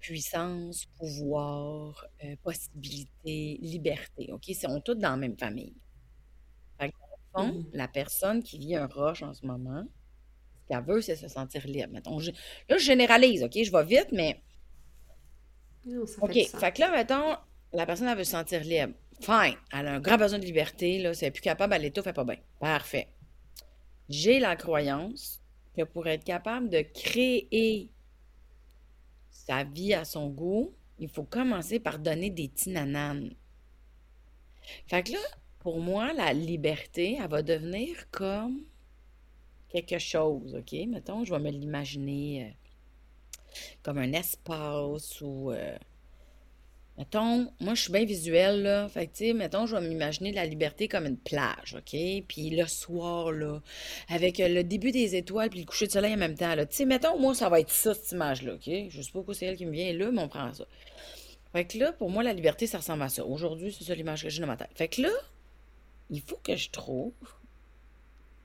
puissance, 0.00 0.86
pouvoir, 0.98 2.06
euh, 2.24 2.36
possibilité, 2.42 3.58
liberté. 3.60 4.30
OK? 4.32 4.48
Ils 4.48 4.54
sont 4.54 4.80
tous 4.80 4.94
dans 4.94 5.10
la 5.10 5.16
même 5.16 5.38
famille. 5.38 5.74
Fait 6.78 6.92
fond, 7.32 7.52
mmh. 7.52 7.66
la 7.72 7.88
personne 7.88 8.42
qui 8.42 8.58
vit 8.58 8.76
un 8.76 8.86
roche 8.86 9.22
en 9.22 9.34
ce 9.34 9.44
moment, 9.44 9.84
qu'elle 10.68 10.84
veut, 10.84 11.00
c'est 11.00 11.16
se 11.16 11.28
sentir 11.28 11.66
libre. 11.66 11.92
Mettons, 11.92 12.18
là, 12.18 12.32
je 12.68 12.78
généralise, 12.78 13.42
OK? 13.42 13.52
Je 13.54 13.72
vais 13.72 13.84
vite, 13.84 14.08
mais. 14.12 14.42
OK. 16.20 16.32
Fait, 16.32 16.72
que 16.72 16.80
là, 16.80 16.90
mettons, 16.90 17.36
la 17.72 17.86
personne, 17.86 18.08
elle 18.08 18.18
veut 18.18 18.24
se 18.24 18.32
sentir 18.32 18.62
libre. 18.62 18.94
Fine. 19.20 19.56
Elle 19.72 19.86
a 19.86 19.94
un 19.94 20.00
grand 20.00 20.16
besoin 20.16 20.38
de 20.38 20.44
liberté, 20.44 20.98
là. 20.98 21.14
Si 21.14 21.24
elle 21.24 21.28
n'est 21.28 21.32
plus 21.32 21.42
capable, 21.42 21.74
elle 21.74 21.82
l'étouffe, 21.82 22.06
elle 22.06 22.14
pas 22.14 22.24
bien. 22.24 22.38
Parfait. 22.60 23.08
J'ai 24.08 24.38
la 24.38 24.56
croyance 24.56 25.42
que 25.76 25.82
pour 25.82 26.06
être 26.06 26.24
capable 26.24 26.68
de 26.70 26.80
créer 26.80 27.90
sa 29.30 29.64
vie 29.64 29.94
à 29.94 30.04
son 30.04 30.28
goût, 30.28 30.74
il 30.98 31.08
faut 31.08 31.24
commencer 31.24 31.78
par 31.78 31.98
donner 31.98 32.30
des 32.30 32.48
tinananes. 32.48 33.34
Fait 34.86 35.02
que 35.02 35.12
là, 35.12 35.18
pour 35.60 35.80
moi, 35.80 36.12
la 36.12 36.32
liberté, 36.32 37.18
elle 37.22 37.30
va 37.30 37.42
devenir 37.42 38.10
comme 38.10 38.64
quelque 39.68 39.98
chose, 39.98 40.54
OK? 40.54 40.72
Mettons, 40.88 41.24
je 41.24 41.32
vais 41.32 41.40
me 41.40 41.50
l'imaginer 41.50 42.44
euh, 42.44 43.52
comme 43.82 43.98
un 43.98 44.12
espace 44.12 45.20
ou. 45.20 45.52
Euh, 45.52 45.76
mettons, 46.96 47.50
moi, 47.60 47.74
je 47.74 47.82
suis 47.82 47.92
bien 47.92 48.04
visuelle, 48.04 48.62
là. 48.62 48.88
Fait 48.88 49.06
que, 49.06 49.12
tu 49.12 49.26
sais, 49.26 49.32
mettons, 49.32 49.66
je 49.66 49.76
vais 49.76 49.86
m'imaginer 49.86 50.32
la 50.32 50.46
liberté 50.46 50.88
comme 50.88 51.06
une 51.06 51.18
plage, 51.18 51.76
OK? 51.76 51.96
Puis 52.26 52.50
le 52.50 52.66
soir, 52.66 53.30
là, 53.30 53.60
avec 54.08 54.40
euh, 54.40 54.48
le 54.48 54.64
début 54.64 54.90
des 54.90 55.16
étoiles 55.16 55.50
puis 55.50 55.60
le 55.60 55.66
coucher 55.66 55.86
de 55.86 55.92
soleil 55.92 56.14
en 56.14 56.18
même 56.18 56.36
temps, 56.36 56.54
là. 56.54 56.66
Tu 56.66 56.76
sais, 56.76 56.84
mettons, 56.84 57.18
moi, 57.18 57.34
ça 57.34 57.48
va 57.48 57.60
être 57.60 57.70
ça, 57.70 57.94
cette 57.94 58.12
image-là, 58.12 58.54
OK? 58.54 58.70
Je 58.88 59.02
sais 59.02 59.10
pas 59.10 59.18
pourquoi 59.18 59.34
c'est 59.34 59.46
elle 59.46 59.56
qui 59.56 59.66
me 59.66 59.72
vient 59.72 59.92
là, 59.92 60.10
mais 60.10 60.22
on 60.22 60.28
prend 60.28 60.52
ça. 60.52 60.66
Fait 61.52 61.64
que 61.64 61.78
là, 61.78 61.92
pour 61.92 62.10
moi, 62.10 62.22
la 62.22 62.32
liberté, 62.32 62.66
ça 62.66 62.78
ressemble 62.78 63.02
à 63.02 63.08
ça. 63.08 63.24
Aujourd'hui, 63.24 63.74
c'est 63.76 63.84
ça 63.84 63.94
l'image 63.94 64.22
que 64.22 64.28
j'ai 64.28 64.40
dans 64.40 64.46
ma 64.46 64.56
tête. 64.56 64.70
Fait 64.74 64.88
que 64.88 65.02
là, 65.02 65.10
il 66.10 66.20
faut 66.20 66.38
que 66.42 66.56
je 66.56 66.70
trouve 66.70 67.12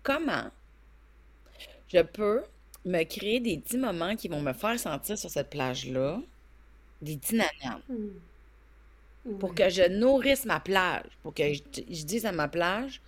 comment 0.03 0.49
je 1.93 2.01
peux 2.01 2.41
me 2.85 3.03
créer 3.03 3.39
des 3.39 3.57
petits 3.57 3.77
moments 3.77 4.15
qui 4.15 4.27
vont 4.27 4.41
me 4.41 4.53
faire 4.53 4.79
sentir 4.79 5.17
sur 5.17 5.29
cette 5.29 5.49
plage-là 5.49 6.19
des 7.01 7.17
petits 7.17 7.37
mmh. 7.37 9.39
Pour 9.39 9.55
que 9.55 9.69
je 9.69 9.87
nourrisse 9.87 10.45
ma 10.45 10.59
plage, 10.59 11.05
pour 11.21 11.33
que 11.33 11.53
je, 11.53 11.61
dise 12.03 12.25
à 12.25 12.31
ma 12.31 12.49
plage, 12.49 12.99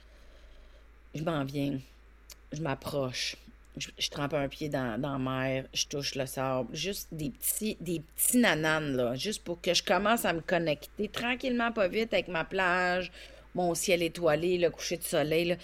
je 1.13 1.23
m'en 1.23 1.43
viens, 1.43 1.77
je 2.53 2.61
m'approche, 2.61 3.35
je, 3.77 4.09
trempe 4.09 4.33
un 4.33 4.47
pied 4.47 4.69
dans, 4.69 4.99
dans, 4.99 5.13
la 5.13 5.17
mer, 5.17 5.65
je 5.73 5.85
touche 5.87 6.15
le 6.15 6.25
sable, 6.25 6.73
juste 6.73 7.09
des 7.11 7.31
petits, 7.31 7.75
des 7.81 8.01
petits 8.15 8.37
nananes, 8.37 8.95
là, 8.95 9.15
juste 9.15 9.43
pour 9.43 9.59
que 9.59 9.73
je 9.73 9.83
commence 9.83 10.23
à 10.23 10.31
me 10.31 10.39
connecter 10.39 11.09
tranquillement, 11.09 11.73
pas 11.73 11.89
vite, 11.89 12.13
avec 12.13 12.29
ma 12.29 12.45
plage, 12.45 13.11
mon 13.53 13.75
ciel 13.75 14.01
étoilé, 14.01 14.57
le 14.57 14.69
coucher 14.69 14.97
de 14.97 15.03
soleil, 15.03 15.45
là 15.45 15.55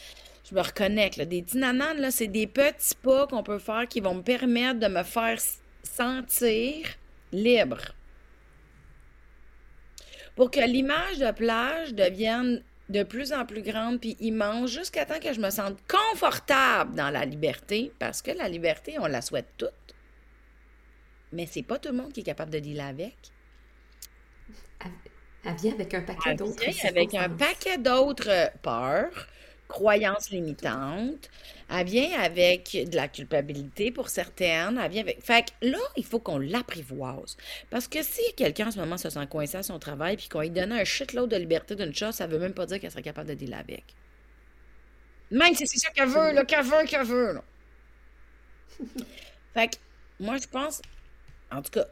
je 0.52 0.56
me 0.56 0.62
reconnecte. 0.62 1.22
Des 1.22 1.46
là, 1.54 2.12
c'est 2.12 2.28
des 2.28 2.48
petits 2.48 2.96
pas 3.02 3.28
qu'on 3.28 3.44
peut 3.44 3.60
faire 3.60 3.88
qui 3.88 4.02
vont 4.02 4.16
me 4.16 4.22
permettre 4.22 4.80
de 4.80 4.88
me 4.88 5.04
faire 5.04 5.40
sentir 5.84 6.88
libre. 7.32 7.80
Pour 10.36 10.52
que 10.52 10.60
l'image 10.60 11.20
de 11.20 11.32
plage 11.32 11.94
devienne 11.94 12.64
de 12.90 13.04
plus 13.04 13.32
en 13.32 13.46
plus 13.46 13.62
grande 13.62 14.00
puis 14.00 14.18
immense 14.20 14.72
jusqu'à 14.72 15.06
temps 15.06 15.20
que 15.20 15.34
je 15.34 15.40
me 15.40 15.50
sente 15.50 15.78
confortable 15.88 16.96
dans 16.96 17.10
la 17.10 17.26
liberté, 17.26 17.92
parce 18.00 18.22
que 18.22 18.32
la 18.32 18.50
liberté, 18.50 18.98
on 19.00 19.08
la 19.08 19.22
souhaite 19.22 19.48
toute. 19.58 19.72
Mais 21.32 21.46
c'est 21.46 21.64
pas 21.64 21.80
tout 21.80 21.90
le 21.90 21.96
monde 21.96 22.12
qui 22.12 22.20
est 22.20 22.24
capable 22.24 22.52
de 22.52 22.60
dealer 22.60 22.86
avec. 22.86 23.16
Elle 25.46 25.56
vient 25.56 25.74
avec 25.74 25.94
un 25.94 26.02
paquet 26.02 26.36
d'autres. 26.36 26.88
avec 26.88 27.16
un 27.16 27.30
paquet 27.30 27.78
d'autres 27.78 28.52
peurs, 28.62 29.28
croyances 29.72 30.30
limitantes. 30.30 31.30
Elle 31.70 31.88
vient 31.88 32.20
avec 32.20 32.72
de 32.74 32.96
la 32.96 33.08
culpabilité 33.08 33.92
pour 33.92 34.10
certaines. 34.10 34.78
Elle 34.78 34.92
vient 34.92 35.02
avec. 35.02 35.24
Fait 35.24 35.46
que 35.46 35.68
là, 35.68 35.80
il 35.96 36.06
faut 36.06 36.20
qu'on 36.20 36.38
l'apprivoise. 36.38 37.38
Parce 37.70 37.88
que 37.88 38.04
si 38.04 38.22
quelqu'un 38.36 38.68
en 38.68 38.72
ce 38.72 38.80
moment 38.80 38.98
se 38.98 39.10
sent 39.10 39.26
coincé 39.28 39.58
à 39.58 39.64
son 39.64 39.80
travail 39.80 40.18
puis 40.18 40.28
qu'on 40.28 40.42
lui 40.42 40.50
donne 40.50 40.72
un 40.72 40.84
shitload 40.84 41.30
de 41.30 41.38
liberté 41.38 41.76
d'une 41.76 41.96
chose, 41.96 42.14
ça 42.14 42.28
veut 42.28 42.40
même 42.40 42.54
pas 42.54 42.66
dire 42.66 42.80
qu'elle 42.80 42.92
serait 42.92 43.02
capable 43.02 43.30
de 43.30 43.34
dealer 43.34 43.58
avec. 43.58 43.86
Même 45.32 45.56
si 45.56 45.66
c'est 45.66 45.80
ça 45.80 45.90
qu'elle 45.92 46.10
veut, 46.10 46.34
là, 46.34 46.44
qu'elle 46.44 46.66
veut, 46.66 46.86
qu'elle 46.86 47.06
veut, 47.06 47.34
là. 47.34 47.44
fait 49.54 49.68
que 49.70 49.78
moi, 50.20 50.38
je 50.38 50.48
pense, 50.48 50.82
en 51.52 51.62
tout 51.62 51.72
cas, 51.72 51.86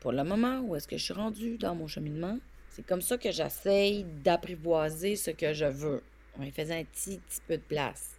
pour 0.00 0.12
le 0.12 0.24
moment 0.24 0.60
où 0.60 0.76
est-ce 0.76 0.86
que 0.86 0.98
je 0.98 1.04
suis 1.04 1.14
rendue 1.14 1.56
dans 1.56 1.74
mon 1.74 1.86
cheminement, 1.86 2.38
c'est 2.68 2.84
comme 2.84 3.02
ça 3.02 3.16
que 3.16 3.30
j'essaye 3.30 4.04
d'apprivoiser 4.04 5.16
ce 5.16 5.30
que 5.30 5.52
je 5.54 5.64
veux 5.64 6.02
en 6.38 6.42
lui 6.42 6.50
faisant 6.50 6.74
un 6.74 6.84
petit, 6.84 7.18
petit 7.18 7.40
peu 7.46 7.56
de 7.56 7.62
place, 7.62 8.16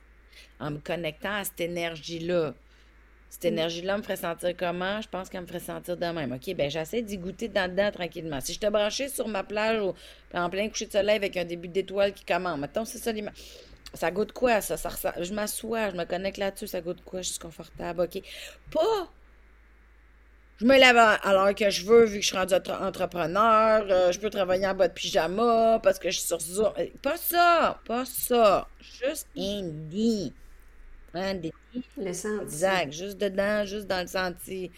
en 0.59 0.71
me 0.71 0.77
connectant 0.79 1.35
à 1.35 1.43
cette 1.43 1.61
énergie-là. 1.61 2.53
Cette 3.29 3.45
mm. 3.45 3.47
énergie-là 3.47 3.97
me 3.97 4.03
ferait 4.03 4.17
sentir 4.17 4.55
comment? 4.55 5.01
Je 5.01 5.09
pense 5.09 5.29
qu'elle 5.29 5.41
me 5.41 5.47
ferait 5.47 5.59
sentir 5.59 5.97
de 5.97 6.05
même. 6.05 6.31
OK, 6.31 6.53
ben 6.55 6.69
j'essaie 6.69 7.01
d'y 7.01 7.17
goûter 7.17 7.47
dans 7.47 7.69
dedans 7.69 7.91
tranquillement. 7.91 8.39
Si 8.41 8.53
je 8.53 8.59
te 8.59 8.67
branchais 8.67 9.09
sur 9.09 9.27
ma 9.27 9.43
plage 9.43 9.81
en 10.33 10.49
plein 10.49 10.69
coucher 10.69 10.85
de 10.87 10.91
soleil 10.91 11.15
avec 11.15 11.37
un 11.37 11.45
début 11.45 11.67
d'étoile 11.67 12.13
qui 12.13 12.25
commence, 12.25 12.59
mettons, 12.59 12.85
c'est 12.85 12.99
ça 12.99 13.11
l'image. 13.11 13.33
Ça 13.95 14.09
goûte 14.09 14.31
quoi, 14.31 14.61
ça? 14.61 14.77
ça 14.77 14.89
je 15.19 15.33
m'assois, 15.33 15.91
je 15.91 15.95
me 15.95 16.05
connecte 16.05 16.37
là-dessus, 16.37 16.67
ça 16.67 16.81
goûte 16.81 17.03
quoi? 17.03 17.21
Je 17.21 17.29
suis 17.29 17.39
confortable, 17.39 18.01
OK? 18.01 18.21
Pas 18.71 19.09
je 20.63 20.67
me 20.69 20.79
lève 20.79 20.95
à 20.95 21.33
l'heure 21.33 21.53
que 21.53 21.69
je 21.69 21.85
veux, 21.85 22.05
vu 22.05 22.19
que 22.19 22.21
je 22.21 22.27
suis 22.27 22.37
rendu 22.37 22.53
entrepreneur. 22.53 23.85
Euh, 23.89 24.13
je 24.13 24.19
peux 24.19 24.29
travailler 24.29 24.65
en 24.65 24.73
bas 24.73 24.87
de 24.87 24.93
pyjama 24.93 25.77
parce 25.83 25.99
que 25.99 26.09
je 26.09 26.17
suis 26.19 26.27
sur 26.27 26.39
Zoom. 26.39 26.71
Euh, 26.77 26.85
pas 27.01 27.17
ça, 27.17 27.81
pas 27.85 28.05
ça. 28.05 28.69
Juste 28.79 29.27
un 29.37 29.61
lit. 29.91 30.31
Hein, 31.13 31.35
des... 31.35 31.51
Le 31.97 32.13
senti. 32.13 32.43
Exact. 32.43 32.93
Juste 32.93 33.17
dedans, 33.17 33.65
juste 33.65 33.87
dans 33.87 34.03
le 34.03 34.07
senti. 34.07 34.71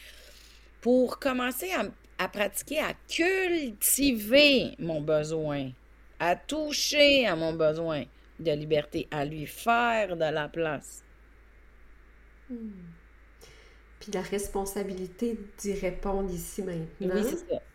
Pour 0.82 1.20
commencer 1.20 1.72
à, 1.74 1.84
à 2.24 2.30
pratiquer, 2.30 2.80
à 2.80 2.94
cultiver 3.08 4.76
mon 4.80 5.02
besoin, 5.02 5.70
à 6.20 6.36
toucher 6.36 7.28
à 7.28 7.36
mon 7.36 7.54
besoin 7.54 8.06
de 8.40 8.52
liberté, 8.54 9.08
à 9.12 9.24
lui 9.24 9.46
faire 9.46 10.16
de 10.16 10.34
la 10.34 10.50
place. 10.50 11.04
Hmm 12.50 12.95
puis 14.00 14.12
la 14.12 14.22
responsabilité 14.22 15.38
d'y 15.58 15.74
répondre 15.74 16.32
ici 16.32 16.62
maintenant, 16.62 17.22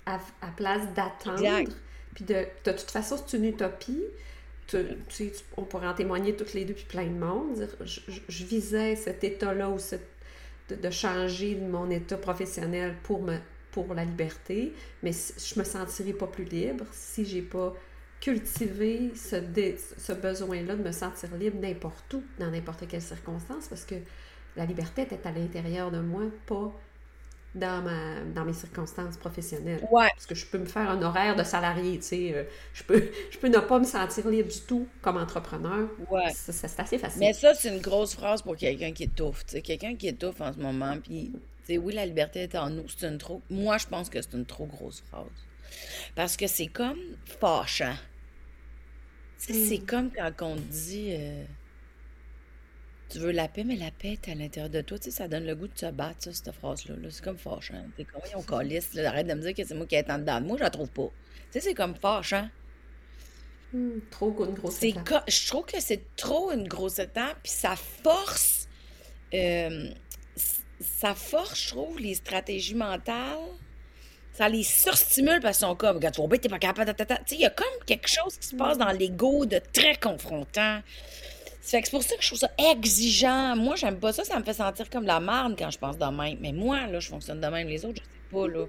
À, 0.07 0.19
place 0.57 0.83
d'attendre. 0.95 1.71
Puis 2.15 2.25
de, 2.25 2.47
de 2.65 2.73
toute 2.73 2.91
façon, 2.91 3.17
c'est 3.25 3.37
une 3.37 3.47
utopie. 3.47 4.03
Tu, 4.67 5.33
on 5.57 5.63
pourrait 5.63 5.89
en 5.89 5.95
témoigner 5.95 6.37
toutes 6.37 6.55
les 6.55 6.65
deux, 6.65 6.75
puis 6.75 6.85
plein 6.85 7.07
de 7.07 7.19
monde. 7.19 7.69
je, 7.85 8.45
visais 8.45 8.95
cet 8.95 9.25
état-là 9.25 9.69
ou 9.69 9.79
de, 10.69 10.75
de, 10.77 10.91
changer 10.91 11.57
mon 11.57 11.91
état 11.91 12.17
professionnel 12.17 12.95
pour, 13.03 13.23
me, 13.23 13.39
pour 13.73 13.93
la 13.95 14.05
liberté, 14.05 14.73
mais 15.03 15.11
je 15.13 15.59
me 15.59 15.65
sentirais 15.65 16.13
pas 16.13 16.29
plus 16.29 16.45
libre 16.45 16.85
si 16.93 17.25
j'ai 17.25 17.43
pas 17.43 17.75
cultivé 18.21 19.11
ce, 19.17 19.37
ce 19.99 20.13
besoin-là 20.13 20.77
de 20.77 20.83
me 20.83 20.93
sentir 20.93 21.35
libre 21.37 21.59
n'importe 21.61 22.15
où, 22.15 22.23
dans 22.39 22.51
n'importe 22.51 22.87
quelle 22.87 23.03
circonstance, 23.03 23.67
parce 23.67 23.85
que 23.85 23.97
la 24.57 24.67
liberté 24.67 25.03
était 25.03 25.27
à 25.27 25.33
l'intérieur 25.33 25.91
de 25.91 26.01
moi, 26.01 26.23
pas 26.47 26.73
dans, 27.55 27.83
ma, 27.83 28.21
dans 28.35 28.45
mes 28.45 28.53
circonstances 28.53 29.17
professionnelles. 29.17 29.87
Ouais. 29.91 30.09
Parce 30.15 30.27
que 30.27 30.35
je 30.35 30.47
peux 30.47 30.59
me 30.59 30.67
faire 30.67 30.89
un 30.91 31.03
horaire 31.03 31.37
de 31.37 31.43
salarié, 31.45 31.99
tu 31.99 32.03
sais. 32.07 32.35
euh, 32.35 32.45
je, 32.75 32.85
peux, 32.85 33.11
je 33.31 33.39
peux 33.39 33.49
ne 33.49 33.59
pas 33.59 33.79
me 33.79 33.85
sentir 33.85 34.29
libre 34.29 34.51
du 34.51 34.61
tout 34.63 34.87
comme 35.03 35.17
entrepreneur. 35.17 35.89
Ouais. 36.11 36.31
Ça, 36.33 36.53
ça, 36.53 36.69
c'est 36.69 36.81
assez 36.83 36.99
facile. 36.99 37.21
Mais 37.21 37.33
ça, 37.33 37.55
c'est 37.55 37.69
une 37.75 37.81
grosse 37.81 38.15
phrase 38.15 38.43
pour 38.43 38.57
quelqu'un 38.57 38.93
qui 38.93 39.05
étouffe. 39.05 39.45
tu 39.47 39.53
sais. 39.53 39.63
Quelqu'un 39.63 39.97
qui 39.97 40.09
étouffe 40.09 40.41
en 40.41 40.53
ce 40.53 40.59
moment, 40.59 40.99
puis, 41.01 41.33
tu 41.67 41.75
sais, 41.75 41.79
oui, 41.79 41.95
la 41.95 42.07
liberté 42.07 42.41
est 42.43 42.55
en 42.57 42.71
nous, 42.71 42.89
c'est 42.89 43.07
une 43.09 43.19
trop. 43.19 43.43
Moi, 43.51 43.79
je 43.79 43.87
pense 43.87 44.11
que 44.11 44.21
c'est 44.23 44.35
une 44.35 44.47
trop 44.47 44.67
grosse 44.67 45.01
phrase. 45.03 45.27
Parce 46.15 46.37
que 46.37 46.47
c'est 46.47 46.69
comme 46.69 46.99
fâchant. 47.25 47.95
Sais, 49.37 49.55
c'est 49.55 49.79
comme 49.79 50.11
quand 50.13 50.33
on 50.43 50.57
dit. 50.57 51.15
euh, 51.19 51.45
tu 53.11 53.19
veux 53.19 53.31
la 53.33 53.49
paix, 53.49 53.65
mais 53.65 53.77
la 53.77 53.91
paix 53.91 54.13
est 54.23 54.31
à 54.31 54.35
l'intérieur 54.35 54.71
de 54.71 54.81
toi. 54.81 54.99
Tu 54.99 55.05
sais, 55.05 55.11
ça 55.11 55.29
donne 55.29 55.45
le 55.45 55.55
goût 55.55 55.69
de 55.69 55.79
se 55.79 55.87
battre, 55.87 56.17
ça, 56.21 56.33
cette 56.33 56.53
phrase-là. 56.53 56.95
là. 56.97 57.09
C'est 57.11 57.23
comme 57.25 57.39
fâchant. 57.39 57.85
T'es 57.97 58.05
comme, 58.05 58.23
on 58.37 58.43
calisse, 58.43 58.95
là, 58.95 59.09
arrête 59.11 59.27
de 59.27 59.35
me 59.35 59.43
dire 59.43 59.55
que 59.55 59.65
c'est 59.65 59.75
moi 59.75 59.87
qui 59.87 59.97
est 59.97 60.11
en 60.11 60.19
dedans 60.19 60.41
de 60.41 60.47
moi, 60.47 60.57
je 60.57 60.63
la 60.63 60.71
trouve 60.71 60.91
pas. 60.91 61.09
Tu 61.53 61.59
sais, 61.59 61.61
c'est 61.61 61.75
comme 61.75 61.95
fâchant. 61.97 62.49
Hmm, 63.73 63.99
trop 64.11 64.35
une 64.45 64.55
grosse 64.55 64.75
C'est 64.77 64.89
étape. 64.91 65.09
co- 65.09 65.25
je 65.29 65.47
trouve 65.47 65.65
que 65.65 65.81
c'est 65.81 66.03
trop 66.17 66.51
une 66.53 66.67
grosse 66.67 66.99
étape, 66.99 67.39
puis 67.43 67.53
ça 67.53 67.77
force, 67.77 68.69
euh, 69.35 69.91
ça 70.81 71.15
force, 71.15 71.63
je 71.63 71.69
trouve, 71.69 71.99
les 72.01 72.15
stratégies 72.15 72.75
mentales. 72.75 73.39
Ça 74.33 74.49
les 74.49 74.63
surstimule 74.63 75.41
parce 75.41 75.59
qu'ils 75.59 75.67
sont 75.67 75.75
comme, 75.77 75.97
regarde, 75.97 76.15
tu 76.15 76.39
t'es 76.39 76.49
pas 76.49 76.59
capable. 76.59 76.95
Tu 76.97 77.05
sais, 77.05 77.35
il 77.35 77.41
y 77.41 77.47
a 77.47 77.51
comme 77.51 77.67
quelque 77.85 78.09
chose 78.09 78.37
qui 78.39 78.47
se 78.47 78.55
passe 78.57 78.79
dans 78.79 78.91
l'ego 78.91 79.45
de 79.45 79.61
très 79.73 79.97
confrontant. 79.97 80.81
Que 81.61 81.67
c'est 81.67 81.91
pour 81.91 82.03
ça 82.03 82.17
que 82.17 82.23
je 82.23 82.27
trouve 82.29 82.39
ça 82.39 82.51
exigeant. 82.73 83.55
Moi, 83.55 83.77
j'aime 83.77 83.99
pas 83.99 84.13
ça, 84.13 84.25
ça 84.25 84.39
me 84.39 84.45
fait 84.45 84.55
sentir 84.55 84.89
comme 84.89 85.05
la 85.05 85.21
marde 85.21 85.57
quand 85.59 85.71
je 85.71 85.79
pense 85.79 85.99
de 85.99 86.05
même. 86.05 86.39
Mais 86.41 86.53
moi, 86.53 86.87
là, 86.87 87.01
je 87.01 87.09
fonctionne 87.09 87.41
de 87.41 87.47
même. 87.47 87.69
Les 87.69 87.85
autres, 87.85 88.03
je 88.03 88.03
sais 88.03 88.31
pas, 88.31 88.49
là. 88.49 88.67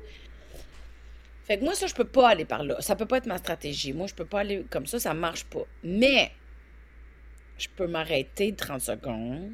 Fait 1.46 1.58
que 1.58 1.64
moi, 1.64 1.74
ça, 1.74 1.88
je 1.88 1.96
peux 1.96 2.06
pas 2.06 2.30
aller 2.30 2.46
par 2.46 2.64
là. 2.64 2.80
Ça 2.82 2.96
peut 2.96 3.06
pas 3.06 3.18
être 3.18 3.26
ma 3.26 3.38
stratégie. 3.38 3.94
Moi, 3.94 4.08
je 4.08 4.14
peux 4.14 4.26
pas 4.26 4.42
aller 4.42 4.66
comme 4.70 4.86
ça, 4.86 5.00
ça 5.00 5.14
marche 5.14 5.46
pas. 5.46 5.64
Mais, 5.84 6.32
je 7.58 7.68
peux 7.76 7.88
m'arrêter 7.88 8.54
30 8.54 8.82
secondes, 8.82 9.52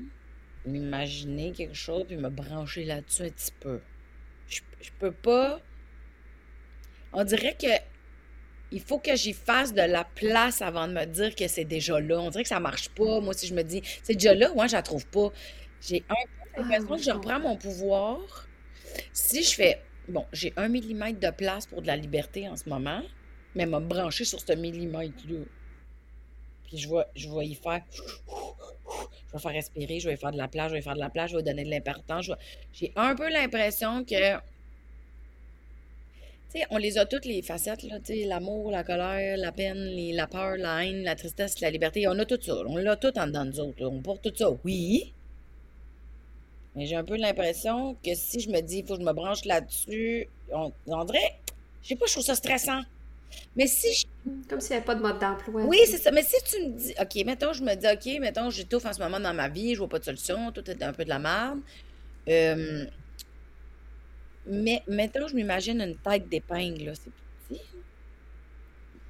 m'imaginer 0.66 1.52
quelque 1.52 1.76
chose, 1.76 2.06
puis 2.08 2.18
me 2.18 2.30
brancher 2.30 2.86
là-dessus 2.86 3.24
un 3.24 3.30
petit 3.30 3.54
peu. 3.60 3.80
Je, 4.50 4.62
je 4.82 4.90
peux 5.00 5.12
pas. 5.12 5.60
On 7.14 7.24
dirait 7.24 7.56
que 7.56 7.68
il 8.72 8.82
faut 8.82 9.00
que 9.00 9.16
j'y 9.16 9.34
fasse 9.34 9.74
de 9.74 9.82
la 9.82 10.04
place 10.04 10.62
avant 10.62 10.88
de 10.88 10.94
me 10.94 11.06
dire 11.06 11.36
que 11.36 11.48
c'est 11.48 11.66
déjà 11.66 12.00
là. 12.00 12.20
On 12.20 12.30
dirait 12.30 12.44
que 12.44 12.50
ça 12.50 12.60
marche 12.60 12.90
pas. 12.90 13.20
Moi, 13.22 13.34
si 13.34 13.48
je 13.48 13.54
me 13.54 13.64
dis, 13.64 13.82
c'est 14.04 14.14
déjà 14.14 14.34
là, 14.36 14.54
moi, 14.54 14.68
je 14.68 14.74
la 14.74 14.82
trouve 14.82 15.06
pas. 15.08 15.32
J'ai 15.82 16.04
un 16.10 16.16
peu 16.56 16.62
l'impression 16.62 16.88
Ah, 16.94 16.98
que 16.98 17.04
je 17.04 17.12
reprends 17.12 17.40
mon 17.40 17.56
pouvoir. 17.58 18.48
Si 19.14 19.44
je 19.44 19.54
fais, 19.56 19.82
bon, 20.08 20.26
j'ai 20.34 20.54
un 20.58 20.68
millimètre 20.70 21.20
de 21.20 21.30
place 21.30 21.66
pour 21.68 21.82
de 21.82 21.88
la 21.88 21.96
liberté 21.96 22.50
en 22.50 22.56
ce 22.56 22.68
moment, 22.70 23.02
mais 23.56 23.66
me 23.66 23.80
brancher 23.80 24.26
sur 24.26 24.40
ce 24.40 24.54
millimètre-là. 24.54 25.46
Puis 26.66 26.78
je 26.78 26.90
vais, 26.90 27.06
je 27.16 27.30
vais 27.30 27.48
y 27.48 27.56
faire. 27.56 27.82
Je 29.28 29.34
vais 29.34 29.40
faire 29.40 29.52
respirer, 29.52 30.00
je 30.00 30.10
vais 30.10 30.18
faire 30.18 30.32
de 30.32 30.38
la 30.38 30.48
place, 30.48 30.70
je 30.70 30.76
vais 30.76 30.82
faire 30.82 30.96
de 30.96 31.00
la 31.00 31.10
place, 31.10 31.32
je 31.32 31.38
vais 31.38 31.44
donner 31.44 31.64
de 31.64 31.70
l'importance. 31.70 32.30
J'ai 32.74 32.92
un 32.96 33.16
peu 33.16 33.30
l'impression 33.30 34.04
que. 34.04 34.38
Tu 36.54 36.60
sais, 36.60 36.66
on 36.70 36.78
les 36.78 36.98
a 36.98 37.06
toutes 37.06 37.26
les 37.26 37.42
facettes, 37.42 37.84
l'amour, 38.10 38.72
la 38.72 38.84
colère, 38.84 39.38
la 39.38 39.52
peine, 39.52 39.78
les- 39.78 40.14
la 40.14 40.28
peur, 40.28 40.56
la 40.58 40.86
haine, 40.86 41.04
la 41.04 41.16
tristesse, 41.16 41.60
la 41.60 41.70
liberté. 41.70 42.08
On 42.08 42.18
a 42.20 42.26
tout 42.26 42.40
ça. 42.42 42.56
On 42.68 42.78
l'a 42.78 42.96
tout 42.96 43.18
en 43.20 43.28
dedans 43.28 43.44
de 43.46 43.52
nous 43.52 43.60
autres. 43.60 43.82
là. 43.84 43.90
On 43.90 44.02
porte 44.02 44.22
tout 44.24 44.34
ça. 44.36 44.50
Oui. 44.64 45.14
Mais 46.76 46.86
j'ai 46.86 46.96
un 46.96 47.04
peu 47.04 47.18
l'impression 47.18 47.96
que 48.06 48.14
si 48.16 48.40
je 48.40 48.50
me 48.50 48.62
dis, 48.62 48.78
il 48.80 48.86
faut 48.88 48.94
que 48.96 49.02
je 49.02 49.06
me 49.06 49.12
branche 49.14 49.44
là-dessus, 49.46 50.28
on, 50.54 50.72
on 50.88 51.04
dirait, 51.06 51.38
je 51.84 51.90
sais 51.90 51.96
pas, 51.96 52.06
je 52.06 52.12
trouve 52.14 52.24
ça 52.24 52.36
stressant. 52.36 52.82
Mais 53.58 53.68
si 53.68 53.88
je 53.94 54.06
Comme 54.48 54.62
s'il 54.62 54.72
n'y 54.72 54.76
avait 54.78 54.86
pas 54.86 54.96
de 54.96 55.02
mode 55.02 55.20
d'emploi. 55.20 55.64
oui, 55.66 55.80
c'est 55.86 55.98
ça. 55.98 56.12
Mais 56.12 56.24
si 56.24 56.36
tu 56.50 56.64
me 56.66 56.78
dis, 56.78 56.94
OK, 57.02 57.26
mettons, 57.26 57.52
je 57.52 57.62
me 57.64 57.76
dis, 57.76 57.88
OK, 57.88 58.22
mettons, 58.22 58.50
j'étouffe 58.52 58.86
en 58.86 58.94
ce 58.94 59.00
moment 59.00 59.20
dans 59.20 59.34
ma 59.34 59.50
vie, 59.50 59.74
je 59.74 59.80
vois 59.80 59.90
pas 59.90 60.00
de 60.00 60.06
solution, 60.06 60.52
tout 60.54 60.70
est 60.70 60.82
un 60.82 60.94
peu 60.94 61.04
de 61.04 61.10
la 61.10 61.20
merde. 61.20 61.60
Euh, 62.30 62.86
mais 64.50 64.84
mettons, 64.88 65.28
je 65.28 65.36
m'imagine 65.36 65.82
une 65.82 65.96
tête 65.98 66.28
d'épingle. 66.30 66.94
C'est 66.96 67.12
petit. 67.12 67.62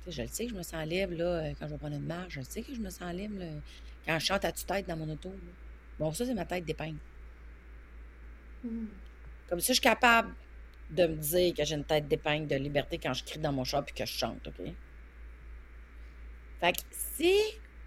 Sais, 0.05 0.11
je 0.11 0.21
le 0.21 0.27
sais 0.27 0.45
que 0.45 0.51
je 0.51 0.57
me 0.57 0.63
sens 0.63 0.85
libre, 0.85 1.15
là, 1.15 1.25
euh, 1.25 1.53
quand 1.59 1.67
je 1.67 1.73
vais 1.73 1.77
prendre 1.77 1.95
une 1.95 2.05
marche. 2.05 2.33
Je 2.33 2.39
le 2.39 2.45
sais 2.45 2.61
que 2.61 2.73
je 2.73 2.79
me 2.79 2.89
sens 2.89 3.13
libre, 3.13 3.39
là, 3.39 3.45
quand 4.05 4.19
je 4.19 4.25
chante 4.25 4.45
à 4.45 4.51
tue-tête 4.51 4.87
dans 4.87 4.97
mon 4.97 5.09
auto. 5.09 5.29
là. 5.29 5.35
Bon, 5.99 6.11
ça, 6.11 6.25
c'est 6.25 6.33
ma 6.33 6.45
tête 6.45 6.65
d'épingle. 6.65 6.99
Hmm. 8.63 8.85
Comme 9.49 9.59
ça, 9.59 9.67
je 9.67 9.73
suis 9.73 9.81
capable 9.81 10.33
de 10.89 11.05
me 11.07 11.15
dire 11.15 11.53
que 11.53 11.63
j'ai 11.63 11.75
une 11.75 11.83
tête 11.83 12.07
d'épingle 12.07 12.47
de 12.47 12.55
liberté 12.55 12.97
quand 12.97 13.13
je 13.13 13.23
crie 13.23 13.39
dans 13.39 13.51
mon 13.51 13.63
char 13.63 13.83
puis 13.83 13.93
que 13.93 14.05
je 14.05 14.13
chante, 14.13 14.47
OK? 14.47 14.67
Fait 16.59 16.71
que 16.71 16.79
si 16.91 17.33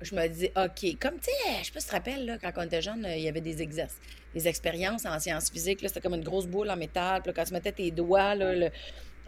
je 0.01 0.15
me 0.15 0.27
dis, 0.29 0.47
OK, 0.57 0.99
comme 1.01 1.19
tu 1.19 1.25
sais, 1.25 1.59
je 1.61 1.67
sais 1.67 1.73
pas 1.73 1.81
si 1.81 1.87
tu 1.87 1.91
te 1.91 1.93
rappelles, 1.93 2.27
là, 2.27 2.39
quand 2.39 2.53
on 2.57 2.63
était 2.63 2.83
jeune, 2.83 3.05
euh, 3.05 3.17
il 3.17 3.23
y 3.23 3.29
avait 3.29 3.41
des 3.41 3.63
exercices, 3.63 4.01
des 4.35 4.49
expériences 4.49 5.07
en 5.07 5.18
sciences 5.18 5.51
physiques, 5.51 5.81
c'était 5.83 6.01
comme 6.01 6.14
une 6.14 6.24
grosse 6.24 6.47
boule 6.47 6.70
en 6.70 6.76
métal, 6.76 7.22
puis 7.22 7.31
là, 7.31 7.35
quand 7.35 7.45
tu 7.45 7.53
mettais 7.53 7.72
tes 7.72 7.91
doigts, 7.91 8.35
là, 8.35 8.55
le- 8.55 8.70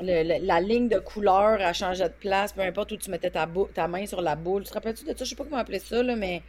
le- 0.00 0.22
le- 0.40 0.46
la 0.46 0.60
ligne 0.60 0.88
de 0.88 0.98
couleur, 0.98 1.60
elle 1.60 1.74
changeait 1.74 2.08
de 2.08 2.14
place, 2.14 2.52
peu 2.52 2.62
importe 2.62 2.92
où 2.92 2.96
tu 2.96 3.10
mettais 3.10 3.30
ta, 3.30 3.48
ta 3.74 3.88
main 3.88 4.06
sur 4.06 4.22
la 4.22 4.36
boule. 4.36 4.64
Tu 4.64 4.70
te 4.70 4.74
rappelles-tu 4.74 5.04
de 5.04 5.10
ça? 5.16 5.24
Je 5.24 5.30
sais 5.30 5.36
pas 5.36 5.44
comment 5.44 5.58
appeler 5.58 5.78
ça, 5.80 6.02
là, 6.02 6.16
mais 6.16 6.44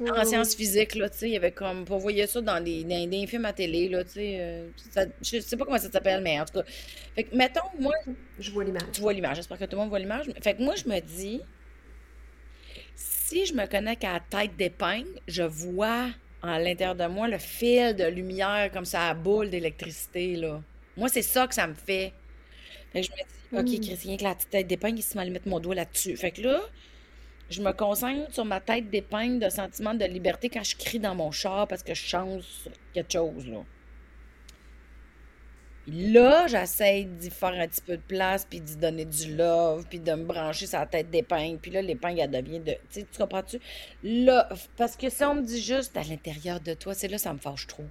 Oui, 0.00 0.10
en 0.16 0.24
sciences 0.24 0.54
physiques, 0.54 0.94
là, 0.94 1.08
tu 1.10 1.18
sais, 1.18 1.28
il 1.28 1.32
y 1.32 1.36
avait 1.36 1.52
comme, 1.52 1.84
on 1.88 1.98
voyait 1.98 2.26
ça 2.26 2.40
dans 2.40 2.62
des, 2.62 2.84
dans 2.84 3.08
des 3.08 3.26
films 3.26 3.44
à 3.44 3.52
télé, 3.52 3.88
là, 3.88 4.04
tu 4.04 4.12
sais, 4.12 4.38
euh, 4.40 4.70
ça- 4.90 5.06
je 5.20 5.40
sais 5.40 5.56
pas 5.56 5.64
comment 5.64 5.78
ça 5.78 5.90
s'appelle, 5.90 6.22
mais 6.22 6.40
en 6.40 6.44
tout 6.44 6.54
cas, 6.60 6.64
fait 7.14 7.24
que, 7.24 7.36
mettons, 7.36 7.60
moi. 7.78 7.94
Je 8.38 8.50
vois 8.50 8.64
l'image. 8.64 8.82
tu 8.92 9.00
vois 9.00 9.12
l'image, 9.12 9.36
j'espère 9.36 9.58
que 9.58 9.64
tout 9.64 9.76
le 9.76 9.82
monde 9.82 9.90
voit 9.90 9.98
l'image, 9.98 10.26
fait 10.42 10.54
que 10.56 10.62
moi, 10.62 10.74
je 10.76 10.88
me 10.88 10.98
dis, 11.00 11.42
si 12.94 13.46
je 13.46 13.54
me 13.54 13.66
connecte 13.66 14.04
à 14.04 14.14
la 14.14 14.20
tête 14.20 14.56
d'épingle, 14.56 15.20
je 15.26 15.42
vois 15.42 16.08
en 16.42 16.58
l'intérieur 16.58 16.96
de 16.96 17.06
moi 17.06 17.28
le 17.28 17.38
fil 17.38 17.94
de 17.96 18.04
lumière 18.04 18.70
comme 18.72 18.84
ça, 18.84 19.08
à 19.10 19.14
boule 19.14 19.50
d'électricité, 19.50 20.36
là. 20.36 20.62
Moi, 20.96 21.08
c'est 21.08 21.22
ça 21.22 21.46
que 21.46 21.54
ça 21.54 21.66
me 21.66 21.74
fait. 21.74 22.14
Fait 22.92 23.02
que 23.02 23.08
je 23.08 23.12
me 23.12 23.16
dis, 23.16 23.74
OK, 23.76 23.80
Hmm. 23.80 23.80
Christian, 23.80 24.16
que 24.16 24.24
la 24.24 24.34
petite 24.34 24.50
tête 24.50 24.66
d'épingle, 24.68 24.98
il 24.98 25.02
se 25.02 25.16
met 25.18 25.24
à 25.24 25.30
mettre 25.30 25.48
mon 25.48 25.60
doigt 25.60 25.74
là-dessus. 25.74 26.16
Fait 26.16 26.32
que 26.32 26.42
là, 26.42 26.60
je 27.50 27.62
me 27.62 27.72
concentre 27.72 28.32
sur 28.34 28.44
ma 28.44 28.60
tête 28.60 28.90
d'épingle 28.90 29.40
de 29.40 29.50
sentiment 29.50 29.94
de 29.94 30.04
liberté 30.06 30.50
quand 30.50 30.64
je 30.64 30.76
crie 30.76 31.00
dans 31.00 31.14
mon 31.14 31.30
char 31.32 31.68
parce 31.68 31.82
que 31.82 31.94
je 31.94 32.02
change 32.02 32.44
quelque 32.92 33.12
chose, 33.12 33.46
là. 33.48 33.64
Là, 35.86 36.46
j'essaie 36.46 37.04
d'y 37.04 37.28
faire 37.30 37.50
un 37.54 37.66
petit 37.66 37.82
peu 37.82 37.96
de 37.96 38.02
place, 38.02 38.44
puis 38.48 38.60
d'y 38.60 38.76
donner 38.76 39.04
du 39.04 39.34
love, 39.34 39.86
puis 39.88 39.98
de 39.98 40.12
me 40.12 40.24
brancher 40.24 40.66
sur 40.68 40.78
la 40.78 40.86
tête 40.86 41.10
d'épingle. 41.10 41.58
Puis 41.60 41.72
là, 41.72 41.82
l'épingle, 41.82 42.20
elle 42.20 42.30
devient 42.30 42.60
de... 42.60 42.72
Tu 42.88 43.00
sais, 43.00 43.08
tu 43.10 43.18
comprends-tu? 43.18 43.58
Là, 44.02 44.48
parce 44.76 44.96
que 44.96 45.10
si 45.10 45.24
on 45.24 45.34
me 45.34 45.42
dit 45.42 45.60
juste 45.60 45.96
à 45.96 46.04
l'intérieur 46.04 46.60
de 46.60 46.74
toi, 46.74 46.94
c'est 46.94 47.08
là, 47.08 47.18
ça 47.18 47.34
me 47.34 47.40
fâche 47.40 47.66
trop. 47.66 47.90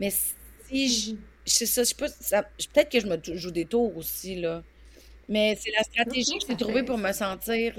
Mais 0.00 0.10
si 0.10 0.88
je... 0.88 1.12
Mhm. 1.12 1.28
je 1.46 1.52
sais 1.54 1.66
ça, 1.66 1.84
je 1.84 1.94
ça- 2.20 2.42
peut-être 2.74 2.90
que 2.90 2.98
je 3.00 3.06
me 3.06 3.18
joue 3.38 3.52
des 3.52 3.68
tours 3.68 3.96
aussi, 3.96 4.34
là. 4.40 4.64
Mais 5.28 5.56
c'est 5.60 5.72
la 5.76 5.84
stratégie 5.84 6.32
non, 6.32 6.38
que 6.38 6.46
j'ai 6.48 6.56
trouvée 6.56 6.84
pour 6.84 6.98
me 6.98 7.12
sentir 7.12 7.78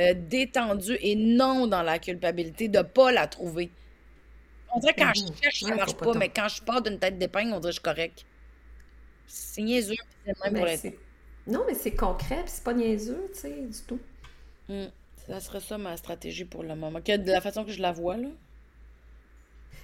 euh, 0.00 0.14
détendue 0.16 0.98
et 1.00 1.16
non 1.16 1.66
dans 1.68 1.82
la 1.82 1.98
culpabilité 2.00 2.68
de 2.68 2.82
pas 2.82 3.12
la 3.12 3.28
trouver. 3.28 3.74
On 4.68 4.78
dirait 4.80 4.94
que 4.94 5.02
quand 5.04 5.12
je 5.14 5.22
Mhm. 5.22 5.34
cherche, 5.42 5.64
ça 5.64 5.74
Ouais, 5.74 5.76
marche 5.76 5.96
pas 5.96 6.06
pas, 6.06 6.14
mais 6.14 6.32
quand 6.32 6.48
je 6.48 6.62
pars 6.62 6.82
d'une 6.82 6.98
tête 7.00 7.18
d'épingle, 7.18 7.52
on 7.54 7.60
dirait 7.60 7.72
que 7.72 7.76
je 7.76 7.80
suis 7.80 7.82
correct. 7.82 8.26
C'est 9.26 9.62
niaiseux, 9.62 9.94
même 10.26 10.34
pour 10.52 10.52
Ben, 10.52 10.66
être. 10.66 10.82
c'est... 10.82 10.98
Non, 11.46 11.64
mais 11.66 11.74
c'est 11.74 11.94
concret, 11.94 12.42
puis 12.42 12.50
c'est 12.54 12.64
pas 12.64 12.74
niaiseux, 12.74 13.30
tu 13.32 13.40
sais, 13.40 13.62
du 13.62 13.82
tout. 13.86 14.00
Hmm. 14.68 14.86
Ça 15.26 15.40
serait 15.40 15.60
ça 15.60 15.76
ma 15.76 15.96
stratégie 15.96 16.44
pour 16.44 16.62
le 16.62 16.76
moment. 16.76 17.00
Que 17.02 17.16
de 17.16 17.30
la 17.32 17.40
façon 17.40 17.64
que 17.64 17.72
je 17.72 17.82
la 17.82 17.90
vois, 17.92 18.16
là. 18.16 18.28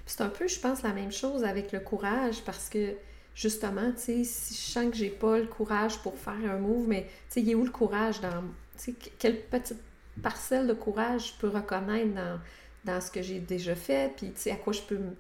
C'est 0.07 0.21
un 0.21 0.29
peu, 0.29 0.49
je 0.49 0.59
pense, 0.61 0.83
la 0.83 0.93
même 0.93 1.13
chose 1.13 1.45
avec 1.45 1.73
le 1.73 1.81
courage, 1.81 2.43
parce 2.45 2.69
que 2.69 2.97
justement, 3.35 3.93
tu 3.93 3.99
sais, 4.01 4.25
si 4.25 4.55
je 4.55 4.61
sens 4.73 4.91
que 4.91 4.97
j'ai 4.97 5.11
pas 5.11 5.39
le 5.39 5.47
courage 5.47 5.99
pour 5.99 6.17
faire 6.19 6.35
un 6.35 6.59
move, 6.59 6.89
mais 6.89 7.05
tu 7.05 7.09
sais, 7.35 7.41
il 7.43 7.51
est 7.51 7.55
où 7.55 7.65
le 7.65 7.71
courage 7.71 8.21
dans. 8.21 8.43
Tu 8.77 8.85
sais, 8.85 8.93
que- 8.93 9.11
quelle 9.19 9.41
petite 9.41 9.81
parcelle 10.23 10.67
de 10.67 10.75
courage 10.75 11.29
je 11.35 11.41
peux 11.41 11.49
reconnaître 11.49 12.15
dans, 12.15 12.41
dans 12.85 13.01
ce 13.01 13.11
que 13.11 13.23
j'ai 13.23 13.41
déjà 13.41 13.75
fait, 13.75 14.13
puis 14.17 14.33
tu 14.33 14.41
sais, 14.41 14.51
à 14.51 14.57
quoi 14.57 14.73
je 14.73 14.83
peux 14.83 14.99
me, 14.99 15.17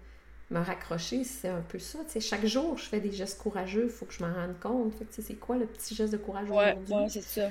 me 0.52 0.60
raccrocher, 0.60 1.24
c'est 1.24 1.48
un 1.48 1.62
peu 1.62 1.78
ça. 1.78 1.98
Chaque 2.20 2.46
jour, 2.46 2.78
je 2.78 2.84
fais 2.84 3.00
des 3.00 3.12
gestes 3.12 3.40
courageux, 3.42 3.84
il 3.84 3.90
faut 3.90 4.06
que 4.06 4.12
je 4.14 4.24
m'en 4.24 4.32
rende 4.34 4.58
compte. 4.60 4.94
Fait 4.94 5.04
que, 5.06 5.22
c'est 5.22 5.34
quoi 5.36 5.56
le 5.56 5.66
petit 5.66 5.94
geste 5.94 6.12
de 6.12 6.18
courage 6.18 6.50
Ouais, 6.50 6.76
aujourd'hui? 6.76 6.86
ouais, 6.88 7.08
c'est 7.08 7.22
ça. 7.22 7.50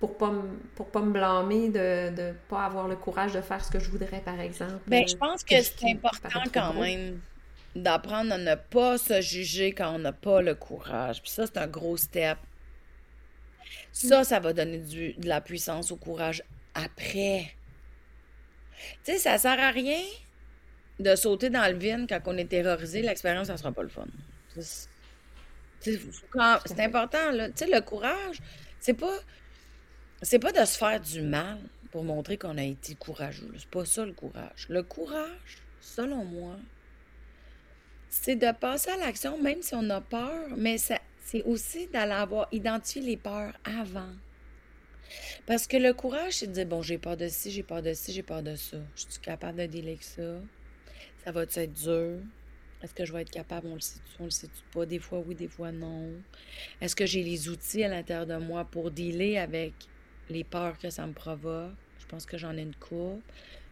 Pour 0.00 0.18
pas 0.18 0.30
me, 0.30 0.42
pour 0.76 0.90
pas 0.90 1.00
me 1.02 1.12
blâmer 1.12 1.70
de 1.70 2.10
ne 2.10 2.32
pas 2.48 2.64
avoir 2.66 2.88
le 2.88 2.96
courage 2.96 3.32
de 3.32 3.40
faire 3.40 3.64
ce 3.64 3.70
que 3.70 3.78
je 3.80 3.90
voudrais, 3.90 4.20
par 4.20 4.40
exemple. 4.40 4.82
Ben, 4.86 5.02
euh, 5.02 5.06
je 5.06 5.16
pense 5.16 5.44
que 5.44 5.62
c'est 5.62 5.84
important 5.90 6.44
quand 6.52 6.72
gros. 6.72 6.74
même 6.74 7.22
d'apprendre 7.74 8.32
à 8.34 8.38
ne 8.38 8.54
pas 8.54 8.96
se 8.98 9.20
juger 9.20 9.74
quand 9.74 9.94
on 9.94 9.98
n'a 9.98 10.12
pas 10.12 10.40
le 10.42 10.54
courage. 10.54 11.22
Puis 11.22 11.30
ça, 11.32 11.46
c'est 11.46 11.58
un 11.58 11.66
gros 11.66 11.96
step. 11.96 12.38
Ça, 13.92 14.24
ça 14.24 14.40
va 14.40 14.52
donner 14.52 14.78
du- 14.78 15.14
de 15.14 15.26
la 15.28 15.40
puissance 15.40 15.90
au 15.92 15.96
courage 15.96 16.42
après. 16.74 17.56
Tu 19.04 19.12
sais, 19.12 19.18
ça 19.18 19.38
sert 19.38 19.60
à 19.60 19.70
rien 19.70 20.00
de 21.00 21.14
sauter 21.16 21.50
dans 21.50 21.70
le 21.70 21.78
vide 21.78 22.06
quand 22.08 22.20
on 22.26 22.36
est 22.36 22.48
terrorisé. 22.48 23.02
L'expérience, 23.02 23.48
ça 23.48 23.56
sera 23.56 23.72
pas 23.72 23.82
le 23.82 23.88
fun. 23.88 24.06
C'est- 24.58 24.88
important, 26.80 27.30
là. 27.32 27.48
Tu 27.50 27.64
sais, 27.64 27.66
le 27.70 27.80
courage, 27.80 28.38
c'est 28.80 28.94
pas. 28.94 29.18
C'est 30.22 30.38
pas 30.38 30.52
de 30.52 30.64
se 30.64 30.78
faire 30.78 31.00
du 31.00 31.20
mal 31.20 31.58
pour 31.90 32.04
montrer 32.04 32.38
qu'on 32.38 32.56
a 32.56 32.62
été 32.62 32.94
courageux. 32.94 33.52
C'est 33.58 33.68
pas 33.68 33.84
ça 33.84 34.06
le 34.06 34.12
courage. 34.12 34.66
Le 34.70 34.82
courage, 34.82 35.58
selon 35.80 36.24
moi, 36.24 36.56
c'est 38.08 38.36
de 38.36 38.50
passer 38.52 38.90
à 38.90 38.96
l'action 38.96 39.36
même 39.42 39.60
si 39.60 39.74
on 39.74 39.90
a 39.90 40.00
peur, 40.00 40.48
mais 40.56 40.78
c'est 40.78 41.42
aussi 41.44 41.88
d'aller 41.88 42.12
avoir 42.12 42.48
identifié 42.52 43.02
les 43.02 43.16
peurs 43.16 43.52
avant. 43.64 44.12
Parce 45.46 45.66
que 45.66 45.76
le 45.76 45.92
courage, 45.92 46.34
c'est 46.34 46.46
de 46.46 46.52
dire, 46.52 46.66
bon, 46.66 46.80
j'ai 46.80 46.98
peur 46.98 47.16
de 47.16 47.28
ci, 47.28 47.50
j'ai 47.50 47.62
peur 47.62 47.82
de 47.82 47.92
ci, 47.92 48.12
j'ai 48.12 48.22
peur 48.22 48.42
de 48.42 48.56
ça. 48.56 48.78
Je 48.96 49.02
suis 49.08 49.20
capable 49.20 49.58
de 49.58 49.78
avec 49.78 50.02
ça? 50.02 50.22
Ça 51.24 51.32
va 51.32 51.42
être 51.42 51.72
dur? 51.72 52.20
Est-ce 52.82 52.92
que 52.92 53.04
je 53.06 53.12
vais 53.12 53.22
être 53.22 53.30
capable? 53.30 53.66
On 53.68 53.74
le 53.74 53.80
sait-tu, 53.80 54.12
on 54.20 54.24
le 54.24 54.30
sait-tu 54.30 54.62
pas? 54.72 54.84
Des 54.84 54.98
fois 54.98 55.20
oui, 55.26 55.34
des 55.34 55.48
fois 55.48 55.72
non. 55.72 56.10
Est-ce 56.82 56.94
que 56.94 57.06
j'ai 57.06 57.22
les 57.22 57.48
outils 57.48 57.82
à 57.82 57.88
l'intérieur 57.88 58.26
de 58.26 58.36
moi 58.36 58.64
pour 58.66 58.90
dealer 58.90 59.38
avec 59.38 59.72
les 60.28 60.44
peurs 60.44 60.78
que 60.78 60.90
ça 60.90 61.06
me 61.06 61.14
provoque? 61.14 61.72
Je 61.98 62.06
pense 62.06 62.26
que 62.26 62.36
j'en 62.36 62.54
ai 62.56 62.62
une 62.62 62.74
coupe. 62.74 63.22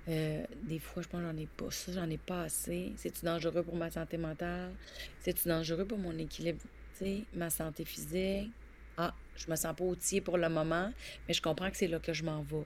Euh, 0.09 0.43
des 0.63 0.79
fois, 0.79 1.03
je 1.03 1.09
pense 1.09 1.21
que 1.21 1.27
j'en 1.27 1.37
ai 1.37 1.47
pas. 1.47 1.71
Ça, 1.71 1.93
j'en 1.93 2.09
ai 2.09 2.17
pas 2.17 2.45
assez. 2.45 2.93
C'est-tu 2.97 3.25
dangereux 3.25 3.63
pour 3.63 3.77
ma 3.77 3.91
santé 3.91 4.17
mentale? 4.17 4.73
C'est-tu 5.21 5.47
dangereux 5.47 5.85
pour 5.85 5.99
mon 5.99 6.17
équilibre, 6.19 6.61
tu 6.97 7.05
sais, 7.05 7.25
ma 7.35 7.51
santé 7.51 7.85
physique? 7.85 8.51
Ah, 8.97 9.15
je 9.37 9.51
me 9.51 9.57
sens 9.57 9.77
pas 9.77 9.85
outillée 9.85 10.23
pour 10.23 10.39
le 10.39 10.49
moment, 10.49 10.91
mais 11.29 11.35
je 11.35 11.43
comprends 11.43 11.71
que 11.71 11.77
c'est 11.77 11.87
là 11.89 11.99
que 11.99 12.15
je 12.15 12.25
m'en 12.25 12.43
vais. 12.43 12.65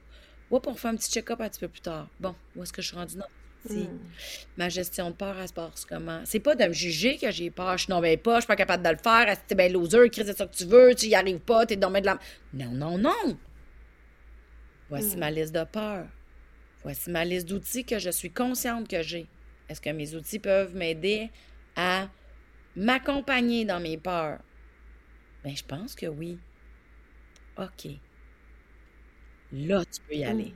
Ouais, 0.50 0.60
pour 0.60 0.78
faire 0.78 0.92
un 0.92 0.96
petit 0.96 1.10
check-up 1.10 1.40
un 1.40 1.48
petit 1.48 1.60
peu 1.60 1.68
plus 1.68 1.80
tard. 1.80 2.08
Bon, 2.20 2.36
où 2.54 2.62
est-ce 2.62 2.72
que 2.72 2.82
je 2.82 2.86
suis 2.88 2.96
rendue? 2.96 3.16
Non. 3.16 3.26
Hmm. 3.68 3.98
Ma 4.56 4.68
gestion 4.68 5.10
de 5.10 5.14
peur, 5.14 5.36
elle 5.38 5.48
se 5.48 5.52
passe 5.52 5.84
comment? 5.84 6.20
C'est 6.24 6.40
pas 6.40 6.54
de 6.54 6.64
me 6.64 6.72
juger 6.72 7.18
que 7.18 7.30
j'ai 7.30 7.50
peur. 7.50 7.76
Je 7.76 7.84
suis 7.84 7.92
non, 7.92 8.00
mais 8.00 8.16
pas, 8.16 8.36
je 8.36 8.40
suis 8.40 8.46
pas 8.46 8.56
capable 8.56 8.84
de 8.84 8.90
le 8.90 8.96
faire. 8.96 9.36
C'est 9.46 9.54
bien 9.54 9.68
loser, 9.68 10.08
crise, 10.10 10.26
c'est 10.26 10.36
ça 10.36 10.46
que 10.46 10.54
tu 10.54 10.64
veux, 10.64 10.94
tu 10.94 11.06
y 11.06 11.14
arrives 11.14 11.40
pas, 11.40 11.66
t'es 11.66 11.76
dans 11.76 11.90
de 11.90 11.98
la. 11.98 12.18
Non, 12.52 12.70
non, 12.70 12.98
non! 12.98 13.38
Voici 14.88 15.16
hmm. 15.16 15.20
ma 15.20 15.30
liste 15.30 15.54
de 15.54 15.64
peurs. 15.64 16.06
Voici 16.82 17.10
ma 17.10 17.24
liste 17.24 17.48
d'outils 17.48 17.84
que 17.84 17.98
je 17.98 18.10
suis 18.10 18.30
consciente 18.30 18.88
que 18.88 19.02
j'ai. 19.02 19.26
Est-ce 19.68 19.80
que 19.80 19.90
mes 19.90 20.14
outils 20.14 20.38
peuvent 20.38 20.74
m'aider 20.74 21.30
à 21.74 22.08
m'accompagner 22.76 23.64
dans 23.64 23.80
mes 23.80 23.96
peurs? 23.96 24.38
Bien, 25.44 25.54
je 25.54 25.64
pense 25.64 25.94
que 25.94 26.06
oui. 26.06 26.38
OK. 27.58 27.88
Là, 29.52 29.84
tu 29.84 30.00
peux 30.02 30.14
y 30.14 30.24
mmh. 30.24 30.28
aller. 30.28 30.54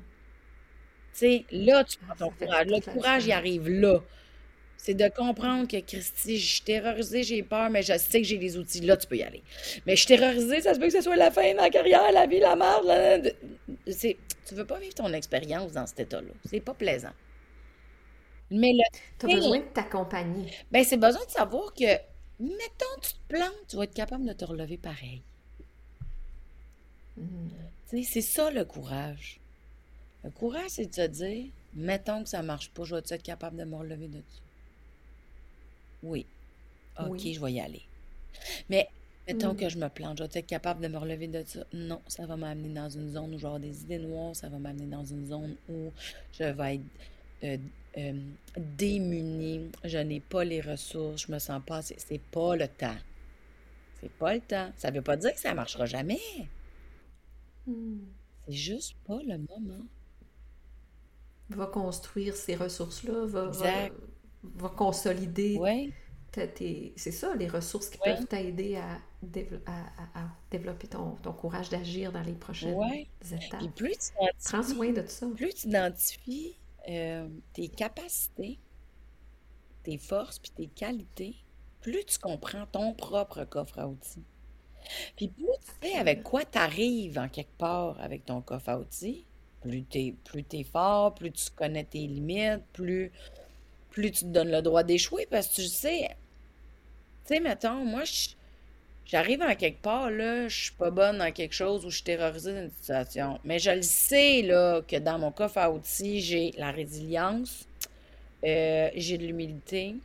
Sais, 1.12 1.44
là, 1.50 1.84
tu 1.84 1.96
prends 1.98 2.16
ton 2.16 2.30
courage. 2.30 2.66
Le 2.66 2.80
courage, 2.80 3.26
il 3.26 3.32
arrive 3.32 3.68
là. 3.68 4.00
C'est 4.76 4.94
de 4.94 5.08
comprendre 5.08 5.68
que, 5.68 5.78
Christy, 5.80 6.38
je 6.38 6.54
suis 6.54 6.62
terrorisée, 6.62 7.22
j'ai 7.22 7.42
peur, 7.42 7.68
mais 7.68 7.82
je 7.82 7.98
sais 7.98 8.22
que 8.22 8.26
j'ai 8.26 8.38
les 8.38 8.56
outils. 8.56 8.80
Là, 8.80 8.96
tu 8.96 9.06
peux 9.06 9.16
y 9.16 9.22
aller. 9.22 9.42
Mais 9.86 9.94
je 9.94 10.06
suis 10.06 10.16
terrorisée, 10.16 10.62
ça 10.62 10.72
se 10.72 10.78
peut 10.78 10.86
que 10.86 10.92
ce 10.92 11.02
soit 11.02 11.16
la 11.16 11.30
fin 11.30 11.50
de 11.52 11.56
ma 11.56 11.68
carrière, 11.68 12.10
la 12.12 12.26
vie, 12.26 12.40
la 12.40 12.56
merde. 12.56 13.34
C'est... 13.86 14.16
Tu 14.48 14.54
veux 14.54 14.64
pas 14.64 14.78
vivre 14.78 14.94
ton 14.94 15.12
expérience 15.12 15.72
dans 15.72 15.86
cet 15.86 16.00
état-là. 16.00 16.32
C'est 16.46 16.60
pas 16.60 16.74
plaisant. 16.74 17.12
Mais 18.50 18.72
le... 18.72 18.98
Tu 19.18 19.26
as 19.26 19.34
besoin 19.36 19.58
de 19.58 19.64
t'accompagner. 19.64 20.50
Ben, 20.72 20.82
c'est 20.82 20.96
besoin 20.96 21.24
de 21.26 21.30
savoir 21.30 21.74
que 21.74 21.84
mettons, 22.40 23.00
tu 23.02 23.12
te 23.12 23.18
plantes, 23.28 23.66
tu 23.68 23.76
vas 23.76 23.84
être 23.84 23.94
capable 23.94 24.24
de 24.24 24.32
te 24.32 24.44
relever 24.44 24.78
pareil. 24.78 25.22
Hmm. 27.16 27.50
C'est 27.86 28.22
ça 28.22 28.50
le 28.50 28.64
courage. 28.64 29.39
Le 30.24 30.30
courage, 30.30 30.70
c'est 30.70 30.86
de 30.86 30.94
se 30.94 31.06
dire, 31.06 31.46
mettons 31.74 32.22
que 32.22 32.28
ça 32.28 32.42
ne 32.42 32.46
marche 32.46 32.70
pas, 32.70 32.84
je 32.84 32.94
vais 32.94 33.00
être 33.00 33.22
capable 33.22 33.56
de 33.56 33.64
me 33.64 33.76
relever 33.76 34.08
de 34.08 34.18
ça. 34.18 34.40
Oui. 36.02 36.26
OK, 36.98 37.20
je 37.20 37.40
vais 37.40 37.52
y 37.52 37.60
aller. 37.60 37.82
Mais 38.68 38.88
mettons 39.26 39.52
hmm. 39.52 39.56
que 39.56 39.68
je 39.68 39.78
me 39.78 39.88
plante, 39.88 40.18
je 40.18 40.24
vais 40.24 40.30
être 40.40 40.46
capable 40.46 40.82
de 40.82 40.88
me 40.88 40.98
relever 40.98 41.28
de 41.28 41.42
ça. 41.46 41.64
Non, 41.72 42.00
ça 42.06 42.26
va 42.26 42.36
m'amener 42.36 42.74
dans 42.74 42.90
une 42.90 43.10
zone 43.10 43.34
où 43.34 43.38
je 43.38 43.42
vais 43.42 43.46
avoir 43.46 43.60
des 43.60 43.82
idées 43.82 43.98
noires, 43.98 44.36
ça 44.36 44.48
va 44.48 44.58
m'amener 44.58 44.86
dans 44.86 45.04
une 45.04 45.26
zone 45.26 45.56
où 45.68 45.90
je 46.32 46.44
vais 46.44 46.74
être 46.74 46.82
euh, 47.44 47.56
euh, 47.98 48.20
démunie, 48.56 49.70
je 49.84 49.98
n'ai 49.98 50.20
pas 50.20 50.44
les 50.44 50.60
ressources, 50.60 51.26
je 51.26 51.32
me 51.32 51.38
sens 51.38 51.62
pas, 51.64 51.80
c'est 51.82 52.20
pas 52.30 52.56
le 52.56 52.68
temps. 52.68 52.96
C'est 54.00 54.12
pas 54.12 54.34
le 54.34 54.40
temps. 54.40 54.70
Ça 54.76 54.90
veut 54.90 55.02
pas 55.02 55.16
dire 55.16 55.32
que 55.34 55.40
ça 55.40 55.54
marchera 55.54 55.86
jamais. 55.86 56.20
Hmm. 57.66 57.98
C'est 58.46 58.52
juste 58.52 58.96
pas 59.06 59.20
le 59.22 59.38
moment. 59.38 59.84
Va 61.50 61.66
construire 61.66 62.36
ces 62.36 62.54
ressources-là, 62.54 63.26
va, 63.26 63.50
va, 64.42 64.68
consolider. 64.68 65.58
Oui. 65.60 65.92
C'est 66.32 67.10
ça, 67.10 67.34
les 67.34 67.48
ressources 67.48 67.88
qui 67.88 67.98
peuvent 67.98 68.26
t'aider 68.26 68.76
à, 68.76 68.98
à, 69.66 70.28
développer 70.50 70.86
ton, 70.86 71.16
ton 71.22 71.32
courage 71.32 71.70
d'agir 71.70 72.12
dans 72.12 72.22
les 72.22 72.34
prochaines 72.34 72.78
étapes. 73.32 73.74
plus 73.74 74.12
Prends 74.44 74.62
soin 74.62 74.92
de 74.92 75.04
ça. 75.06 75.26
Plus 75.34 75.54
tu 75.54 75.68
identifies 75.68 76.56
euh, 76.88 77.28
tes 77.52 77.68
capacités, 77.68 78.58
tes 79.82 79.98
forces 79.98 80.38
puis 80.38 80.52
tes 80.52 80.66
qualités, 80.68 81.36
plus 81.80 82.04
tu 82.04 82.18
comprends 82.18 82.66
ton 82.66 82.94
propre 82.94 83.44
coffre 83.44 83.78
à 83.78 83.88
outils. 83.88 84.24
Puis 85.16 85.28
plus 85.28 85.44
tu 85.44 85.88
sais 85.88 85.94
avec 85.96 86.22
quoi 86.22 86.44
tu 86.44 86.58
arrives 86.58 87.18
en 87.18 87.28
quelque 87.28 87.56
part 87.58 88.00
avec 88.00 88.24
ton 88.24 88.40
coffre 88.40 88.68
à 88.68 88.78
outils, 88.78 89.26
plus 89.60 89.84
tu 89.84 90.14
es, 90.52 90.64
fort, 90.64 91.14
plus 91.14 91.32
tu 91.32 91.50
connais 91.54 91.84
tes 91.84 92.06
limites, 92.06 92.62
plus, 92.72 93.10
tu 93.92 94.10
te 94.10 94.24
donnes 94.24 94.50
le 94.50 94.62
droit 94.62 94.82
d'échouer 94.82 95.26
parce 95.30 95.48
que 95.48 95.56
tu 95.56 95.62
sais, 95.62 96.08
tu 97.26 97.34
sais, 97.34 97.40
mettons, 97.40 97.84
moi, 97.84 98.04
J'arrive 99.10 99.42
à 99.42 99.56
quelque 99.56 99.82
part, 99.82 100.08
là, 100.08 100.46
je 100.46 100.64
suis 100.66 100.72
pas 100.72 100.92
bonne 100.92 101.18
dans 101.18 101.32
quelque 101.32 101.52
chose 101.52 101.84
ou 101.84 101.90
je 101.90 101.96
suis 101.96 102.04
terrorisée 102.04 102.52
d'une 102.52 102.70
situation. 102.70 103.40
Mais 103.42 103.58
je 103.58 103.72
le 103.72 103.82
sais, 103.82 104.42
là, 104.42 104.82
que 104.86 104.94
dans 104.94 105.18
mon 105.18 105.32
coffre 105.32 105.58
à 105.58 105.72
outils, 105.72 106.20
j'ai 106.20 106.52
la 106.56 106.70
résilience, 106.70 107.66
euh, 108.44 108.88
j'ai 108.94 109.18
de 109.18 109.26
l'humilité, 109.26 109.96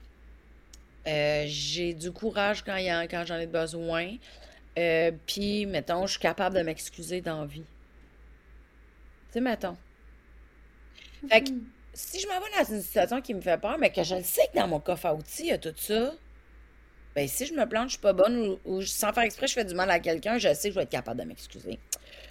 euh, 1.05 1.43
j'ai 1.47 1.93
du 1.93 2.11
courage 2.11 2.63
quand, 2.63 2.79
j'en 3.27 3.37
ai 3.37 3.45
besoin. 3.45 4.15
Euh, 4.79 5.11
puis, 5.27 5.67
mettons, 5.67 6.07
je 6.07 6.13
suis 6.13 6.19
capable 6.19 6.55
de 6.55 6.63
m'excuser 6.63 7.21
dans 7.21 7.45
vie. 7.45 7.61
Mettons. 9.41 9.77
Fait 11.29 11.41
que, 11.41 11.49
si 11.93 12.19
je 12.19 12.27
m'en 12.27 12.39
vais 12.39 12.63
dans 12.63 12.75
une 12.75 12.81
situation 12.81 13.21
qui 13.21 13.33
me 13.33 13.41
fait 13.41 13.59
peur, 13.59 13.77
mais 13.77 13.89
que 13.89 14.03
je 14.03 14.15
le 14.15 14.23
sais 14.23 14.47
que 14.53 14.59
dans 14.59 14.67
mon 14.67 14.79
coffre 14.79 15.07
à 15.07 15.15
outils, 15.15 15.43
il 15.43 15.47
y 15.47 15.51
a 15.51 15.57
tout 15.57 15.73
ça, 15.75 16.13
ben, 17.15 17.27
si 17.27 17.45
je 17.45 17.53
me 17.53 17.65
plante, 17.65 17.85
je 17.85 17.93
suis 17.93 18.01
pas 18.01 18.13
bonne 18.13 18.57
ou, 18.65 18.81
sans 18.81 19.13
faire 19.13 19.23
exprès, 19.23 19.47
je 19.47 19.53
fais 19.53 19.63
du 19.63 19.73
mal 19.73 19.89
à 19.89 19.99
quelqu'un, 19.99 20.37
je 20.37 20.53
sais 20.53 20.67
que 20.67 20.73
je 20.73 20.79
vais 20.79 20.83
être 20.83 20.89
capable 20.89 21.21
de 21.21 21.25
m'excuser. 21.25 21.79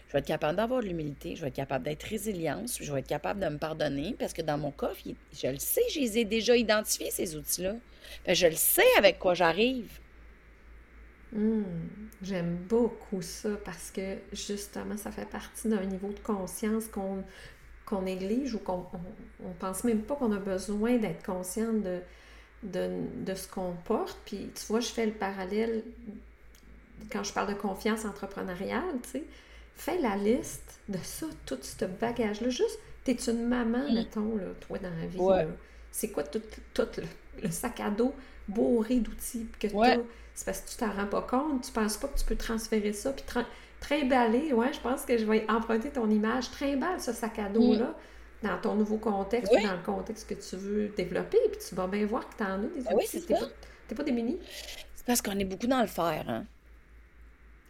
Je 0.09 0.13
vais 0.13 0.19
être 0.19 0.27
capable 0.27 0.57
d'avoir 0.57 0.81
de 0.83 0.87
l'humilité, 0.87 1.35
je 1.35 1.41
vais 1.41 1.49
être 1.49 1.55
capable 1.55 1.85
d'être 1.85 2.03
résiliente, 2.03 2.69
je 2.81 2.93
vais 2.93 3.01
être 3.01 3.07
capable 3.07 3.41
de 3.41 3.49
me 3.49 3.59
pardonner 3.59 4.15
parce 4.19 4.35
que 4.35 4.43
dans 4.43 4.59
mon 4.59 4.71
coffre, 4.71 5.03
je 5.33 5.47
le 5.49 5.59
sais, 5.59 5.83
je 5.91 6.01
les 6.01 6.19
ai 6.19 6.25
déjà 6.25 6.57
identifiés, 6.57 7.11
ces 7.11 7.35
outils-là. 7.35 7.75
je 8.29 8.47
le 8.47 8.55
sais 8.55 8.83
avec 8.99 9.19
quoi 9.19 9.33
j'arrive. 9.35 9.99
Hmm, 11.35 11.65
j'aime 12.23 12.57
beaucoup 12.69 13.21
ça 13.21 13.51
parce 13.65 13.91
que 13.91 14.19
justement, 14.33 14.97
ça 14.97 15.11
fait 15.11 15.29
partie 15.29 15.69
d'un 15.69 15.85
niveau 15.85 16.09
de 16.09 16.21
conscience 16.21 16.85
qu'on 16.87 18.03
néglige 18.03 18.55
ou 18.55 18.61
qu'on 18.61 18.87
on, 19.45 19.51
pense 19.59 19.83
même 19.83 20.03
pas 20.03 20.15
qu'on 20.15 20.31
a 20.31 20.39
besoin 20.39 20.97
d'être 20.97 21.27
conscient 21.27 21.73
de, 21.73 22.01
de, 22.63 23.35
ce 23.35 23.49
qu'on 23.49 23.73
porte. 23.85 24.17
Puis 24.25 24.49
tu 24.55 24.67
vois, 24.67 24.79
je 24.79 24.89
fais 24.89 25.07
le 25.07 25.13
parallèle 25.13 25.83
quand 27.11 27.25
je 27.25 27.33
parle 27.33 27.49
de 27.49 27.59
confiance 27.59 28.05
entrepreneuriale, 28.05 28.95
tu 29.03 29.11
sais. 29.11 29.25
Fais 29.77 29.99
la 29.99 30.17
liste 30.17 30.79
de 30.89 30.99
ça, 31.03 31.27
tout 31.47 31.59
ce 31.61 31.85
bagage-là. 31.85 32.49
Juste, 32.49 32.79
t'es 33.03 33.15
une 33.15 33.49
maman, 33.49 33.93
mettons, 33.93 34.37
là, 34.37 34.45
toi, 34.61 34.79
dans 34.79 34.95
la 35.01 35.07
vie. 35.07 35.49
C'est 35.91 36.11
quoi 36.11 36.23
tout, 36.23 36.43
tout 36.73 36.87
le, 37.43 37.51
sac 37.51 37.81
à 37.81 37.91
dos 37.91 38.15
bourré 38.47 39.01
d'outils 39.01 39.47
que 39.59 39.67
tu 39.67 39.77
as? 39.77 39.99
C'est 40.35 40.45
parce 40.45 40.61
que 40.61 40.71
tu 40.71 40.77
t'en 40.77 40.93
rends 40.93 41.07
pas 41.07 41.23
compte. 41.23 41.63
Tu 41.63 41.73
penses 41.73 41.97
pas 41.97 42.09
que 42.09 42.19
tu 42.19 42.25
peux 42.25 42.37
transférer 42.37 42.93
ça. 42.93 43.13
Puis 43.13 43.25
trimballer, 43.81 44.53
ouais, 44.53 44.73
je 44.73 44.81
pense 44.81 45.03
que 45.03 45.17
je 45.17 45.25
vais 45.25 45.45
emprunter 45.49 45.91
ton 45.91 46.11
image. 46.11 46.51
Trimballe 46.51 47.01
ce 47.01 47.13
sac 47.13 47.39
à 47.39 47.49
dos-là. 47.49 47.87
Mm 47.87 47.95
dans 48.45 48.59
ton 48.59 48.75
nouveau 48.75 48.99
contexte 48.99 49.53
ou 49.53 49.67
dans 49.67 49.73
le 49.73 49.83
contexte 49.83 50.29
que 50.29 50.35
tu 50.35 50.57
veux 50.57 50.89
développer, 50.89 51.39
puis 51.51 51.61
tu 51.67 51.75
vas 51.75 51.87
bien 51.87 52.07
voir 52.07 52.29
que 52.29 52.37
tu 52.37 52.43
en 52.45 52.63
as 52.63 52.67
des 52.67 52.83
ben 52.83 52.93
Oui, 52.95 53.05
c'est 53.09 53.27
Pas, 53.27 53.95
pas 53.97 54.03
démuni. 54.03 54.39
C'est 54.95 55.07
parce 55.07 55.23
qu'on 55.23 55.39
est 55.39 55.45
beaucoup 55.45 55.67
dans 55.67 55.81
le 55.81 55.87
faire, 55.87 56.29
hein? 56.29 56.45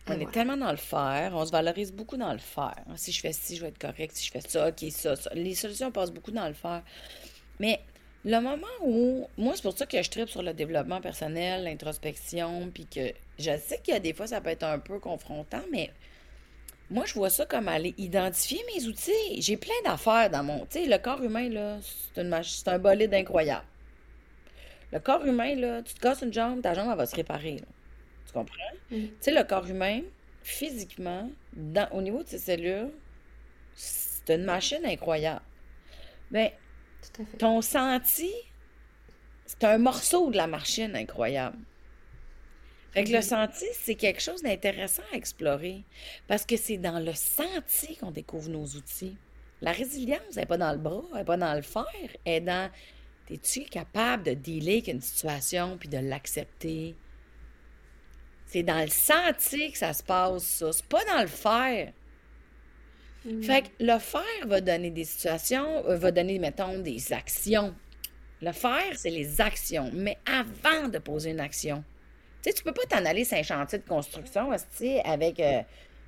On 0.07 0.21
est 0.21 0.31
tellement 0.31 0.59
dans 0.59 0.71
le 0.71 0.77
faire, 0.77 1.33
on 1.35 1.47
se 1.47 1.51
valorise 1.51 1.91
beaucoup 1.91 2.19
dans 2.19 2.33
le 2.33 2.39
faire. 2.39 2.85
Si 2.97 3.11
je 3.11 3.21
fais 3.21 3.33
ci, 3.33 3.57
je 3.57 3.63
vais 3.63 3.69
être 3.69 3.79
correct. 3.79 4.15
Si 4.15 4.27
je 4.27 4.33
fais 4.33 4.43
ça, 4.47 4.69
ok, 4.69 4.85
ça, 4.91 5.17
ça. 5.17 5.31
Les 5.33 5.55
solutions 5.55 5.91
passent 5.91 6.13
beaucoup 6.13 6.31
dans 6.31 6.47
le 6.47 6.53
faire. 6.53 6.83
Mais 7.59 7.81
le 8.25 8.41
moment 8.41 8.67
où. 8.83 9.29
Moi, 9.37 9.53
c'est 9.55 9.63
pour 9.63 9.77
ça 9.77 9.87
que 9.87 10.03
je 10.03 10.11
tripe 10.11 10.29
sur 10.29 10.43
le 10.43 10.55
développement 10.55 11.01
personnel, 11.01 11.65
l'introspection, 11.65 12.71
puis 12.73 12.87
que 12.87 13.13
je 13.39 13.57
sais 13.59 13.79
qu'il 13.83 13.95
y 13.95 13.97
a 13.97 14.01
des 14.01 14.15
fois, 14.15 14.27
ça 14.27 14.41
peut 14.41 14.51
être 14.51 14.65
un 14.65 14.79
peu 14.79 14.99
confrontant, 14.99 15.63
mais 15.71 15.91
moi, 16.91 17.05
je 17.07 17.15
vois 17.15 17.31
ça 17.31 17.47
comme 17.47 17.69
aller 17.69 17.95
identifier 17.99 18.61
mes 18.75 18.87
outils. 18.87 19.41
J'ai 19.41 19.57
plein 19.57 19.75
d'affaires 19.85 20.31
dans 20.31 20.43
mon. 20.43 20.61
Tu 20.67 20.81
sais, 20.81 20.87
le 20.87 20.99
corps 20.99 21.23
humain, 21.23 21.49
là, 21.49 21.79
c'est, 22.15 22.23
une 22.23 22.43
c'est 22.43 22.69
un 22.69 22.79
bolide 22.79 23.13
incroyable. 23.15 23.65
Le 24.93 25.01
corps 25.01 25.25
humain, 25.25 25.55
là, 25.57 25.83
tu 25.83 25.95
te 25.95 26.01
casses 26.01 26.23
une 26.23 26.33
jambe, 26.33 26.63
ta 26.63 26.73
jambe, 26.75 26.89
elle 26.91 26.97
va 26.97 27.07
se 27.07 27.17
réparer. 27.17 27.57
Tu 28.27 28.33
comprends? 28.33 28.55
Tu 28.91 29.11
sais, 29.21 29.33
le 29.33 29.43
corps 29.45 29.67
humain, 29.67 30.03
physiquement, 30.43 31.31
dans, 31.53 31.89
au 31.91 32.01
niveau 32.01 32.23
de 32.23 32.29
ses 32.29 32.39
cellules, 32.39 32.91
c'est 33.75 34.35
une 34.35 34.45
machine 34.45 34.85
incroyable. 34.85 35.43
Mais 36.31 36.55
ton 37.39 37.63
senti, 37.63 38.33
c'est 39.47 39.65
un 39.65 39.79
morceau 39.79 40.31
de 40.31 40.37
la 40.37 40.47
machine 40.47 40.95
incroyable. 40.97 41.59
Fait 42.93 43.05
que 43.05 43.13
le 43.13 43.23
senti, 43.23 43.65
c'est 43.73 43.97
quelque 43.97 44.23
chose 44.23 44.43
d'intéressant 44.43 45.03
à 45.13 45.17
explorer 45.17 45.83
parce 46.29 46.47
que 46.47 46.57
c'est 46.57 46.79
dans 46.79 47.01
le 47.01 47.13
senti 47.13 47.97
qu'on 47.97 48.13
découvre 48.13 48.49
nos 48.49 48.65
outils. 48.65 49.17
La 49.61 49.73
résilience, 49.73 50.21
elle 50.31 50.43
n'est 50.43 50.47
pas 50.47 50.59
dans 50.59 50.73
le 50.73 50.79
bras, 50.79 51.03
elle 51.13 51.19
n'est 51.19 51.25
pas 51.25 51.37
dans 51.37 51.55
le 51.55 51.63
fer, 51.63 51.85
elle 52.25 52.35
est 52.35 52.41
dans 52.41 52.71
es-tu 53.31 53.65
capable 53.65 54.23
de 54.23 54.35
dealer 54.35 54.75
avec 54.75 54.89
une 54.89 55.01
situation 55.01 55.79
puis 55.79 55.89
de 55.89 55.99
l'accepter? 55.99 56.95
C'est 58.47 58.63
dans 58.63 58.83
le 58.83 58.91
senti 58.91 59.73
que 59.73 59.79
ça 59.79 59.93
se 59.93 60.03
passe, 60.03 60.45
ça. 60.45 60.73
C'est 60.73 60.87
pas 60.87 61.05
dans 61.07 61.23
le 61.23 61.27
faire. 61.27 61.93
Mm. 63.25 63.43
Fait 63.43 63.63
que 63.63 63.69
le 63.81 63.99
faire 63.99 64.47
va 64.47 64.61
donner 64.61 64.91
des 64.91 65.05
situations, 65.05 65.85
euh, 65.87 65.97
va 65.97 66.11
donner, 66.11 66.39
mettons, 66.39 66.79
des 66.79 67.13
actions. 67.13 67.75
Le 68.43 68.53
faire, 68.53 68.93
c'est 68.97 69.11
les 69.11 69.41
actions. 69.41 69.91
Mais 69.95 70.19
avant 70.27 70.89
de 70.89 70.99
poser 70.99 71.31
une 71.31 71.41
action, 71.41 71.83
tu 72.43 72.51
sais, 72.51 72.57
tu 72.57 72.63
peux 72.63 72.73
pas 72.73 72.83
t'en 72.89 73.05
aller 73.05 73.25
sur 73.25 73.39
un 73.39 73.43
chantier 73.43 73.79
de 73.79 73.89
construction, 73.89 74.51
avec 75.05 75.41
euh, 75.41 75.63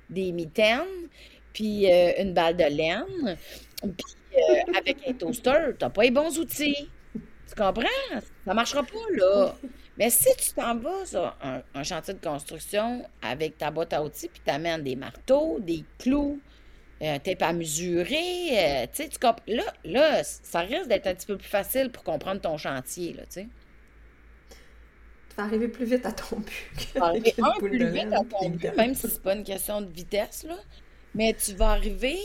des 0.09 0.31
mitaines, 0.31 1.09
puis 1.53 1.91
euh, 1.91 2.11
une 2.19 2.33
balle 2.33 2.55
de 2.55 2.65
laine, 2.65 3.37
puis 3.81 4.75
avec 4.77 4.97
un 5.07 5.13
toaster. 5.13 5.71
T'as 5.79 5.89
pas 5.89 6.03
les 6.03 6.11
bons 6.11 6.37
outils. 6.37 6.89
Tu 7.13 7.55
comprends? 7.55 7.87
Ça 8.45 8.53
marchera 8.53 8.83
pas, 8.83 9.15
là. 9.15 9.55
Mais 9.97 10.11
si 10.11 10.29
tu 10.37 10.53
t'en 10.53 10.75
vas 10.75 11.05
sur 11.05 11.35
un, 11.41 11.83
chantier 11.83 12.13
de 12.13 12.19
construction 12.19 13.03
avec 13.21 13.57
ta 13.57 13.71
boîte 13.71 13.93
à 13.93 14.03
outils, 14.03 14.27
puis 14.27 14.41
tu 14.45 14.51
amènes 14.51 14.83
des 14.83 14.95
marteaux, 14.95 15.57
des 15.59 15.83
clous, 15.97 16.39
t'es 16.99 17.35
pas 17.35 17.53
mesuré, 17.53 18.15
euh, 18.51 18.87
tu 18.91 19.03
sais, 19.03 19.09
tu 19.09 19.19
là, 19.53 19.63
là, 19.83 20.23
ça 20.23 20.61
risque 20.61 20.87
d'être 20.87 21.07
un 21.07 21.13
petit 21.13 21.27
peu 21.27 21.37
plus 21.37 21.47
facile 21.47 21.91
pour 21.91 22.03
comprendre 22.03 22.41
ton 22.41 22.57
chantier, 22.57 23.13
là, 23.13 23.23
tu 23.23 23.33
sais. 23.41 23.47
Tu 25.29 25.35
vas 25.35 25.43
arriver 25.43 25.67
plus 25.67 25.85
vite 25.85 26.05
à 26.05 26.11
ton 26.11 26.37
but. 26.37 26.71
Tu 26.77 26.99
vas 26.99 27.05
arriver 27.07 27.35
un 27.41 27.59
plus 27.59 27.91
vite 27.91 28.13
à 28.13 28.23
ton 28.23 28.49
but, 28.49 28.75
même 28.75 28.95
si 28.95 29.07
c'est 29.09 29.21
pas 29.21 29.35
une 29.35 29.43
question 29.43 29.81
de 29.81 29.91
vitesse, 29.91 30.43
là. 30.43 30.57
Mais 31.13 31.33
tu 31.35 31.53
vas 31.53 31.69
arriver 31.71 32.19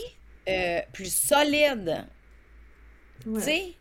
euh, 0.49 0.81
plus 0.91 1.13
solide. 1.13 2.07
Tu 3.35 3.41
sais, 3.41 3.73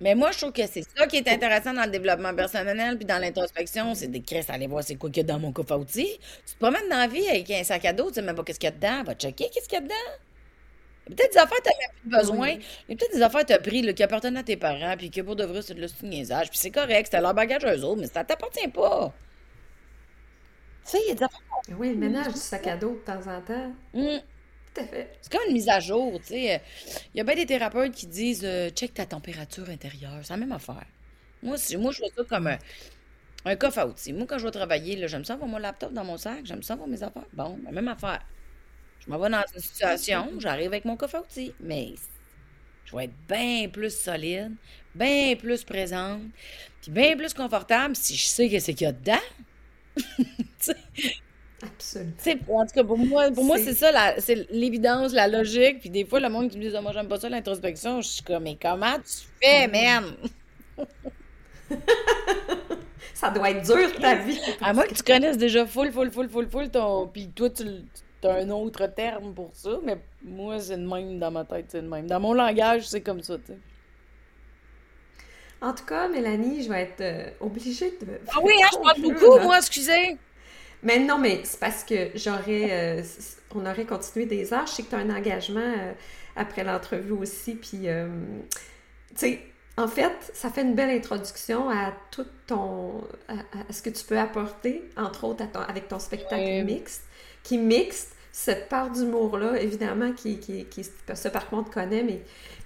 mais 0.00 0.14
moi, 0.14 0.30
je 0.32 0.38
trouve 0.38 0.52
que 0.52 0.66
c'est 0.66 0.82
ça 0.96 1.06
qui 1.06 1.16
est 1.16 1.28
intéressant 1.28 1.74
dans 1.74 1.84
le 1.84 1.90
développement 1.90 2.34
personnel 2.34 2.96
puis 2.96 3.04
dans 3.04 3.18
l'introspection, 3.18 3.94
c'est 3.94 4.08
d'écrire, 4.08 4.44
aller 4.48 4.66
voir 4.66 4.82
c'est 4.82 4.96
quoi 4.96 5.10
qu'il 5.10 5.26
y 5.26 5.30
a 5.30 5.32
dans 5.32 5.38
mon 5.38 5.52
coffre 5.52 5.72
à 5.72 5.78
outils. 5.78 6.18
Tu 6.46 6.54
te 6.54 6.58
promènes 6.58 6.88
dans 6.88 6.98
la 6.98 7.06
vie 7.06 7.28
avec 7.28 7.50
un 7.50 7.64
sac 7.64 7.84
à 7.84 7.92
dos, 7.92 8.08
tu 8.08 8.14
sais 8.14 8.22
même 8.22 8.34
pas 8.34 8.42
qu'est-ce 8.42 8.58
qu'il 8.58 8.70
y 8.70 8.72
a 8.72 8.76
dedans, 8.76 9.02
va 9.04 9.14
checker 9.14 9.50
qu'est-ce 9.52 9.68
qu'il 9.68 9.78
y 9.78 9.82
a 9.82 9.84
dedans. 9.84 9.94
Il 11.06 11.10
y 11.10 11.12
a 11.12 11.16
peut-être 11.16 11.32
des 11.32 11.38
affaires 11.38 11.58
que 11.58 11.62
tu 11.62 11.68
n'as 11.68 12.00
plus 12.00 12.18
besoin. 12.18 12.48
Il 12.48 12.90
y 12.90 12.94
a 12.94 12.96
peut-être 12.96 13.12
des 13.12 13.22
affaires 13.22 13.40
que 13.42 13.46
tu 13.46 13.52
as 13.52 13.58
pris 13.58 13.94
qui 13.94 14.02
appartiennent 14.02 14.36
à 14.36 14.42
tes 14.42 14.56
parents, 14.56 14.96
puis 14.96 15.10
que 15.10 15.20
pour 15.22 15.36
de 15.36 15.44
vrai, 15.44 15.60
c'est 15.62 15.74
de 15.74 15.86
niaisage. 16.06 16.50
Puis 16.50 16.58
c'est 16.58 16.70
correct, 16.70 17.06
c'était 17.06 17.20
leur 17.20 17.34
bagage 17.34 17.64
eux 17.64 17.84
autres, 17.84 18.00
mais 18.00 18.06
ça 18.06 18.24
t'appartient 18.24 18.68
pas. 18.68 19.12
Tu 20.84 20.92
sais, 20.92 20.98
il 21.04 21.08
y 21.08 21.12
a 21.12 21.14
des 21.14 21.22
affaires. 21.24 21.40
Oui, 21.78 21.90
le 21.90 21.96
ménage 21.96 22.28
du 22.28 22.38
sac 22.38 22.66
à 22.66 22.76
dos 22.76 22.92
de 22.94 23.00
temps 23.00 23.20
en 23.30 23.40
temps. 23.42 23.72
C'est 24.74 25.32
comme 25.32 25.42
une 25.48 25.54
mise 25.54 25.68
à 25.68 25.80
jour, 25.80 26.20
tu 26.20 26.28
sais. 26.28 26.62
Il 27.14 27.18
y 27.18 27.20
a 27.20 27.24
bien 27.24 27.34
des 27.34 27.46
thérapeutes 27.46 27.92
qui 27.92 28.06
disent 28.06 28.44
euh, 28.44 28.70
check 28.70 28.94
ta 28.94 29.06
température 29.06 29.68
intérieure. 29.68 30.20
C'est 30.22 30.32
la 30.32 30.36
même 30.36 30.52
affaire. 30.52 30.86
Moi, 31.42 31.56
moi 31.78 31.92
je 31.92 31.98
vois 31.98 32.08
ça 32.16 32.24
comme 32.28 32.56
un, 33.44 33.56
coffre 33.56 33.78
à 33.78 33.86
outils. 33.86 34.12
Moi, 34.12 34.26
quand 34.28 34.38
je 34.38 34.44
vais 34.44 34.50
travailler, 34.50 35.08
j'aime 35.08 35.24
ça 35.24 35.34
avoir 35.34 35.48
mon 35.48 35.58
laptop 35.58 35.92
dans 35.92 36.04
mon 36.04 36.16
sac, 36.16 36.40
j'aime 36.44 36.62
ça 36.62 36.74
avoir 36.74 36.88
mes 36.88 37.02
affaires. 37.02 37.26
Bon, 37.32 37.58
la 37.64 37.72
même 37.72 37.88
affaire. 37.88 38.20
Je 39.00 39.10
m'en 39.10 39.18
vais 39.18 39.30
dans 39.30 39.42
une 39.54 39.60
situation, 39.60 40.28
j'arrive 40.38 40.66
avec 40.66 40.84
mon 40.84 40.96
coffre 40.96 41.16
à 41.16 41.20
outils, 41.22 41.54
mais 41.58 41.94
je 42.84 42.94
vais 42.94 43.04
être 43.04 43.14
bien 43.26 43.68
plus 43.68 43.96
solide, 43.96 44.52
bien 44.94 45.34
plus 45.36 45.64
présente, 45.64 46.22
puis 46.82 46.90
bien 46.90 47.16
plus 47.16 47.32
confortable 47.32 47.96
si 47.96 48.14
je 48.16 48.24
sais 48.24 48.48
que 48.50 48.58
c'est 48.58 48.74
qu'il 48.74 48.84
y 48.84 48.88
a 48.88 48.92
dedans. 48.92 49.16
Absolument. 51.62 52.14
En 52.58 52.66
tout 52.66 52.74
cas, 52.74 52.84
pour 52.84 52.98
moi, 52.98 53.30
pour 53.30 53.44
moi 53.44 53.58
c'est 53.58 53.74
ça, 53.74 53.90
c'est 54.18 54.50
l'évidence, 54.50 55.12
la 55.12 55.28
logique. 55.28 55.80
Puis 55.80 55.90
des 55.90 56.04
fois, 56.04 56.20
le 56.20 56.28
monde 56.28 56.48
qui 56.50 56.58
me 56.58 56.68
dit 56.68 56.74
oh, 56.76 56.82
Moi, 56.82 56.92
j'aime 56.92 57.08
pas 57.08 57.20
ça, 57.20 57.28
l'introspection, 57.28 58.00
je 58.00 58.08
suis 58.08 58.22
comme 58.22 58.44
Mais 58.44 58.56
comment 58.60 58.96
tu 58.96 59.26
fais, 59.42 59.68
man? 59.68 60.04
Ça 63.14 63.30
doit 63.30 63.50
être 63.50 63.66
dur, 63.66 63.94
ta 64.00 64.14
vie. 64.14 64.40
À 64.62 64.72
moins 64.72 64.84
que 64.84 64.94
tu 64.94 65.02
connaisses 65.02 65.36
déjà 65.36 65.66
full, 65.66 65.92
full, 65.92 66.10
full, 66.10 66.30
full, 66.30 66.48
full, 66.48 66.70
ton... 66.70 67.06
puis 67.06 67.28
toi, 67.28 67.50
tu 67.50 67.66
as 68.24 68.32
un 68.32 68.48
autre 68.48 68.86
terme 68.86 69.34
pour 69.34 69.50
ça. 69.52 69.78
Mais 69.84 69.98
moi, 70.24 70.58
c'est 70.58 70.78
le 70.78 70.88
même 70.88 71.18
dans 71.18 71.30
ma 71.30 71.44
tête, 71.44 71.66
c'est 71.68 71.82
le 71.82 71.88
même. 71.88 72.06
Dans 72.06 72.18
mon 72.18 72.32
langage, 72.32 72.88
c'est 72.88 73.02
comme 73.02 73.20
ça, 73.22 73.36
tu 73.36 73.48
sais. 73.48 73.58
En 75.60 75.74
tout 75.74 75.84
cas, 75.84 76.08
Mélanie, 76.08 76.62
je 76.62 76.70
vais 76.70 76.80
être 76.80 77.02
euh, 77.02 77.30
obligée 77.40 77.90
de. 78.00 78.06
Ah 78.34 78.38
oui, 78.42 78.54
hein, 78.62 78.68
je 78.72 78.78
parle 78.78 79.00
beaucoup, 79.02 79.38
moi, 79.40 79.58
excusez. 79.58 80.16
Mais 80.82 80.98
non, 80.98 81.18
mais 81.18 81.42
c'est 81.44 81.60
parce 81.60 81.84
que 81.84 82.10
j'aurais. 82.14 82.68
Euh, 82.70 83.02
on 83.54 83.66
aurait 83.66 83.84
continué 83.84 84.26
des 84.26 84.52
heures. 84.52 84.66
Je 84.66 84.72
sais 84.72 84.82
que 84.82 84.90
tu 84.90 84.94
as 84.94 84.98
un 84.98 85.10
engagement 85.10 85.60
euh, 85.60 85.92
après 86.36 86.64
l'entrevue 86.64 87.12
aussi. 87.12 87.54
Puis, 87.54 87.88
euh, 87.88 88.08
tu 89.10 89.16
sais, 89.16 89.40
en 89.76 89.88
fait, 89.88 90.12
ça 90.32 90.50
fait 90.50 90.62
une 90.62 90.74
belle 90.74 90.90
introduction 90.90 91.68
à 91.68 91.92
tout 92.10 92.26
ton. 92.46 93.04
à, 93.28 93.72
ce 93.72 93.82
que 93.82 93.90
tu 93.90 94.04
peux 94.04 94.18
apporter, 94.18 94.82
entre 94.96 95.24
autres 95.24 95.44
avec 95.68 95.88
ton 95.88 95.98
spectacle 95.98 96.64
mixte, 96.64 97.04
qui 97.42 97.58
mixte 97.58 98.16
cette 98.32 98.68
part 98.68 98.90
d'humour-là, 98.90 99.60
évidemment, 99.60 100.12
qui, 100.12 100.38
qui, 100.38 100.64
qui, 100.66 100.84
ce 100.84 101.28
par 101.28 101.48
contre 101.48 101.70
connaît, 101.70 102.02
mais 102.02 102.22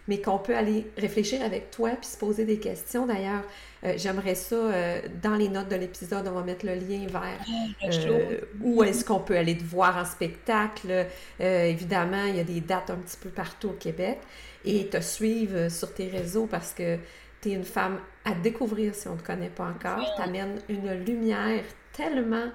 mais 0.09 0.21
qu'on 0.21 0.39
peut 0.39 0.57
aller 0.57 0.87
réfléchir 0.97 1.43
avec 1.43 1.71
toi 1.71 1.91
puis 1.91 2.09
se 2.09 2.17
poser 2.17 2.45
des 2.45 2.59
questions. 2.59 3.07
D'ailleurs, 3.07 3.43
euh, 3.85 3.95
j'aimerais 3.97 4.35
ça, 4.35 4.55
euh, 4.55 5.01
dans 5.23 5.35
les 5.35 5.49
notes 5.49 5.69
de 5.69 5.77
l'épisode, 5.77 6.27
on 6.27 6.33
va 6.33 6.43
mettre 6.43 6.65
le 6.65 6.75
lien 6.75 7.07
vers 7.07 7.39
ah, 7.83 7.87
euh, 7.87 8.41
où 8.63 8.83
est-ce 8.83 9.05
qu'on 9.05 9.21
peut 9.21 9.37
aller 9.37 9.57
te 9.57 9.65
voir 9.65 9.97
en 9.97 10.05
spectacle. 10.05 11.07
évidemment, 11.39 12.25
il 12.25 12.37
y 12.37 12.41
a 12.41 12.45
des 12.45 12.61
dates 12.61 12.91
un 12.91 12.97
petit 12.97 13.17
peu 13.17 13.29
partout 13.31 13.69
au 13.69 13.73
Québec. 13.73 14.19
Et 14.67 14.87
te 14.87 14.99
suivre 15.01 15.71
sur 15.71 15.93
tes 15.93 16.09
réseaux 16.09 16.47
parce 16.47 16.73
que 16.73 16.97
tu 17.43 17.51
es 17.51 17.53
une 17.53 17.65
femme 17.65 18.01
à 18.25 18.33
découvrir 18.33 18.95
si 18.95 19.09
on 19.09 19.13
ne 19.13 19.19
te 19.19 19.27
connaît 19.27 19.51
pas 19.51 19.65
encore. 19.65 20.03
Tu 20.17 20.23
amènes 20.23 20.59
une 20.71 21.05
lumière 21.05 21.63
tellement 21.93 22.47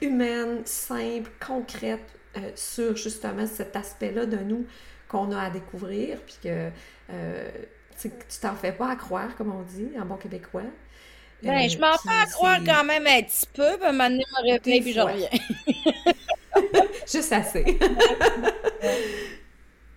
humaine, 0.00 0.62
simple, 0.64 1.30
concrète 1.44 2.00
sur 2.54 2.96
justement 2.96 3.46
cet 3.46 3.76
aspect-là 3.76 4.24
de 4.24 4.38
nous 4.38 4.64
qu'on 5.12 5.30
a 5.30 5.42
à 5.42 5.50
découvrir, 5.50 6.18
puis 6.26 6.36
que 6.42 6.70
euh, 7.10 7.50
tu 8.00 8.10
t'en 8.40 8.54
fais 8.54 8.72
pas 8.72 8.90
à 8.90 8.96
croire, 8.96 9.36
comme 9.36 9.52
on 9.52 9.62
dit 9.62 9.90
en 10.00 10.06
bon 10.06 10.16
québécois. 10.16 10.62
Ben, 11.42 11.68
je 11.68 11.78
m'en 11.78 11.96
fais 11.98 12.22
à 12.22 12.26
croire 12.26 12.58
quand 12.64 12.84
même 12.84 13.06
un 13.06 13.22
petit 13.22 13.46
peu, 13.52 13.76
puis 13.80 13.92
maintenant, 13.92 14.24
me 14.44 14.52
replay, 14.52 14.80
puis 14.80 14.92
je 14.92 15.00
reviens. 15.00 15.28
Juste 17.12 17.32
assez. 17.32 17.64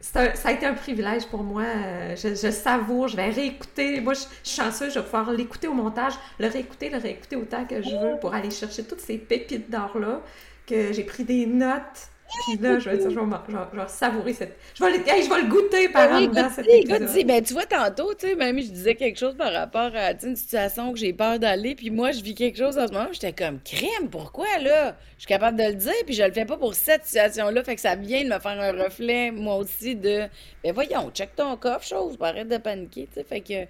ça 0.01 0.31
a 0.45 0.51
été 0.51 0.65
un 0.65 0.73
privilège 0.73 1.25
pour 1.27 1.43
moi. 1.43 1.63
Euh, 1.63 2.15
je, 2.15 2.29
je 2.29 2.51
savoure, 2.51 3.09
je 3.09 3.15
vais 3.15 3.29
réécouter. 3.29 4.01
Moi, 4.01 4.13
je, 4.13 4.21
suis 4.43 4.61
chanceuse, 4.61 4.93
je 4.93 4.99
vais 4.99 5.05
pouvoir 5.05 5.31
l'écouter 5.31 5.67
au 5.67 5.73
montage, 5.73 6.13
le 6.39 6.47
réécouter, 6.47 6.89
le 6.89 6.97
réécouter 6.97 7.35
autant 7.35 7.65
que 7.65 7.81
je 7.81 7.89
veux 7.89 8.19
pour 8.19 8.33
aller 8.33 8.51
chercher 8.51 8.83
toutes 8.83 9.01
ces 9.01 9.17
pépites 9.17 9.69
d'or-là, 9.69 10.21
que 10.65 10.93
j'ai 10.93 11.03
pris 11.03 11.23
des 11.23 11.45
notes 11.45 12.09
puis 12.27 12.57
là, 12.57 12.79
je 12.79 12.89
vais 12.89 12.97
dire, 12.97 13.11
je 13.11 13.77
vais, 13.77 13.87
savourer 13.87 14.33
cette. 14.33 14.57
Je 14.73 14.83
vais, 14.83 14.91
le, 14.91 14.97
je 14.97 15.29
vais 15.29 15.41
le 15.41 15.47
goûter 15.47 15.89
par 15.89 16.09
ben 16.09 16.17
exemple 16.17 16.35
dans 16.35 16.49
cette 16.49 16.67
épisode. 16.67 17.27
ben, 17.27 17.43
tu 17.43 17.53
vois, 17.53 17.65
tantôt, 17.65 18.13
tu 18.15 18.27
sais, 18.27 18.35
même 18.35 18.59
je 18.59 18.67
disais 18.67 18.95
quelque 18.95 19.17
chose 19.17 19.35
par 19.35 19.53
rapport 19.53 19.91
à 19.95 20.11
une 20.11 20.35
situation 20.35 20.91
que 20.91 20.97
j'ai 20.99 21.13
peur 21.13 21.39
d'aller, 21.39 21.75
puis 21.75 21.91
moi, 21.91 22.11
je 22.11 22.21
vis 22.21 22.33
quelque 22.33 22.57
chose 22.57 22.77
en 22.77 22.87
ce 22.87 22.93
moment, 22.93 23.09
j'étais 23.11 23.33
comme, 23.33 23.59
crème, 23.59 24.09
pourquoi 24.09 24.47
là? 24.59 24.95
Je 25.17 25.21
suis 25.21 25.27
capable 25.27 25.57
de 25.57 25.63
le 25.65 25.75
dire, 25.75 25.93
puis 26.05 26.15
je 26.15 26.23
le 26.23 26.31
fais 26.31 26.45
pas 26.45 26.57
pour 26.57 26.73
cette 26.73 27.05
situation-là, 27.05 27.63
fait 27.63 27.75
que 27.75 27.81
ça 27.81 27.95
vient 27.95 28.23
de 28.23 28.29
me 28.29 28.39
faire 28.39 28.59
un 28.59 28.71
reflet, 28.83 29.31
moi 29.31 29.57
aussi, 29.57 29.95
de, 29.95 30.23
ben 30.63 30.73
voyons, 30.73 31.11
check 31.11 31.35
ton 31.35 31.55
coffre, 31.57 31.85
chose, 31.85 32.17
arrête 32.19 32.49
de 32.49 32.57
paniquer, 32.57 33.07
tu 33.13 33.19
sais, 33.19 33.23
fait 33.23 33.41
que 33.41 33.67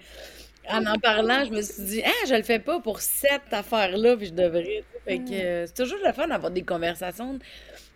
en 0.69 0.85
en 0.85 0.97
parlant, 0.97 1.45
je 1.45 1.51
me 1.51 1.61
suis 1.61 1.83
dit, 1.83 2.01
ah, 2.03 2.25
je 2.27 2.33
le 2.33 2.43
fais 2.43 2.59
pas 2.59 2.79
pour 2.79 3.01
cette 3.01 3.51
affaire-là, 3.51 4.17
puis 4.17 4.27
je 4.27 4.33
devrais. 4.33 4.83
Fait 5.05 5.19
que 5.19 5.33
euh, 5.33 5.65
c'est 5.67 5.75
toujours 5.75 5.99
le 6.03 6.11
fun 6.11 6.27
d'avoir 6.27 6.51
des 6.51 6.63
conversations 6.63 7.37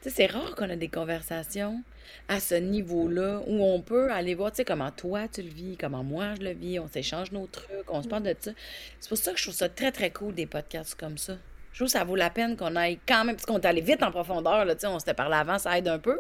c'est 0.02 0.28
rare 0.28 0.56
qu'on 0.56 0.70
a 0.70 0.76
des 0.76 0.88
conversations 0.88 1.84
à 2.28 2.40
ce 2.40 2.56
niveau-là 2.56 3.42
où 3.48 3.64
on 3.64 3.82
peut 3.82 4.12
aller 4.12 4.36
voir, 4.36 4.52
tu 4.52 4.58
sais, 4.58 4.66
comment 4.66 4.92
toi 4.92 5.28
tu 5.28 5.42
le 5.42 5.50
vis, 5.50 5.78
comment 5.78 6.04
moi 6.04 6.36
je 6.40 6.44
le 6.44 6.52
vis, 6.52 6.80
on 6.80 6.88
s'échange 6.88 7.32
nos 7.32 7.48
trucs, 7.48 7.90
on 7.90 8.02
se 8.02 8.08
parle 8.08 8.24
de 8.24 8.36
ça. 8.40 8.52
C'est 9.00 9.10
pour 9.10 9.18
ça 9.18 9.32
que 9.34 9.38
je 9.38 9.44
trouve 9.44 9.56
ça 9.56 9.70
très, 9.70 9.92
très 9.92 10.12
cool 10.12 10.34
des 10.34 10.46
podcasts 10.46 10.96
comme 10.96 11.18
ça. 11.18 11.38
Je 11.74 11.80
trouve 11.80 11.88
que 11.88 11.92
ça 11.92 12.04
vaut 12.04 12.16
la 12.16 12.30
peine 12.30 12.56
qu'on 12.58 12.76
aille 12.76 13.00
quand 13.08 13.26
même, 13.26 13.36
parce 13.36 13.46
qu'on 13.46 13.60
est 13.60 13.66
allé 13.66 13.82
vite 13.82 14.02
en 14.04 14.12
profondeur, 14.12 14.66
là, 14.66 14.76
tu 14.76 14.82
sais, 14.82 14.88
on 14.88 15.00
s'était 15.00 15.14
parlé 15.14 15.36
avant, 15.36 15.60
ça 15.60 15.78
aide 15.78 15.88
un 15.88 16.00
peu. 16.00 16.20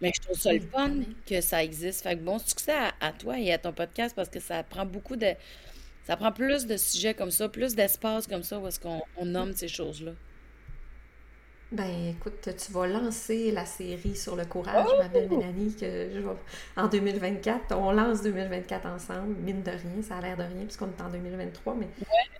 Mais 0.00 0.10
je 0.14 0.20
trouve 0.20 0.38
ça 0.38 0.52
le 0.52 0.60
fun 0.60 0.96
que 1.26 1.40
ça 1.40 1.62
existe. 1.62 2.02
Fait 2.02 2.16
que 2.16 2.22
bon 2.22 2.38
succès 2.38 2.72
à, 2.72 2.92
à 3.00 3.12
toi 3.12 3.38
et 3.38 3.52
à 3.52 3.58
ton 3.58 3.72
podcast 3.72 4.14
parce 4.16 4.28
que 4.28 4.40
ça 4.40 4.62
prend 4.64 4.84
beaucoup 4.84 5.16
de. 5.16 5.28
Ça 6.04 6.16
prend 6.16 6.32
plus 6.32 6.66
de 6.66 6.76
sujets 6.76 7.14
comme 7.14 7.30
ça, 7.30 7.48
plus 7.48 7.76
d'espace 7.76 8.26
comme 8.26 8.42
ça 8.42 8.58
où 8.58 8.66
est-ce 8.66 8.80
qu'on 8.80 9.04
nomme 9.24 9.52
ces 9.54 9.68
choses-là. 9.68 10.12
Ben 11.72 12.10
écoute, 12.10 12.50
tu 12.54 12.72
vas 12.72 12.86
lancer 12.86 13.50
la 13.50 13.64
série 13.64 14.14
sur 14.14 14.36
le 14.36 14.44
courage, 14.44 14.86
ma 14.98 15.08
belle 15.08 15.30
Mélanie, 15.30 15.74
que 15.74 16.10
je 16.12 16.18
vais... 16.18 16.26
en 16.76 16.86
2024. 16.86 17.74
On 17.74 17.92
lance 17.92 18.22
2024 18.22 18.86
ensemble, 18.86 19.34
mine 19.42 19.62
de 19.62 19.70
rien, 19.70 20.02
ça 20.06 20.16
a 20.16 20.20
l'air 20.20 20.36
de 20.36 20.42
rien 20.42 20.64
puisqu'on 20.64 20.88
est 20.88 21.02
en 21.02 21.08
2023, 21.08 21.74
mais 21.80 21.88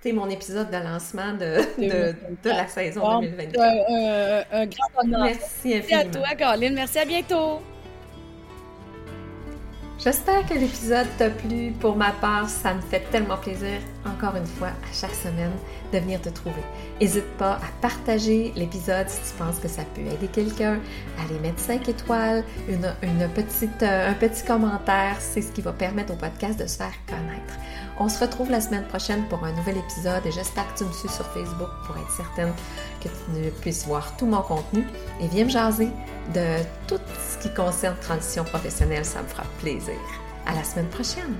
c'est 0.02 0.12
mon 0.12 0.28
épisode 0.28 0.70
de 0.70 0.76
lancement 0.76 1.32
de, 1.32 1.56
de, 1.78 2.14
de 2.44 2.50
la 2.50 2.68
saison 2.68 3.20
2024. 3.20 3.58
Un, 3.58 4.60
un, 4.60 4.66
grand 4.66 5.02
honneur. 5.02 5.24
Merci 5.24 5.76
infiniment. 5.76 5.80
Merci 5.88 5.94
à 5.94 6.04
toi, 6.04 6.28
Caroline. 6.36 6.74
Merci, 6.74 6.98
à 6.98 7.04
bientôt. 7.06 7.62
J'espère 10.04 10.44
que 10.46 10.54
l'épisode 10.54 11.06
t'a 11.16 11.30
plu. 11.30 11.70
Pour 11.78 11.94
ma 11.94 12.10
part, 12.10 12.48
ça 12.48 12.74
me 12.74 12.80
fait 12.80 13.04
tellement 13.12 13.36
plaisir, 13.36 13.78
encore 14.04 14.34
une 14.34 14.46
fois, 14.46 14.70
à 14.70 14.92
chaque 14.92 15.14
semaine, 15.14 15.52
de 15.92 15.98
venir 15.98 16.20
te 16.20 16.28
trouver. 16.28 16.62
N'hésite 17.00 17.28
pas 17.38 17.52
à 17.52 17.68
partager 17.80 18.52
l'épisode 18.56 19.08
si 19.08 19.20
tu 19.20 19.38
penses 19.38 19.60
que 19.60 19.68
ça 19.68 19.82
peut 19.94 20.00
aider 20.00 20.26
quelqu'un, 20.26 20.80
à 21.18 21.22
aller 21.22 21.38
mettre 21.38 21.60
5 21.60 21.88
étoiles, 21.88 22.42
une, 22.68 23.28
petite, 23.28 23.80
euh, 23.84 24.10
un 24.10 24.14
petit 24.14 24.44
commentaire. 24.44 25.18
C'est 25.20 25.40
ce 25.40 25.52
qui 25.52 25.60
va 25.60 25.72
permettre 25.72 26.14
au 26.14 26.16
podcast 26.16 26.58
de 26.58 26.66
se 26.66 26.78
faire 26.78 26.94
connaître. 27.06 27.54
On 28.00 28.08
se 28.08 28.18
retrouve 28.18 28.50
la 28.50 28.60
semaine 28.60 28.84
prochaine 28.86 29.22
pour 29.28 29.44
un 29.44 29.52
nouvel 29.52 29.76
épisode 29.76 30.26
et 30.26 30.32
j'espère 30.32 30.72
que 30.74 30.78
tu 30.78 30.84
me 30.84 30.92
suis 30.92 31.10
sur 31.10 31.26
Facebook 31.26 31.68
pour 31.86 31.96
être 31.96 32.10
certaine 32.10 32.52
que 33.00 33.08
tu 33.08 33.50
puisses 33.60 33.86
voir 33.86 34.16
tout 34.16 34.26
mon 34.26 34.42
contenu 34.42 34.84
et 35.20 35.28
viens 35.28 35.44
me 35.44 35.50
jaser 35.50 35.90
de 36.34 36.56
tout 36.88 36.98
ce 37.20 37.31
qui 37.42 37.50
concerne 37.50 37.96
transition 37.96 38.44
professionnelle, 38.44 39.04
ça 39.04 39.22
me 39.22 39.26
fera 39.26 39.44
plaisir. 39.60 39.98
À 40.46 40.54
la 40.54 40.62
semaine 40.62 40.88
prochaine! 40.88 41.34